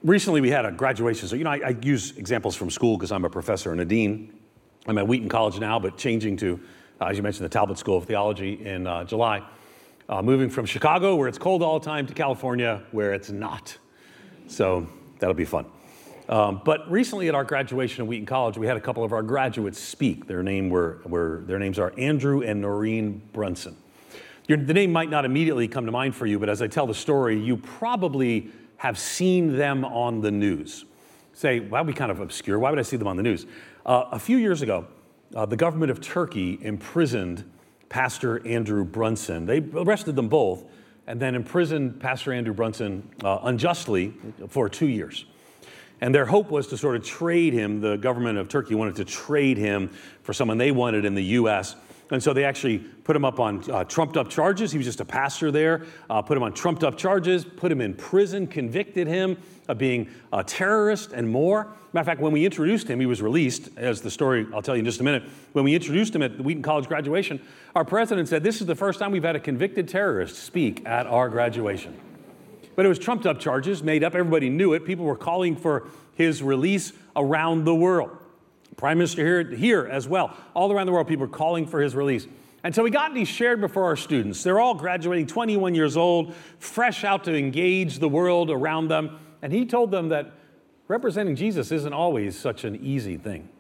recently 0.03 0.41
we 0.41 0.51
had 0.51 0.65
a 0.65 0.73
graduation. 0.73 1.29
So, 1.29 1.37
you 1.37 1.45
know, 1.45 1.51
I, 1.51 1.61
I 1.65 1.77
use 1.83 2.17
examples 2.17 2.57
from 2.57 2.71
school 2.71 2.97
because 2.97 3.13
I'm 3.13 3.25
a 3.25 3.31
professor 3.31 3.73
and 3.73 3.81
a 3.81 3.85
dean. 3.85 4.39
I'm 4.87 4.99
at 4.99 5.07
Wheaton 5.07 5.29
College 5.29 5.59
now, 5.59 5.79
but 5.79 5.97
changing 5.99 6.37
to, 6.39 6.61
uh, 7.01 7.07
as 7.07 7.17
you 7.17 7.23
mentioned, 7.23 7.45
the 7.45 7.51
Talbot 7.51 7.79
School 7.79 7.99
of 7.99 8.05
Theology 8.05 8.65
in 8.65 8.87
uh, 8.87 9.05
July 9.05 9.43
uh, 10.09 10.21
moving 10.21 10.51
from 10.51 10.67
Chicago, 10.67 11.15
where 11.15 11.29
it's 11.29 11.39
cold 11.39 11.63
all 11.63 11.79
the 11.79 11.85
time, 11.85 12.07
to 12.07 12.15
California, 12.15 12.83
where 12.91 13.13
it's 13.13 13.31
not. 13.31 13.77
So 14.49 14.89
that'll 15.21 15.35
be 15.35 15.45
fun. 15.45 15.67
Um, 16.29 16.61
but 16.65 16.91
recently 16.91 17.29
at 17.29 17.35
our 17.35 17.45
graduation 17.45 18.03
at 18.03 18.09
Wheaton 18.09 18.27
College, 18.27 18.59
we 18.59 18.67
had 18.67 18.77
a 18.77 18.81
couple 18.81 19.05
of 19.05 19.13
our 19.13 19.23
graduates 19.23 19.81
speak. 19.81 20.27
Their, 20.27 20.43
name 20.43 20.69
were, 20.69 21.01
were, 21.05 21.43
their 21.47 21.59
names 21.59 21.79
are 21.79 21.93
Andrew 21.97 22.43
and 22.43 22.63
Norine 22.63 23.21
Brunson. 23.33 23.77
Your, 24.49 24.59
the 24.59 24.75
name 24.75 24.93
might 24.93 25.11
not 25.11 25.25
immediately 25.25 25.69
come 25.69 25.87
to 25.87 25.93
mind 25.93 26.17
for 26.17 26.27
you, 26.27 26.39
but 26.39 26.49
as 26.49 26.61
I 26.61 26.67
tell 26.67 26.87
the 26.87 26.95
story, 26.95 27.41
you 27.41 27.57
probably 27.57 28.51
have 28.81 28.99
seen 28.99 29.59
them 29.59 29.85
on 29.85 30.23
the 30.23 30.31
news. 30.31 30.87
Say, 31.35 31.61
why 31.61 31.83
well, 31.83 31.85
we 31.85 31.93
kind 31.93 32.11
of 32.11 32.21
obscure? 32.21 32.59
Why 32.59 32.71
would 32.71 32.79
I 32.79 32.83
see 32.83 32.97
them 32.97 33.09
on 33.09 33.19
the 33.19 33.23
news? 33.23 33.45
Uh, 33.85 34.05
a 34.11 34.19
few 34.19 34.39
years 34.39 34.63
ago, 34.63 34.87
uh, 35.35 35.45
the 35.45 35.57
government 35.57 35.91
of 35.91 36.01
Turkey 36.01 36.59
imprisoned 36.63 37.45
Pastor 37.91 38.45
Andrew 38.47 38.83
Brunson. 38.87 39.45
They 39.45 39.63
arrested 39.75 40.17
them 40.17 40.29
both 40.29 40.65
and 41.07 41.21
then 41.21 41.35
imprisoned 41.35 42.01
Pastor 42.01 42.33
Andrew 42.33 42.55
Brunson 42.55 43.07
uh, 43.23 43.41
unjustly 43.43 44.15
for 44.49 44.71
two 44.71 44.89
years. 44.89 45.27
And 46.01 46.15
their 46.15 46.25
hope 46.25 46.51
was 46.51 46.67
to 46.69 46.79
sort 46.79 46.97
of 46.97 47.05
trade 47.05 47.53
him. 47.53 47.83
The 47.83 47.99
government 47.99 48.39
of 48.39 48.49
Turkey 48.49 48.75
wanted 48.75 48.97
to 48.97 49.05
trade 49.05 49.59
him 49.59 49.91
for 50.23 50.33
someone 50.33 50.57
they 50.57 50.73
wanted 50.73 51.05
in 51.05 51.15
the 51.15 51.25
U.S. 51.25 51.77
And 52.11 52.23
so 52.23 52.33
they 52.33 52.45
actually 52.45 52.79
put 52.79 53.15
him 53.15 53.25
up 53.25 53.39
on 53.39 53.69
uh, 53.71 53.85
trumped 53.85 54.17
up 54.17 54.29
charges. 54.29 54.73
He 54.73 54.79
was 54.79 54.87
just 54.87 55.01
a 55.01 55.05
pastor 55.05 55.51
there, 55.51 55.87
uh, 56.09 56.23
put 56.23 56.37
him 56.37 56.43
on 56.43 56.53
trumped 56.53 56.83
up 56.83 56.97
charges, 56.97 57.45
put 57.45 57.71
him 57.71 57.81
in 57.81 57.95
prison, 57.95 58.47
convicted 58.47 59.07
him 59.07 59.37
of 59.69 59.79
being 59.79 60.09
a 60.33 60.43
terrorist 60.43 61.13
and 61.13 61.29
more. 61.29 61.69
Matter 61.93 62.01
of 62.01 62.07
fact, 62.07 62.21
when 62.21 62.33
we 62.33 62.45
introduced 62.45 62.89
him, 62.89 63.01
he 63.01 63.07
was 63.07 63.23
released, 63.23 63.69
as 63.77 64.01
the 64.01 64.11
story 64.11 64.47
I'll 64.53 64.63
tell 64.63 64.75
you 64.75 64.81
in 64.81 64.85
just 64.85 65.01
a 65.01 65.05
minute. 65.05 65.25
When 65.53 65.65
we 65.65 65.75
introduced 65.75 66.15
him 66.15 66.23
at 66.23 66.37
the 66.37 66.43
Wheaton 66.43 66.63
College 66.63 66.89
graduation, 66.89 67.41
our 67.75 67.85
president 67.85 68.29
said, 68.29 68.43
This 68.43 68.61
is 68.61 68.67
the 68.67 68.75
first 68.75 68.99
time 68.99 69.13
we've 69.13 69.23
had 69.23 69.37
a 69.37 69.41
convicted 69.41 69.89
terrorist 69.89 70.37
speak 70.37 70.87
at 70.87 71.07
our 71.07 71.29
graduation. 71.29 71.99
But 72.77 72.87
it 72.87 72.89
was 72.89 72.99
trumped 72.99 73.27
up 73.27 73.39
charges, 73.39 73.83
made 73.83 74.03
up. 74.03 74.15
Everybody 74.15 74.49
knew 74.49 74.73
it. 74.73 74.85
People 74.85 75.05
were 75.05 75.17
calling 75.17 75.57
for 75.57 75.89
his 76.15 76.43
release 76.43 76.93
around 77.15 77.65
the 77.65 77.75
world. 77.75 78.17
Prime 78.81 78.97
Minister 78.97 79.23
here, 79.23 79.45
here 79.45 79.87
as 79.93 80.09
well. 80.09 80.35
All 80.55 80.73
around 80.73 80.87
the 80.87 80.93
world, 80.93 81.07
people 81.07 81.27
are 81.27 81.29
calling 81.29 81.67
for 81.67 81.83
his 81.83 81.95
release. 81.95 82.27
And 82.65 82.75
so 82.75 82.83
we 82.83 82.91
got 82.91 83.13
these 83.13 83.29
shared 83.29 83.61
before 83.61 83.85
our 83.85 83.95
students. 83.95 84.43
They're 84.43 84.59
all 84.59 84.73
graduating, 84.73 85.27
21 85.27 85.75
years 85.75 85.99
old, 85.99 86.35
fresh 86.59 87.05
out 87.05 87.25
to 87.25 87.37
engage 87.37 87.99
the 87.99 88.09
world 88.09 88.51
around 88.51 88.89
them. 88.89 89.19
And 89.43 89.53
he 89.53 89.67
told 89.67 89.91
them 89.91 90.09
that 90.09 90.33
representing 90.89 91.37
Jesus 91.37 91.71
isn't 91.73 91.93
always 91.93 92.39
such 92.39 92.65
an 92.65 92.75
easy 92.77 93.19
thing. 93.19 93.51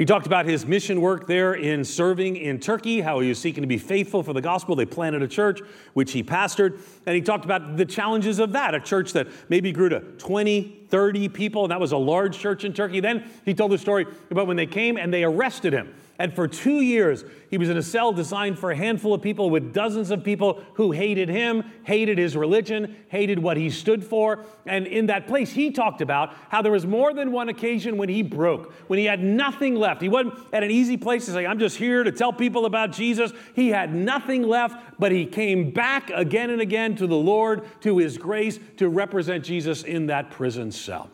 He 0.00 0.06
talked 0.06 0.26
about 0.26 0.46
his 0.46 0.64
mission 0.64 1.02
work 1.02 1.26
there 1.26 1.52
in 1.52 1.84
serving 1.84 2.38
in 2.38 2.58
Turkey, 2.58 3.02
how 3.02 3.20
he 3.20 3.28
was 3.28 3.38
seeking 3.38 3.62
to 3.62 3.66
be 3.66 3.76
faithful 3.76 4.22
for 4.22 4.32
the 4.32 4.40
gospel. 4.40 4.74
They 4.74 4.86
planted 4.86 5.20
a 5.20 5.28
church, 5.28 5.60
which 5.92 6.12
he 6.12 6.24
pastored. 6.24 6.80
And 7.04 7.14
he 7.14 7.20
talked 7.20 7.44
about 7.44 7.76
the 7.76 7.84
challenges 7.84 8.38
of 8.38 8.52
that, 8.52 8.74
a 8.74 8.80
church 8.80 9.12
that 9.12 9.26
maybe 9.50 9.72
grew 9.72 9.90
to 9.90 10.00
20, 10.00 10.86
30 10.88 11.28
people, 11.28 11.64
and 11.64 11.70
that 11.70 11.80
was 11.80 11.92
a 11.92 11.98
large 11.98 12.38
church 12.38 12.64
in 12.64 12.72
Turkey. 12.72 13.00
Then 13.00 13.30
he 13.44 13.52
told 13.52 13.72
the 13.72 13.76
story 13.76 14.06
about 14.30 14.46
when 14.46 14.56
they 14.56 14.64
came 14.64 14.96
and 14.96 15.12
they 15.12 15.22
arrested 15.22 15.74
him. 15.74 15.92
And 16.20 16.34
for 16.34 16.46
two 16.46 16.82
years, 16.82 17.24
he 17.48 17.56
was 17.56 17.70
in 17.70 17.78
a 17.78 17.82
cell 17.82 18.12
designed 18.12 18.58
for 18.58 18.70
a 18.70 18.76
handful 18.76 19.14
of 19.14 19.22
people 19.22 19.48
with 19.48 19.72
dozens 19.72 20.10
of 20.10 20.22
people 20.22 20.62
who 20.74 20.92
hated 20.92 21.30
him, 21.30 21.64
hated 21.84 22.18
his 22.18 22.36
religion, 22.36 22.94
hated 23.08 23.38
what 23.38 23.56
he 23.56 23.70
stood 23.70 24.04
for. 24.04 24.44
And 24.66 24.86
in 24.86 25.06
that 25.06 25.26
place, 25.26 25.50
he 25.50 25.70
talked 25.70 26.02
about 26.02 26.34
how 26.50 26.60
there 26.60 26.72
was 26.72 26.86
more 26.86 27.14
than 27.14 27.32
one 27.32 27.48
occasion 27.48 27.96
when 27.96 28.10
he 28.10 28.22
broke, 28.22 28.70
when 28.86 28.98
he 28.98 29.06
had 29.06 29.24
nothing 29.24 29.76
left. 29.76 30.02
He 30.02 30.10
wasn't 30.10 30.34
at 30.52 30.62
an 30.62 30.70
easy 30.70 30.98
place 30.98 31.24
to 31.24 31.32
say, 31.32 31.46
I'm 31.46 31.58
just 31.58 31.78
here 31.78 32.04
to 32.04 32.12
tell 32.12 32.34
people 32.34 32.66
about 32.66 32.92
Jesus. 32.92 33.32
He 33.54 33.70
had 33.70 33.94
nothing 33.94 34.42
left, 34.42 34.76
but 34.98 35.12
he 35.12 35.24
came 35.24 35.70
back 35.70 36.10
again 36.10 36.50
and 36.50 36.60
again 36.60 36.96
to 36.96 37.06
the 37.06 37.16
Lord, 37.16 37.66
to 37.80 37.96
his 37.96 38.18
grace, 38.18 38.60
to 38.76 38.90
represent 38.90 39.42
Jesus 39.42 39.84
in 39.84 40.08
that 40.08 40.30
prison 40.30 40.70
cell. 40.70 41.08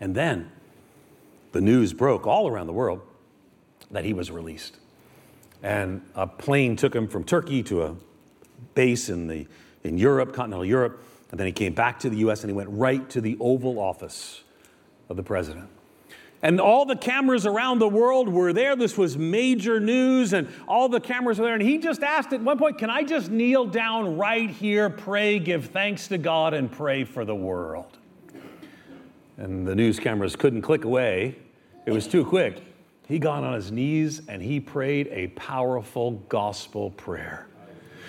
And 0.00 0.14
then 0.14 0.50
the 1.52 1.60
news 1.60 1.92
broke 1.92 2.26
all 2.26 2.48
around 2.48 2.66
the 2.66 2.72
world 2.72 3.02
that 3.90 4.04
he 4.04 4.12
was 4.12 4.30
released. 4.30 4.76
And 5.62 6.02
a 6.14 6.26
plane 6.26 6.76
took 6.76 6.94
him 6.94 7.08
from 7.08 7.24
Turkey 7.24 7.62
to 7.64 7.82
a 7.82 7.96
base 8.74 9.08
in, 9.08 9.26
the, 9.26 9.46
in 9.84 9.98
Europe, 9.98 10.32
continental 10.32 10.64
Europe, 10.64 11.02
and 11.30 11.40
then 11.40 11.46
he 11.46 11.52
came 11.52 11.74
back 11.74 11.98
to 12.00 12.10
the 12.10 12.18
US 12.18 12.42
and 12.42 12.50
he 12.50 12.54
went 12.54 12.68
right 12.70 13.08
to 13.10 13.20
the 13.20 13.36
Oval 13.40 13.78
Office 13.78 14.42
of 15.08 15.16
the 15.16 15.22
president. 15.22 15.68
And 16.42 16.60
all 16.60 16.84
the 16.84 16.96
cameras 16.96 17.46
around 17.46 17.78
the 17.78 17.88
world 17.88 18.28
were 18.28 18.52
there. 18.52 18.76
This 18.76 18.98
was 18.98 19.16
major 19.16 19.80
news, 19.80 20.34
and 20.34 20.48
all 20.68 20.88
the 20.88 21.00
cameras 21.00 21.38
were 21.38 21.46
there. 21.46 21.54
And 21.54 21.62
he 21.62 21.78
just 21.78 22.02
asked 22.02 22.32
at 22.32 22.42
one 22.42 22.58
point, 22.58 22.78
Can 22.78 22.90
I 22.90 23.02
just 23.02 23.30
kneel 23.30 23.64
down 23.64 24.18
right 24.18 24.50
here, 24.50 24.90
pray, 24.90 25.38
give 25.38 25.66
thanks 25.70 26.08
to 26.08 26.18
God, 26.18 26.52
and 26.52 26.70
pray 26.70 27.04
for 27.04 27.24
the 27.24 27.34
world? 27.34 27.96
And 29.38 29.66
the 29.66 29.74
news 29.74 29.98
cameras 29.98 30.36
couldn't 30.36 30.62
click 30.62 30.84
away, 30.84 31.36
it 31.86 31.90
was 31.90 32.06
too 32.06 32.24
quick 32.24 32.62
he 33.06 33.18
got 33.18 33.44
on 33.44 33.54
his 33.54 33.70
knees 33.70 34.22
and 34.28 34.42
he 34.42 34.60
prayed 34.60 35.08
a 35.10 35.28
powerful 35.28 36.12
gospel 36.28 36.90
prayer. 36.90 37.46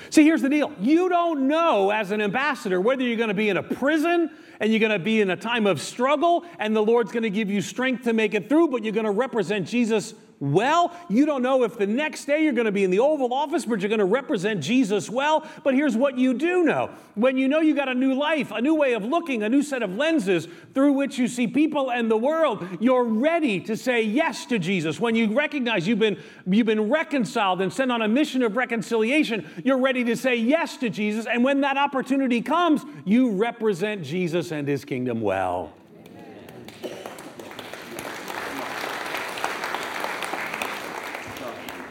See, 0.10 0.24
here's 0.24 0.41
the 0.41 0.50
deal. 0.50 0.72
You 0.80 1.10
don't 1.10 1.48
know 1.48 1.91
as 1.91 2.12
an 2.12 2.22
ambassador 2.22 2.80
whether 2.80 3.04
you're 3.04 3.18
going 3.18 3.28
to 3.28 3.34
be 3.34 3.50
in 3.50 3.58
a 3.58 3.64
prison 3.64 4.32
and 4.60 4.72
you're 4.72 4.80
going 4.80 4.91
to 4.91 5.00
be 5.00 5.22
in 5.22 5.30
a 5.30 5.36
time 5.36 5.68
of 5.68 5.82
struggle 5.82 6.45
and 6.60 6.76
the 6.76 6.82
Lord's 6.82 7.12
going 7.12 7.24
to 7.24 7.30
give 7.30 7.50
you 7.50 7.62
strength 7.62 8.06
to 8.06 8.14
make 8.14 8.34
it 8.34 8.50
through, 8.50 8.70
but 8.70 8.84
you're 8.84 8.93
going 8.93 9.06
to 9.06 9.12
represent 9.12 9.68
Jesus 9.68 10.14
well. 10.40 10.96
You 11.10 11.26
don't 11.26 11.42
know 11.42 11.64
if 11.64 11.78
the 11.78 11.88
next 11.88 12.26
day 12.26 12.44
you're 12.44 12.54
going 12.54 12.66
to 12.66 12.72
be 12.72 12.84
in 12.84 12.92
the 12.92 13.00
Oval 13.00 13.34
Office, 13.34 13.66
but 13.66 13.82
you're 13.82 13.90
going 13.90 14.00
to 14.00 14.06
represent 14.06 14.62
Jesus 14.62 15.10
well. 15.10 15.48
But 15.64 15.74
here's 15.74 15.96
what 15.96 16.18
you 16.18 16.34
do 16.34 16.64
know 16.64 16.90
when 17.16 17.38
you 17.38 17.48
know 17.48 17.60
you 17.60 17.76
got 17.76 17.90
a 17.90 17.94
new 17.94 18.14
life, 18.14 18.52
a 18.52 18.62
new 18.62 18.76
way 18.76 18.94
of 18.94 19.04
looking, 19.04 19.44
a 19.44 19.50
new 19.50 19.64
set 19.64 19.82
of 19.82 19.96
lenses 19.96 20.48
through 20.74 20.94
which 20.94 21.18
you 21.18 21.28
see 21.28 21.48
people 21.48 21.92
and 21.92 22.12
the 22.12 22.18
world, 22.18 22.66
you're 22.80 23.04
ready 23.04 23.60
to 23.62 23.76
say 23.76 24.04
yes 24.04 24.46
to 24.46 24.60
Jesus. 24.60 25.00
When 25.00 25.16
you 25.16 25.34
recognize 25.34 25.88
you've 25.88 26.00
been, 26.00 26.20
you've 26.46 26.68
been 26.68 26.90
reconciled 26.90 27.62
and 27.62 27.72
sent 27.72 27.92
on 27.92 28.02
a 28.02 28.08
mission 28.08 28.44
of 28.44 28.56
reconciliation, 28.56 29.50
you're 29.64 29.80
ready 29.80 30.04
to 30.06 30.16
say 30.16 30.36
yes 30.36 30.78
to 30.78 30.90
Jesus. 30.90 31.26
And 31.26 31.44
when 31.44 31.62
that 31.62 31.78
opportunity 31.78 32.42
comes, 32.42 32.84
you 33.06 33.32
represent 33.32 34.04
Jesus 34.04 34.52
and 34.52 34.68
his 34.68 34.86
kingdom 34.86 35.22
well. 35.22 35.76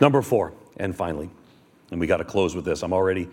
Number 0.01 0.21
four, 0.21 0.53
and 0.77 0.95
finally, 0.95 1.31
and 1.91 1.99
we 2.01 2.07
got 2.07 2.19
to 2.19 2.25
close 2.25 2.55
with 2.55 2.65
this. 2.65 2.83
I'm 2.83 2.93
already 2.93 3.29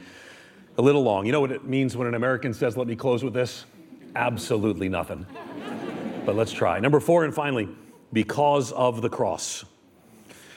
a 0.77 0.81
little 0.81 1.03
long. 1.03 1.25
You 1.25 1.31
know 1.31 1.41
what 1.41 1.51
it 1.51 1.65
means 1.65 1.97
when 1.97 2.07
an 2.07 2.15
American 2.15 2.53
says, 2.53 2.77
let 2.77 2.87
me 2.87 2.95
close 2.95 3.23
with 3.23 3.33
this? 3.33 3.65
Absolutely 4.15 4.89
nothing. 4.89 5.25
but 6.25 6.35
let's 6.35 6.51
try. 6.51 6.79
Number 6.79 6.99
four, 6.99 7.25
and 7.25 7.33
finally, 7.33 7.67
because 8.13 8.71
of 8.71 9.01
the 9.01 9.09
cross. 9.09 9.65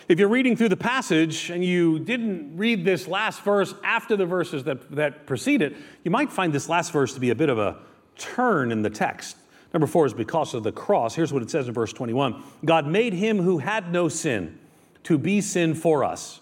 If 0.08 0.20
you're 0.20 0.28
reading 0.28 0.54
through 0.54 0.68
the 0.68 0.76
passage 0.76 1.50
and 1.50 1.64
you 1.64 1.98
didn't 1.98 2.56
read 2.56 2.84
this 2.84 3.08
last 3.08 3.42
verse 3.42 3.74
after 3.82 4.16
the 4.16 4.26
verses 4.26 4.62
that, 4.64 4.88
that 4.94 5.26
precede 5.26 5.62
it, 5.62 5.74
you 6.04 6.12
might 6.12 6.30
find 6.30 6.52
this 6.52 6.68
last 6.68 6.92
verse 6.92 7.14
to 7.14 7.20
be 7.20 7.30
a 7.30 7.34
bit 7.34 7.48
of 7.48 7.58
a 7.58 7.78
turn 8.16 8.70
in 8.70 8.82
the 8.82 8.90
text. 8.90 9.36
Number 9.74 9.88
four 9.88 10.06
is 10.06 10.14
because 10.14 10.54
of 10.54 10.62
the 10.62 10.70
cross. 10.70 11.16
Here's 11.16 11.32
what 11.32 11.42
it 11.42 11.50
says 11.50 11.66
in 11.66 11.74
verse 11.74 11.92
21 11.92 12.40
God 12.64 12.86
made 12.86 13.14
him 13.14 13.38
who 13.38 13.58
had 13.58 13.90
no 13.90 14.08
sin 14.08 14.60
to 15.06 15.18
be 15.18 15.40
sin 15.40 15.74
for 15.74 16.04
us, 16.04 16.40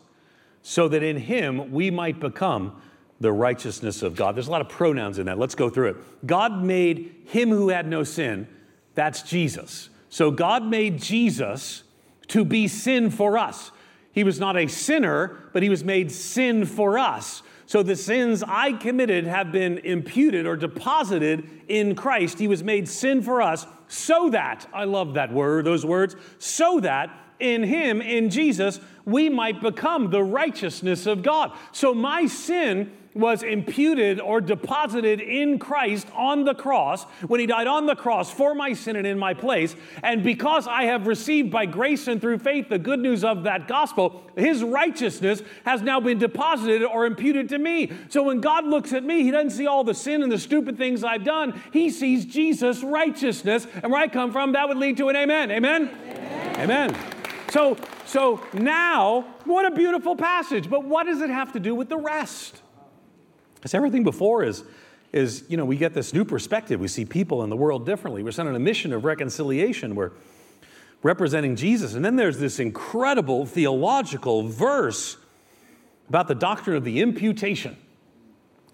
so 0.62 0.89
that 0.89 1.03
in 1.03 1.17
him 1.17 1.71
we 1.71 1.91
might 1.91 2.21
become 2.21 2.81
the 3.21 3.33
righteousness 3.33 4.03
of 4.03 4.17
God. 4.17 4.35
There's 4.35 4.49
a 4.49 4.51
lot 4.51 4.61
of 4.61 4.69
pronouns 4.69 5.19
in 5.19 5.27
that. 5.27 5.39
Let's 5.39 5.55
go 5.55 5.71
through 5.71 5.91
it. 5.91 6.27
God 6.27 6.62
made 6.62 7.15
him 7.27 7.51
who 7.51 7.69
had 7.69 7.87
no 7.87 8.03
sin, 8.05 8.49
that's 8.95 9.23
Jesus. 9.23 9.89
So 10.09 10.31
God 10.31 10.65
made 10.65 11.01
Jesus 11.01 11.85
to 12.29 12.45
be 12.45 12.69
sin 12.69 13.11
for 13.11 13.37
us. 13.37 13.71
He 14.12 14.25
was 14.25 14.39
not 14.39 14.57
a 14.57 14.67
sinner, 14.67 15.51
but 15.53 15.62
he 15.62 15.69
was 15.69 15.85
made 15.85 16.11
sin 16.12 16.65
for 16.65 16.99
us. 16.99 17.43
So 17.67 17.83
the 17.83 17.97
sins 17.97 18.45
I 18.47 18.73
committed 18.73 19.27
have 19.27 19.51
been 19.51 19.79
imputed 19.79 20.47
or 20.47 20.57
deposited 20.57 21.49
in 21.69 21.95
Christ. 21.95 22.39
He 22.39 22.47
was 22.47 22.62
made 22.62 22.89
sin 22.89 23.23
for 23.23 23.43
us 23.43 23.67
so 23.89 24.31
that, 24.31 24.67
I 24.73 24.85
love 24.85 25.15
that 25.15 25.33
word, 25.33 25.65
those 25.65 25.85
words, 25.85 26.15
so 26.39 26.81
that 26.81 27.11
in 27.41 27.62
Him, 27.62 28.01
in 28.01 28.30
Jesus, 28.30 28.80
we 29.05 29.28
might 29.28 29.61
become 29.61 30.11
the 30.11 30.22
righteousness 30.22 31.07
of 31.07 31.22
God. 31.22 31.53
So 31.72 31.95
my 31.95 32.26
sin 32.26 32.93
was 33.14 33.43
imputed 33.43 34.20
or 34.20 34.41
deposited 34.41 35.20
in 35.20 35.59
Christ 35.59 36.07
on 36.14 36.45
the 36.45 36.55
cross 36.55 37.05
when 37.26 37.39
he 37.39 37.47
died 37.47 37.66
on 37.66 37.87
the 37.87 37.95
cross 37.95 38.30
for 38.30 38.55
my 38.55 38.72
sin 38.72 38.97
and 38.97 39.07
in 39.07 39.18
my 39.18 39.35
place. 39.35 39.76
And 40.03 40.22
because 40.24 40.66
I 40.66 40.85
have 40.85 41.07
received 41.07 41.51
by 41.51 41.66
grace 41.66 42.09
and 42.09 42.20
through 42.20 42.39
faith 42.39 42.68
the 42.68 42.78
good 42.78 42.99
news 42.99 43.22
of 43.22 43.45
that 43.45 43.68
gospel, 43.68 44.22
his 44.37 44.64
righteousness 44.64 45.43
has 45.64 45.80
now 45.80 46.01
been 46.01 46.18
deposited 46.18 46.82
or 46.82 47.07
imputed 47.07 47.49
to 47.51 47.59
me. 47.59 47.93
So 48.09 48.24
when 48.24 48.41
God 48.41 48.66
looks 48.66 48.93
at 48.93 49.05
me, 49.05 49.22
he 49.22 49.30
doesn't 49.30 49.51
see 49.51 49.66
all 49.66 49.85
the 49.85 49.95
sin 49.95 50.22
and 50.22 50.30
the 50.30 50.39
stupid 50.39 50.76
things 50.76 51.05
I've 51.05 51.24
done. 51.24 51.62
He 51.72 51.91
sees 51.91 52.24
Jesus' 52.24 52.82
righteousness. 52.82 53.66
And 53.82 53.93
where 53.93 54.01
I 54.01 54.09
come 54.09 54.32
from, 54.32 54.53
that 54.53 54.68
would 54.68 54.78
lead 54.78 54.97
to 54.97 55.09
an 55.09 55.16
amen. 55.16 55.53
Amen. 55.53 55.91
Amen. 56.09 56.91
amen. 56.91 57.14
So, 57.55 57.76
so 58.05 58.44
now, 58.52 59.20
what 59.44 59.64
a 59.64 59.70
beautiful 59.70 60.16
passage. 60.16 60.68
But 60.68 60.82
what 60.82 61.07
does 61.07 61.20
it 61.20 61.30
have 61.30 61.52
to 61.52 61.61
do 61.61 61.72
with 61.72 61.88
the 61.88 61.96
rest? 61.96 62.61
Because 63.55 63.74
everything 63.74 64.02
before 64.02 64.42
is, 64.42 64.64
is, 65.12 65.44
you 65.48 65.57
know, 65.57 65.64
we 65.64 65.76
get 65.76 65.94
this 65.94 66.12
new 66.12 66.24
perspective. 66.24 66.80
We 66.80 66.88
see 66.88 67.05
people 67.05 67.44
in 67.44 67.50
the 67.50 67.57
world 67.57 67.86
differently. 67.86 68.24
We're 68.24 68.32
sent 68.32 68.48
on 68.48 68.57
a 68.57 68.59
mission 68.59 68.92
of 68.92 69.05
reconciliation. 69.05 69.94
We're 69.94 70.11
representing 71.05 71.55
Jesus. 71.55 71.94
And 71.94 72.05
then 72.05 72.16
there's 72.16 72.38
this 72.40 72.59
incredible 72.59 73.46
theological 73.46 74.48
verse 74.48 75.16
about 76.09 76.26
the 76.26 76.34
doctrine 76.34 76.76
of 76.76 76.82
the 76.82 77.02
imputation. 77.02 77.76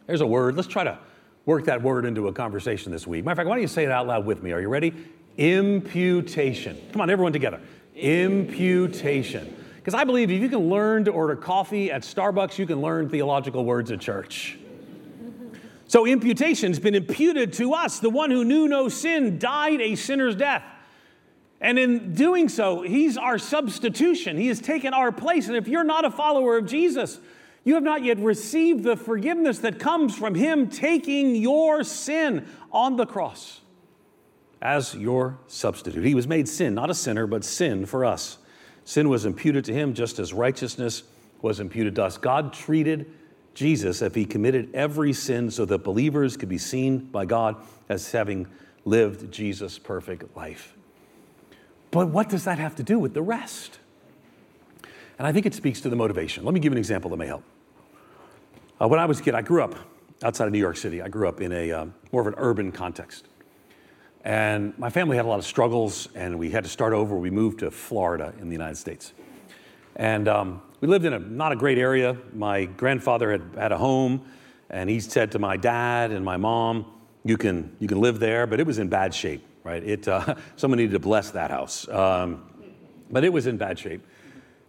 There's 0.06 0.22
a 0.22 0.26
word. 0.26 0.56
Let's 0.56 0.68
try 0.68 0.84
to 0.84 0.98
work 1.44 1.66
that 1.66 1.82
word 1.82 2.06
into 2.06 2.28
a 2.28 2.32
conversation 2.32 2.92
this 2.92 3.06
week. 3.06 3.26
Matter 3.26 3.32
of 3.32 3.36
fact, 3.36 3.48
why 3.50 3.56
don't 3.56 3.62
you 3.62 3.68
say 3.68 3.84
it 3.84 3.90
out 3.90 4.06
loud 4.06 4.24
with 4.24 4.42
me? 4.42 4.52
Are 4.52 4.60
you 4.62 4.70
ready? 4.70 4.94
Imputation. 5.36 6.80
Come 6.92 7.02
on, 7.02 7.10
everyone 7.10 7.34
together. 7.34 7.60
Imputation. 7.94 9.56
Because 9.76 9.94
I 9.94 10.04
believe 10.04 10.30
if 10.30 10.40
you 10.40 10.48
can 10.48 10.68
learn 10.68 11.06
to 11.06 11.10
order 11.10 11.36
coffee 11.36 11.90
at 11.90 12.02
Starbucks, 12.02 12.58
you 12.58 12.66
can 12.66 12.80
learn 12.82 13.08
theological 13.08 13.64
words 13.64 13.90
at 13.90 14.00
church. 14.00 14.58
So, 15.88 16.06
imputation 16.06 16.70
has 16.70 16.78
been 16.78 16.94
imputed 16.94 17.52
to 17.54 17.72
us. 17.72 17.98
The 17.98 18.10
one 18.10 18.30
who 18.30 18.44
knew 18.44 18.68
no 18.68 18.88
sin 18.88 19.38
died 19.38 19.80
a 19.80 19.96
sinner's 19.96 20.36
death. 20.36 20.62
And 21.60 21.78
in 21.78 22.14
doing 22.14 22.48
so, 22.48 22.82
he's 22.82 23.16
our 23.16 23.38
substitution. 23.38 24.36
He 24.36 24.46
has 24.48 24.60
taken 24.60 24.94
our 24.94 25.10
place. 25.12 25.48
And 25.48 25.56
if 25.56 25.66
you're 25.66 25.84
not 25.84 26.04
a 26.04 26.10
follower 26.10 26.56
of 26.56 26.66
Jesus, 26.66 27.18
you 27.64 27.74
have 27.74 27.82
not 27.82 28.04
yet 28.04 28.18
received 28.18 28.84
the 28.84 28.96
forgiveness 28.96 29.58
that 29.58 29.78
comes 29.78 30.16
from 30.16 30.34
him 30.34 30.68
taking 30.68 31.34
your 31.34 31.84
sin 31.84 32.46
on 32.70 32.96
the 32.96 33.04
cross 33.04 33.60
as 34.62 34.94
your 34.94 35.38
substitute. 35.46 36.04
He 36.04 36.14
was 36.14 36.26
made 36.26 36.48
sin, 36.48 36.74
not 36.74 36.90
a 36.90 36.94
sinner, 36.94 37.26
but 37.26 37.44
sin 37.44 37.86
for 37.86 38.04
us. 38.04 38.38
Sin 38.84 39.08
was 39.08 39.24
imputed 39.24 39.64
to 39.66 39.72
him 39.72 39.94
just 39.94 40.18
as 40.18 40.32
righteousness 40.32 41.04
was 41.42 41.60
imputed 41.60 41.94
to 41.94 42.04
us. 42.04 42.18
God 42.18 42.52
treated 42.52 43.10
Jesus 43.54 44.02
if 44.02 44.14
he 44.14 44.24
committed 44.24 44.70
every 44.74 45.12
sin 45.12 45.50
so 45.50 45.64
that 45.64 45.78
believers 45.78 46.36
could 46.36 46.48
be 46.48 46.58
seen 46.58 46.98
by 46.98 47.24
God 47.24 47.56
as 47.88 48.10
having 48.12 48.46
lived 48.84 49.32
Jesus' 49.32 49.78
perfect 49.78 50.36
life. 50.36 50.74
But 51.90 52.08
what 52.08 52.28
does 52.28 52.44
that 52.44 52.58
have 52.58 52.76
to 52.76 52.82
do 52.82 52.98
with 52.98 53.14
the 53.14 53.22
rest? 53.22 53.78
And 55.18 55.26
I 55.26 55.32
think 55.32 55.46
it 55.46 55.54
speaks 55.54 55.80
to 55.82 55.88
the 55.88 55.96
motivation. 55.96 56.44
Let 56.44 56.54
me 56.54 56.60
give 56.60 56.72
an 56.72 56.78
example 56.78 57.10
that 57.10 57.16
may 57.16 57.26
help. 57.26 57.42
Uh, 58.80 58.88
when 58.88 59.00
I 59.00 59.06
was 59.06 59.20
a 59.20 59.22
kid, 59.22 59.34
I 59.34 59.42
grew 59.42 59.62
up 59.62 59.74
outside 60.22 60.46
of 60.46 60.52
New 60.52 60.58
York 60.58 60.76
City. 60.76 61.02
I 61.02 61.08
grew 61.08 61.28
up 61.28 61.40
in 61.40 61.52
a 61.52 61.72
uh, 61.72 61.86
more 62.12 62.22
of 62.22 62.28
an 62.28 62.34
urban 62.38 62.72
context. 62.72 63.26
And 64.24 64.78
my 64.78 64.90
family 64.90 65.16
had 65.16 65.24
a 65.24 65.28
lot 65.28 65.38
of 65.38 65.46
struggles, 65.46 66.08
and 66.14 66.38
we 66.38 66.50
had 66.50 66.64
to 66.64 66.70
start 66.70 66.92
over. 66.92 67.16
We 67.16 67.30
moved 67.30 67.60
to 67.60 67.70
Florida 67.70 68.34
in 68.38 68.48
the 68.48 68.52
United 68.52 68.76
States. 68.76 69.14
And 69.96 70.28
um, 70.28 70.62
we 70.80 70.88
lived 70.88 71.04
in 71.04 71.12
a 71.12 71.18
not 71.18 71.52
a 71.52 71.56
great 71.56 71.78
area. 71.78 72.16
My 72.34 72.64
grandfather 72.64 73.32
had 73.32 73.42
had 73.56 73.72
a 73.72 73.78
home, 73.78 74.22
and 74.68 74.90
he 74.90 75.00
said 75.00 75.32
to 75.32 75.38
my 75.38 75.56
dad 75.56 76.10
and 76.10 76.24
my 76.24 76.36
mom, 76.36 76.86
"You 77.24 77.36
can 77.36 77.76
you 77.80 77.88
can 77.88 78.00
live 78.00 78.18
there," 78.18 78.46
but 78.46 78.60
it 78.60 78.66
was 78.66 78.78
in 78.78 78.88
bad 78.88 79.14
shape. 79.14 79.46
Right? 79.64 79.82
It 79.82 80.06
uh, 80.06 80.34
someone 80.56 80.78
needed 80.78 80.92
to 80.92 80.98
bless 80.98 81.30
that 81.30 81.50
house, 81.50 81.88
um, 81.88 82.44
but 83.10 83.24
it 83.24 83.32
was 83.32 83.46
in 83.46 83.56
bad 83.56 83.78
shape. 83.78 84.06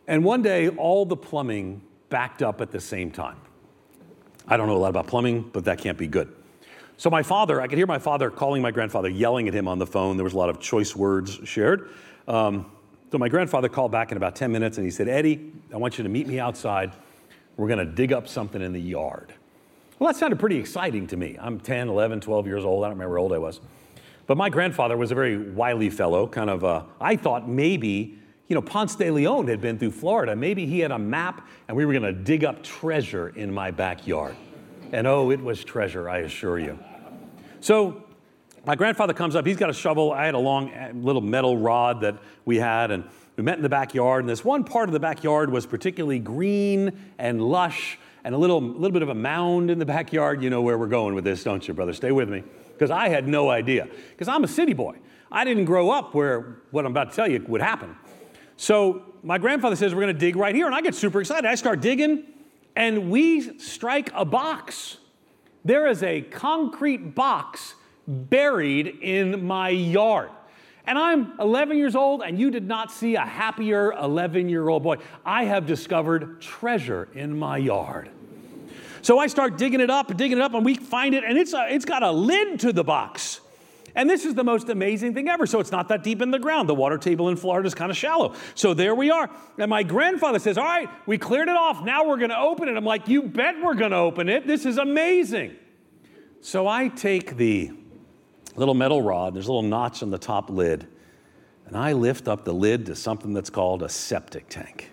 And 0.07 0.23
one 0.23 0.41
day, 0.41 0.69
all 0.69 1.05
the 1.05 1.17
plumbing 1.17 1.81
backed 2.09 2.41
up 2.41 2.61
at 2.61 2.71
the 2.71 2.79
same 2.79 3.11
time. 3.11 3.37
I 4.47 4.57
don't 4.57 4.67
know 4.67 4.75
a 4.75 4.79
lot 4.79 4.89
about 4.89 5.07
plumbing, 5.07 5.49
but 5.53 5.65
that 5.65 5.77
can't 5.77 5.97
be 5.97 6.07
good. 6.07 6.33
So 7.01 7.09
my 7.09 7.23
father, 7.23 7.59
I 7.59 7.65
could 7.65 7.79
hear 7.79 7.87
my 7.87 7.97
father 7.97 8.29
calling 8.29 8.61
my 8.61 8.69
grandfather, 8.69 9.09
yelling 9.09 9.47
at 9.47 9.55
him 9.55 9.67
on 9.67 9.79
the 9.79 9.87
phone. 9.87 10.17
There 10.17 10.23
was 10.23 10.33
a 10.33 10.37
lot 10.37 10.49
of 10.49 10.59
choice 10.59 10.95
words 10.95 11.39
shared. 11.45 11.89
Um, 12.27 12.71
so 13.11 13.17
my 13.17 13.27
grandfather 13.27 13.69
called 13.69 13.91
back 13.91 14.11
in 14.11 14.17
about 14.17 14.35
10 14.35 14.51
minutes 14.51 14.77
and 14.77 14.85
he 14.85 14.91
said, 14.91 15.07
Eddie, 15.07 15.51
I 15.73 15.77
want 15.77 15.97
you 15.97 16.03
to 16.03 16.11
meet 16.11 16.27
me 16.27 16.39
outside. 16.39 16.93
We're 17.57 17.69
going 17.69 17.79
to 17.79 17.91
dig 17.91 18.13
up 18.13 18.27
something 18.27 18.61
in 18.61 18.71
the 18.71 18.79
yard. 18.79 19.33
Well, 19.97 20.13
that 20.13 20.19
sounded 20.19 20.37
pretty 20.37 20.57
exciting 20.57 21.07
to 21.07 21.17
me. 21.17 21.39
I'm 21.41 21.59
10, 21.59 21.89
11, 21.89 22.21
12 22.21 22.45
years 22.45 22.63
old. 22.63 22.83
I 22.83 22.89
don't 22.89 22.99
remember 22.99 23.17
how 23.17 23.23
old 23.23 23.33
I 23.33 23.39
was. 23.39 23.61
But 24.27 24.37
my 24.37 24.51
grandfather 24.51 24.95
was 24.95 25.11
a 25.11 25.15
very 25.15 25.39
wily 25.39 25.89
fellow, 25.89 26.27
kind 26.27 26.51
of, 26.51 26.63
uh, 26.63 26.83
I 26.99 27.15
thought 27.15 27.49
maybe, 27.49 28.19
you 28.47 28.53
know, 28.53 28.61
Ponce 28.61 28.93
de 28.93 29.09
Leon 29.09 29.47
had 29.47 29.59
been 29.59 29.79
through 29.79 29.93
Florida. 29.93 30.35
Maybe 30.35 30.67
he 30.67 30.81
had 30.81 30.91
a 30.91 30.99
map 30.99 31.47
and 31.67 31.75
we 31.75 31.83
were 31.83 31.93
going 31.93 32.03
to 32.03 32.13
dig 32.13 32.43
up 32.43 32.61
treasure 32.61 33.29
in 33.29 33.51
my 33.51 33.71
backyard. 33.71 34.35
And 34.91 35.07
oh, 35.07 35.31
it 35.31 35.41
was 35.41 35.63
treasure, 35.63 36.07
I 36.07 36.19
assure 36.19 36.59
you. 36.59 36.77
So 37.61 38.03
my 38.65 38.75
grandfather 38.75 39.13
comes 39.13 39.35
up. 39.35 39.45
He's 39.45 39.57
got 39.57 39.69
a 39.69 39.73
shovel. 39.73 40.11
I 40.11 40.25
had 40.25 40.33
a 40.33 40.39
long 40.39 40.73
uh, 40.73 40.91
little 40.95 41.21
metal 41.21 41.57
rod 41.57 42.01
that 42.01 42.17
we 42.43 42.57
had, 42.57 42.89
and 42.89 43.03
we 43.37 43.43
met 43.43 43.57
in 43.57 43.63
the 43.63 43.69
backyard. 43.69 44.23
And 44.23 44.29
this 44.29 44.43
one 44.43 44.63
part 44.63 44.89
of 44.89 44.93
the 44.93 44.99
backyard 44.99 45.51
was 45.51 45.67
particularly 45.67 46.17
green 46.17 46.91
and 47.19 47.39
lush, 47.39 47.99
and 48.23 48.33
a 48.33 48.37
little, 48.37 48.59
little 48.59 48.91
bit 48.91 49.03
of 49.03 49.09
a 49.09 49.15
mound 49.15 49.69
in 49.69 49.77
the 49.77 49.85
backyard. 49.85 50.41
You 50.41 50.49
know 50.49 50.63
where 50.63 50.77
we're 50.77 50.87
going 50.87 51.13
with 51.13 51.23
this, 51.23 51.43
don't 51.43 51.67
you, 51.67 51.75
brother? 51.75 51.93
Stay 51.93 52.11
with 52.11 52.29
me. 52.29 52.43
Because 52.73 52.89
I 52.89 53.09
had 53.09 53.27
no 53.27 53.51
idea. 53.51 53.87
Because 54.09 54.27
I'm 54.27 54.43
a 54.43 54.47
city 54.47 54.73
boy. 54.73 54.97
I 55.31 55.45
didn't 55.45 55.65
grow 55.65 55.91
up 55.91 56.15
where 56.15 56.57
what 56.71 56.85
I'm 56.85 56.91
about 56.91 57.11
to 57.11 57.15
tell 57.15 57.29
you 57.29 57.45
would 57.47 57.61
happen. 57.61 57.95
So 58.57 59.03
my 59.21 59.37
grandfather 59.37 59.75
says, 59.75 59.93
We're 59.93 60.01
going 60.01 60.15
to 60.15 60.19
dig 60.19 60.35
right 60.35 60.55
here. 60.55 60.65
And 60.65 60.73
I 60.73 60.81
get 60.81 60.95
super 60.95 61.21
excited. 61.21 61.45
I 61.45 61.55
start 61.55 61.79
digging, 61.79 62.23
and 62.75 63.11
we 63.11 63.59
strike 63.59 64.09
a 64.15 64.25
box. 64.25 64.97
There 65.63 65.87
is 65.87 66.01
a 66.01 66.21
concrete 66.21 67.13
box 67.13 67.75
buried 68.07 68.87
in 69.01 69.45
my 69.45 69.69
yard. 69.69 70.31
And 70.87 70.97
I'm 70.97 71.33
11 71.39 71.77
years 71.77 71.95
old, 71.95 72.23
and 72.23 72.39
you 72.39 72.49
did 72.49 72.67
not 72.67 72.91
see 72.91 73.15
a 73.15 73.21
happier 73.21 73.93
11 73.93 74.49
year 74.49 74.67
old 74.67 74.83
boy. 74.83 74.97
I 75.25 75.43
have 75.45 75.67
discovered 75.67 76.41
treasure 76.41 77.07
in 77.13 77.37
my 77.37 77.57
yard. 77.57 78.09
So 79.03 79.19
I 79.19 79.27
start 79.27 79.57
digging 79.57 79.81
it 79.81 79.89
up 79.89 80.15
digging 80.15 80.37
it 80.37 80.41
up, 80.41 80.53
and 80.53 80.65
we 80.65 80.75
find 80.75 81.13
it, 81.13 81.23
and 81.23 81.37
it's, 81.37 81.53
a, 81.53 81.67
it's 81.69 81.85
got 81.85 82.03
a 82.03 82.11
lid 82.11 82.59
to 82.61 82.73
the 82.73 82.83
box. 82.83 83.40
And 83.95 84.09
this 84.09 84.25
is 84.25 84.35
the 84.35 84.43
most 84.43 84.69
amazing 84.69 85.13
thing 85.13 85.27
ever. 85.27 85.45
So 85.45 85.59
it's 85.59 85.71
not 85.71 85.87
that 85.89 86.03
deep 86.03 86.21
in 86.21 86.31
the 86.31 86.39
ground. 86.39 86.69
The 86.69 86.75
water 86.75 86.97
table 86.97 87.29
in 87.29 87.35
Florida 87.35 87.67
is 87.67 87.75
kind 87.75 87.91
of 87.91 87.97
shallow. 87.97 88.35
So 88.55 88.73
there 88.73 88.95
we 88.95 89.11
are. 89.11 89.29
And 89.57 89.69
my 89.69 89.83
grandfather 89.83 90.39
says, 90.39 90.57
All 90.57 90.65
right, 90.65 90.89
we 91.05 91.17
cleared 91.17 91.49
it 91.49 91.55
off. 91.55 91.83
Now 91.83 92.07
we're 92.07 92.17
going 92.17 92.29
to 92.29 92.39
open 92.39 92.69
it. 92.69 92.77
I'm 92.77 92.85
like, 92.85 93.07
You 93.07 93.23
bet 93.23 93.61
we're 93.61 93.75
going 93.75 93.91
to 93.91 93.97
open 93.97 94.29
it. 94.29 94.47
This 94.47 94.65
is 94.65 94.77
amazing. 94.77 95.55
So 96.41 96.67
I 96.67 96.87
take 96.87 97.37
the 97.37 97.71
little 98.55 98.73
metal 98.73 99.01
rod, 99.01 99.33
there's 99.35 99.47
a 99.47 99.51
little 99.51 99.69
notch 99.69 100.03
on 100.03 100.09
the 100.09 100.17
top 100.17 100.49
lid, 100.49 100.87
and 101.67 101.77
I 101.77 101.93
lift 101.93 102.27
up 102.27 102.43
the 102.43 102.53
lid 102.53 102.87
to 102.87 102.95
something 102.95 103.33
that's 103.33 103.49
called 103.49 103.83
a 103.83 103.89
septic 103.89 104.49
tank. 104.49 104.89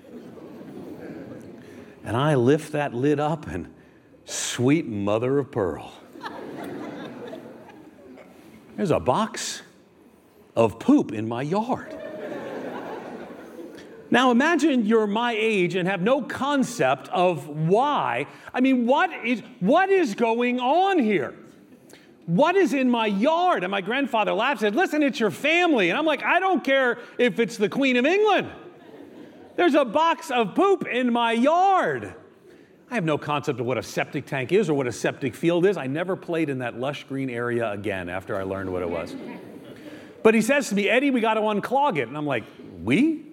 And 2.04 2.16
I 2.16 2.36
lift 2.36 2.72
that 2.72 2.94
lid 2.94 3.18
up, 3.20 3.46
and 3.46 3.74
sweet 4.24 4.86
mother 4.86 5.38
of 5.38 5.50
pearl 5.50 5.92
there's 8.78 8.92
a 8.92 9.00
box 9.00 9.60
of 10.54 10.78
poop 10.78 11.12
in 11.12 11.28
my 11.28 11.42
yard. 11.42 11.94
Now 14.08 14.30
imagine 14.30 14.86
you're 14.86 15.08
my 15.08 15.34
age 15.36 15.74
and 15.74 15.88
have 15.88 16.00
no 16.00 16.22
concept 16.22 17.08
of 17.08 17.48
why. 17.48 18.28
I 18.54 18.60
mean, 18.60 18.86
what 18.86 19.10
is, 19.26 19.42
what 19.58 19.90
is 19.90 20.14
going 20.14 20.60
on 20.60 21.00
here? 21.00 21.34
What 22.26 22.54
is 22.54 22.72
in 22.72 22.88
my 22.88 23.06
yard? 23.06 23.64
And 23.64 23.70
my 23.72 23.80
grandfather 23.80 24.32
laughed 24.32 24.62
and 24.62 24.72
said, 24.72 24.76
Listen, 24.76 25.02
it's 25.02 25.18
your 25.18 25.32
family. 25.32 25.90
And 25.90 25.98
I'm 25.98 26.06
like, 26.06 26.22
I 26.22 26.38
don't 26.38 26.62
care 26.62 26.98
if 27.18 27.40
it's 27.40 27.56
the 27.56 27.68
Queen 27.68 27.96
of 27.96 28.06
England. 28.06 28.48
There's 29.56 29.74
a 29.74 29.84
box 29.84 30.30
of 30.30 30.54
poop 30.54 30.86
in 30.86 31.12
my 31.12 31.32
yard. 31.32 32.14
I 32.90 32.94
have 32.94 33.04
no 33.04 33.18
concept 33.18 33.60
of 33.60 33.66
what 33.66 33.76
a 33.76 33.82
septic 33.82 34.26
tank 34.26 34.50
is 34.50 34.70
or 34.70 34.74
what 34.74 34.86
a 34.86 34.92
septic 34.92 35.34
field 35.34 35.66
is. 35.66 35.76
I 35.76 35.86
never 35.86 36.16
played 36.16 36.48
in 36.48 36.58
that 36.58 36.78
lush 36.78 37.04
green 37.04 37.28
area 37.28 37.70
again 37.70 38.08
after 38.08 38.36
I 38.36 38.44
learned 38.44 38.72
what 38.72 38.82
it 38.82 38.88
was. 38.88 39.14
But 40.22 40.34
he 40.34 40.40
says 40.40 40.68
to 40.70 40.74
me, 40.74 40.88
Eddie, 40.88 41.10
we 41.10 41.20
got 41.20 41.34
to 41.34 41.40
unclog 41.40 41.98
it. 41.98 42.08
And 42.08 42.16
I'm 42.16 42.26
like, 42.26 42.44
we? 42.82 43.26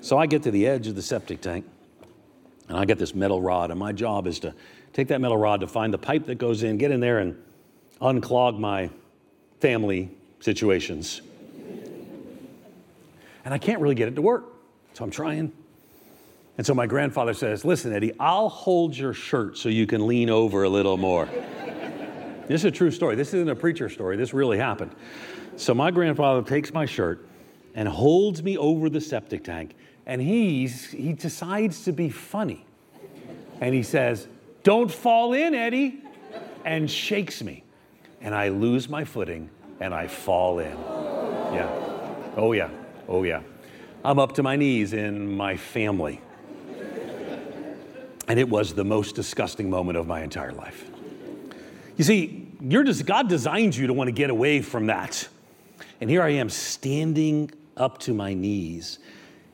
So 0.00 0.16
I 0.16 0.26
get 0.26 0.44
to 0.44 0.50
the 0.50 0.66
edge 0.66 0.86
of 0.86 0.94
the 0.94 1.02
septic 1.02 1.40
tank 1.40 1.66
and 2.70 2.78
I 2.78 2.84
get 2.84 2.98
this 2.98 3.16
metal 3.16 3.42
rod, 3.42 3.72
and 3.72 3.80
my 3.80 3.90
job 3.90 4.28
is 4.28 4.38
to 4.40 4.54
take 4.92 5.08
that 5.08 5.20
metal 5.20 5.36
rod 5.36 5.60
to 5.60 5.66
find 5.66 5.92
the 5.92 5.98
pipe 5.98 6.26
that 6.26 6.36
goes 6.36 6.62
in, 6.62 6.78
get 6.78 6.92
in 6.92 7.00
there 7.00 7.18
and 7.18 7.36
unclog 8.00 8.60
my 8.60 8.88
family 9.58 10.08
situations. 10.38 11.20
And 13.44 13.52
I 13.52 13.58
can't 13.58 13.80
really 13.80 13.96
get 13.96 14.06
it 14.06 14.14
to 14.14 14.22
work. 14.22 14.44
So 14.94 15.02
I'm 15.02 15.10
trying, 15.10 15.52
and 16.60 16.66
so 16.66 16.74
my 16.74 16.86
grandfather 16.86 17.32
says, 17.32 17.64
Listen, 17.64 17.90
Eddie, 17.90 18.12
I'll 18.20 18.50
hold 18.50 18.94
your 18.94 19.14
shirt 19.14 19.56
so 19.56 19.70
you 19.70 19.86
can 19.86 20.06
lean 20.06 20.28
over 20.28 20.64
a 20.64 20.68
little 20.68 20.98
more. 20.98 21.24
this 22.48 22.60
is 22.60 22.64
a 22.66 22.70
true 22.70 22.90
story. 22.90 23.16
This 23.16 23.28
isn't 23.28 23.48
a 23.48 23.56
preacher 23.56 23.88
story. 23.88 24.18
This 24.18 24.34
really 24.34 24.58
happened. 24.58 24.94
So 25.56 25.72
my 25.72 25.90
grandfather 25.90 26.46
takes 26.46 26.70
my 26.74 26.84
shirt 26.84 27.26
and 27.74 27.88
holds 27.88 28.42
me 28.42 28.58
over 28.58 28.90
the 28.90 29.00
septic 29.00 29.42
tank, 29.42 29.74
and 30.04 30.20
he's, 30.20 30.90
he 30.90 31.14
decides 31.14 31.82
to 31.84 31.92
be 31.92 32.10
funny. 32.10 32.66
And 33.62 33.74
he 33.74 33.82
says, 33.82 34.28
Don't 34.62 34.92
fall 34.92 35.32
in, 35.32 35.54
Eddie, 35.54 36.02
and 36.66 36.90
shakes 36.90 37.42
me. 37.42 37.64
And 38.20 38.34
I 38.34 38.50
lose 38.50 38.86
my 38.86 39.04
footing 39.04 39.48
and 39.80 39.94
I 39.94 40.08
fall 40.08 40.58
in. 40.58 40.76
Yeah. 41.54 42.34
Oh, 42.36 42.52
yeah. 42.52 42.68
Oh, 43.08 43.22
yeah. 43.22 43.40
I'm 44.04 44.18
up 44.18 44.32
to 44.32 44.42
my 44.42 44.56
knees 44.56 44.92
in 44.92 45.34
my 45.34 45.56
family. 45.56 46.20
And 48.30 48.38
it 48.38 48.48
was 48.48 48.74
the 48.74 48.84
most 48.84 49.16
disgusting 49.16 49.68
moment 49.68 49.98
of 49.98 50.06
my 50.06 50.22
entire 50.22 50.52
life. 50.52 50.88
You 51.96 52.04
see, 52.04 52.46
just, 52.68 53.04
God 53.04 53.28
designed 53.28 53.74
you 53.74 53.88
to 53.88 53.92
want 53.92 54.06
to 54.06 54.12
get 54.12 54.30
away 54.30 54.62
from 54.62 54.86
that. 54.86 55.26
And 56.00 56.08
here 56.08 56.22
I 56.22 56.28
am 56.34 56.48
standing 56.48 57.50
up 57.76 57.98
to 58.02 58.14
my 58.14 58.32
knees 58.32 59.00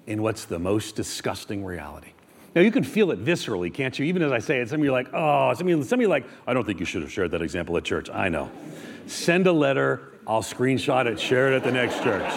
in 0.06 0.20
what's 0.20 0.44
the 0.44 0.58
most 0.58 0.94
disgusting 0.94 1.64
reality. 1.64 2.10
Now, 2.54 2.60
you 2.60 2.70
can 2.70 2.84
feel 2.84 3.10
it 3.12 3.24
viscerally, 3.24 3.72
can't 3.72 3.98
you? 3.98 4.04
Even 4.04 4.20
as 4.20 4.30
I 4.30 4.40
say 4.40 4.58
it, 4.58 4.68
some 4.68 4.80
of 4.80 4.84
you 4.84 4.90
are 4.90 4.92
like, 4.92 5.08
oh, 5.14 5.54
some 5.54 5.66
of 5.66 5.70
you, 5.70 5.82
some 5.82 5.98
of 5.98 6.02
you 6.02 6.08
are 6.08 6.10
like, 6.10 6.26
I 6.46 6.52
don't 6.52 6.66
think 6.66 6.78
you 6.78 6.84
should 6.84 7.00
have 7.00 7.10
shared 7.10 7.30
that 7.30 7.40
example 7.40 7.78
at 7.78 7.84
church. 7.84 8.10
I 8.10 8.28
know. 8.28 8.50
Send 9.06 9.46
a 9.46 9.52
letter, 9.52 10.12
I'll 10.26 10.42
screenshot 10.42 11.06
it, 11.06 11.18
share 11.18 11.50
it 11.50 11.56
at 11.56 11.64
the 11.64 11.72
next 11.72 12.02
church. 12.02 12.30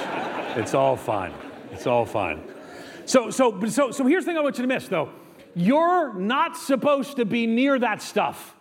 It's 0.55 0.73
all 0.73 0.95
fine. 0.95 1.33
It's 1.73 1.85
all 1.85 2.05
fine. 2.05 2.41
So, 3.05 3.29
so, 3.29 3.65
so, 3.65 3.91
so 3.91 4.05
here's 4.05 4.23
the 4.23 4.31
thing 4.31 4.37
I 4.37 4.41
want 4.41 4.57
you 4.57 4.61
to 4.61 4.69
miss, 4.69 4.87
though. 4.87 5.09
You're 5.55 6.13
not 6.13 6.57
supposed 6.57 7.17
to 7.17 7.25
be 7.25 7.47
near 7.47 7.79
that 7.79 8.01
stuff. 8.01 8.55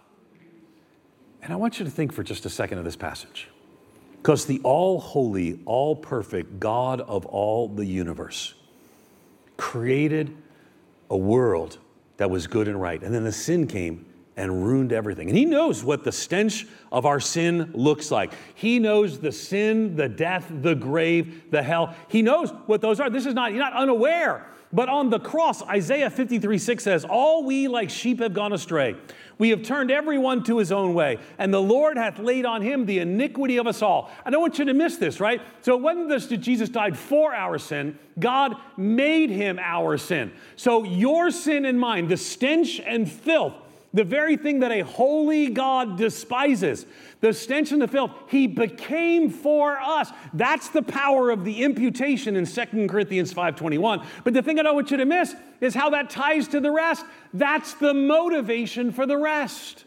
And 1.43 1.53
I 1.53 1.57
want 1.57 1.78
you 1.78 1.84
to 1.84 1.91
think 1.91 2.12
for 2.12 2.22
just 2.22 2.47
a 2.47 2.51
second 2.51 2.78
of 2.78 2.84
this 2.84 2.97
passage. 2.97 3.49
Because 4.16 4.47
the 4.47 4.61
all 4.64 5.01
holy, 5.01 5.61
all 5.64 5.95
perfect 5.95 6.59
God 6.59 7.01
of 7.01 7.24
all 7.26 7.68
the 7.68 7.84
universe 7.84 8.55
created 9.57 10.36
a 11.11 11.16
world 11.16 11.78
that 12.16 12.30
was 12.30 12.47
good 12.47 12.68
and 12.68 12.80
right. 12.80 13.03
And 13.03 13.14
then 13.14 13.24
the 13.24 13.32
sin 13.32 13.66
came 13.66 14.07
and 14.36 14.64
ruined 14.64 14.93
everything. 14.93 15.28
And 15.28 15.39
He 15.39 15.45
knows 15.45 15.84
what 15.84 16.05
the 16.05 16.12
stench 16.12 16.66
of 16.93 17.07
our 17.07 17.20
sin 17.20 17.70
looks 17.74 18.11
like. 18.11 18.32
He 18.55 18.78
knows 18.78 19.18
the 19.18 19.32
sin, 19.32 19.97
the 19.97 20.09
death, 20.09 20.47
the 20.49 20.74
grave, 20.74 21.51
the 21.51 21.62
hell. 21.62 21.95
He 22.09 22.22
knows 22.22 22.51
what 22.66 22.80
those 22.80 23.01
are. 23.01 23.11
This 23.11 23.26
is 23.26 23.34
not, 23.34 23.53
you're 23.53 23.61
not 23.61 23.72
unaware 23.72 24.47
but 24.72 24.88
on 24.88 25.08
the 25.08 25.18
cross, 25.18 25.62
Isaiah 25.62 26.10
53 26.10 26.58
6 26.58 26.84
says, 26.84 27.04
All 27.04 27.44
we 27.44 27.68
like 27.68 27.90
sheep 27.90 28.20
have 28.20 28.34
gone 28.34 28.52
astray. 28.52 28.96
We 29.38 29.50
have 29.50 29.62
turned 29.62 29.90
everyone 29.90 30.42
to 30.44 30.58
his 30.58 30.72
own 30.72 30.94
way, 30.94 31.18
and 31.38 31.54
the 31.54 31.62
Lord 31.62 31.96
hath 31.96 32.18
laid 32.18 32.44
on 32.44 32.60
him 32.60 32.86
the 32.86 32.98
iniquity 32.98 33.56
of 33.56 33.66
us 33.66 33.82
all. 33.82 34.10
I 34.26 34.30
don't 34.30 34.40
want 34.40 34.58
you 34.58 34.64
to 34.64 34.74
miss 34.74 34.96
this, 34.96 35.20
right? 35.20 35.40
So 35.62 35.76
it 35.76 35.80
wasn't 35.80 36.08
that 36.08 36.38
Jesus 36.38 36.68
died 36.68 36.98
for 36.98 37.32
our 37.32 37.56
sin, 37.58 37.98
God 38.18 38.56
made 38.76 39.30
him 39.30 39.58
our 39.60 39.96
sin. 39.96 40.32
So 40.56 40.84
your 40.84 41.30
sin 41.30 41.64
and 41.64 41.78
mine, 41.78 42.08
the 42.08 42.16
stench 42.16 42.80
and 42.80 43.10
filth, 43.10 43.54
the 43.95 44.05
very 44.05 44.36
thing 44.36 44.61
that 44.61 44.70
a 44.70 44.80
holy 44.80 45.49
God 45.49 45.97
despises, 45.97 46.84
the 47.20 47.32
stench 47.32 47.72
and 47.72 47.80
the 47.80 47.89
filth, 47.89 48.11
he 48.28 48.47
became 48.47 49.30
for 49.30 49.78
us. 49.78 50.11
That's 50.34 50.68
the 50.68 50.82
power 50.82 51.30
of 51.30 51.45
the 51.45 51.62
imputation 51.62 52.36
in 52.36 52.45
2 52.45 52.89
Corinthians 52.89 53.32
5:21. 53.32 54.05
But 54.24 54.34
the 54.34 54.43
thing 54.43 54.59
I 54.59 54.62
don't 54.62 54.74
want 54.74 54.91
you 54.91 54.99
to 54.99 55.07
miss 55.07 55.34
is 55.61 55.74
how 55.74 55.91
that 55.91 56.11
ties 56.11 56.49
to 56.49 56.61
the 56.61 56.70
rest. 56.70 57.05
That's 57.32 57.74
the 57.74 57.95
motivation 57.95 58.93
for 58.93 59.07
the 59.07 59.16
rest. 59.16 59.84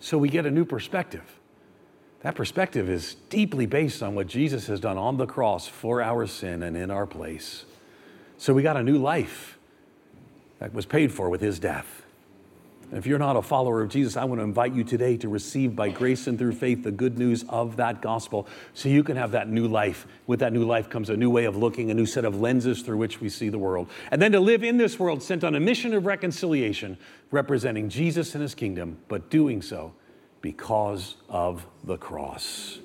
So 0.00 0.18
we 0.18 0.28
get 0.28 0.46
a 0.46 0.50
new 0.50 0.64
perspective. 0.64 1.40
That 2.20 2.34
perspective 2.34 2.88
is 2.88 3.16
deeply 3.28 3.66
based 3.66 4.02
on 4.02 4.14
what 4.14 4.28
Jesus 4.28 4.66
has 4.68 4.80
done 4.80 4.96
on 4.96 5.18
the 5.18 5.26
cross 5.26 5.68
for 5.68 6.00
our 6.00 6.26
sin 6.26 6.62
and 6.62 6.74
in 6.74 6.90
our 6.90 7.06
place. 7.06 7.66
So 8.38 8.54
we 8.54 8.62
got 8.62 8.78
a 8.78 8.82
new 8.82 8.96
life 8.96 9.58
that 10.58 10.72
was 10.72 10.86
paid 10.86 11.12
for 11.12 11.28
with 11.28 11.42
his 11.42 11.58
death. 11.58 12.03
If 12.92 13.06
you're 13.06 13.18
not 13.18 13.36
a 13.36 13.42
follower 13.42 13.82
of 13.82 13.88
Jesus, 13.88 14.16
I 14.16 14.24
want 14.24 14.40
to 14.40 14.44
invite 14.44 14.72
you 14.72 14.84
today 14.84 15.16
to 15.18 15.28
receive 15.28 15.74
by 15.74 15.88
grace 15.88 16.26
and 16.26 16.38
through 16.38 16.52
faith 16.52 16.82
the 16.82 16.92
good 16.92 17.18
news 17.18 17.44
of 17.48 17.76
that 17.76 18.00
gospel 18.00 18.46
so 18.72 18.88
you 18.88 19.02
can 19.02 19.16
have 19.16 19.32
that 19.32 19.48
new 19.48 19.66
life. 19.66 20.06
With 20.26 20.40
that 20.40 20.52
new 20.52 20.64
life 20.64 20.88
comes 20.88 21.10
a 21.10 21.16
new 21.16 21.30
way 21.30 21.44
of 21.44 21.56
looking, 21.56 21.90
a 21.90 21.94
new 21.94 22.06
set 22.06 22.24
of 22.24 22.40
lenses 22.40 22.82
through 22.82 22.98
which 22.98 23.20
we 23.20 23.28
see 23.28 23.48
the 23.48 23.58
world. 23.58 23.88
And 24.10 24.20
then 24.22 24.32
to 24.32 24.40
live 24.40 24.62
in 24.62 24.76
this 24.76 24.98
world 24.98 25.22
sent 25.22 25.44
on 25.44 25.54
a 25.54 25.60
mission 25.60 25.94
of 25.94 26.06
reconciliation, 26.06 26.98
representing 27.30 27.88
Jesus 27.88 28.34
and 28.34 28.42
his 28.42 28.54
kingdom, 28.54 28.98
but 29.08 29.30
doing 29.30 29.62
so 29.62 29.94
because 30.40 31.16
of 31.28 31.66
the 31.84 31.96
cross. 31.96 32.78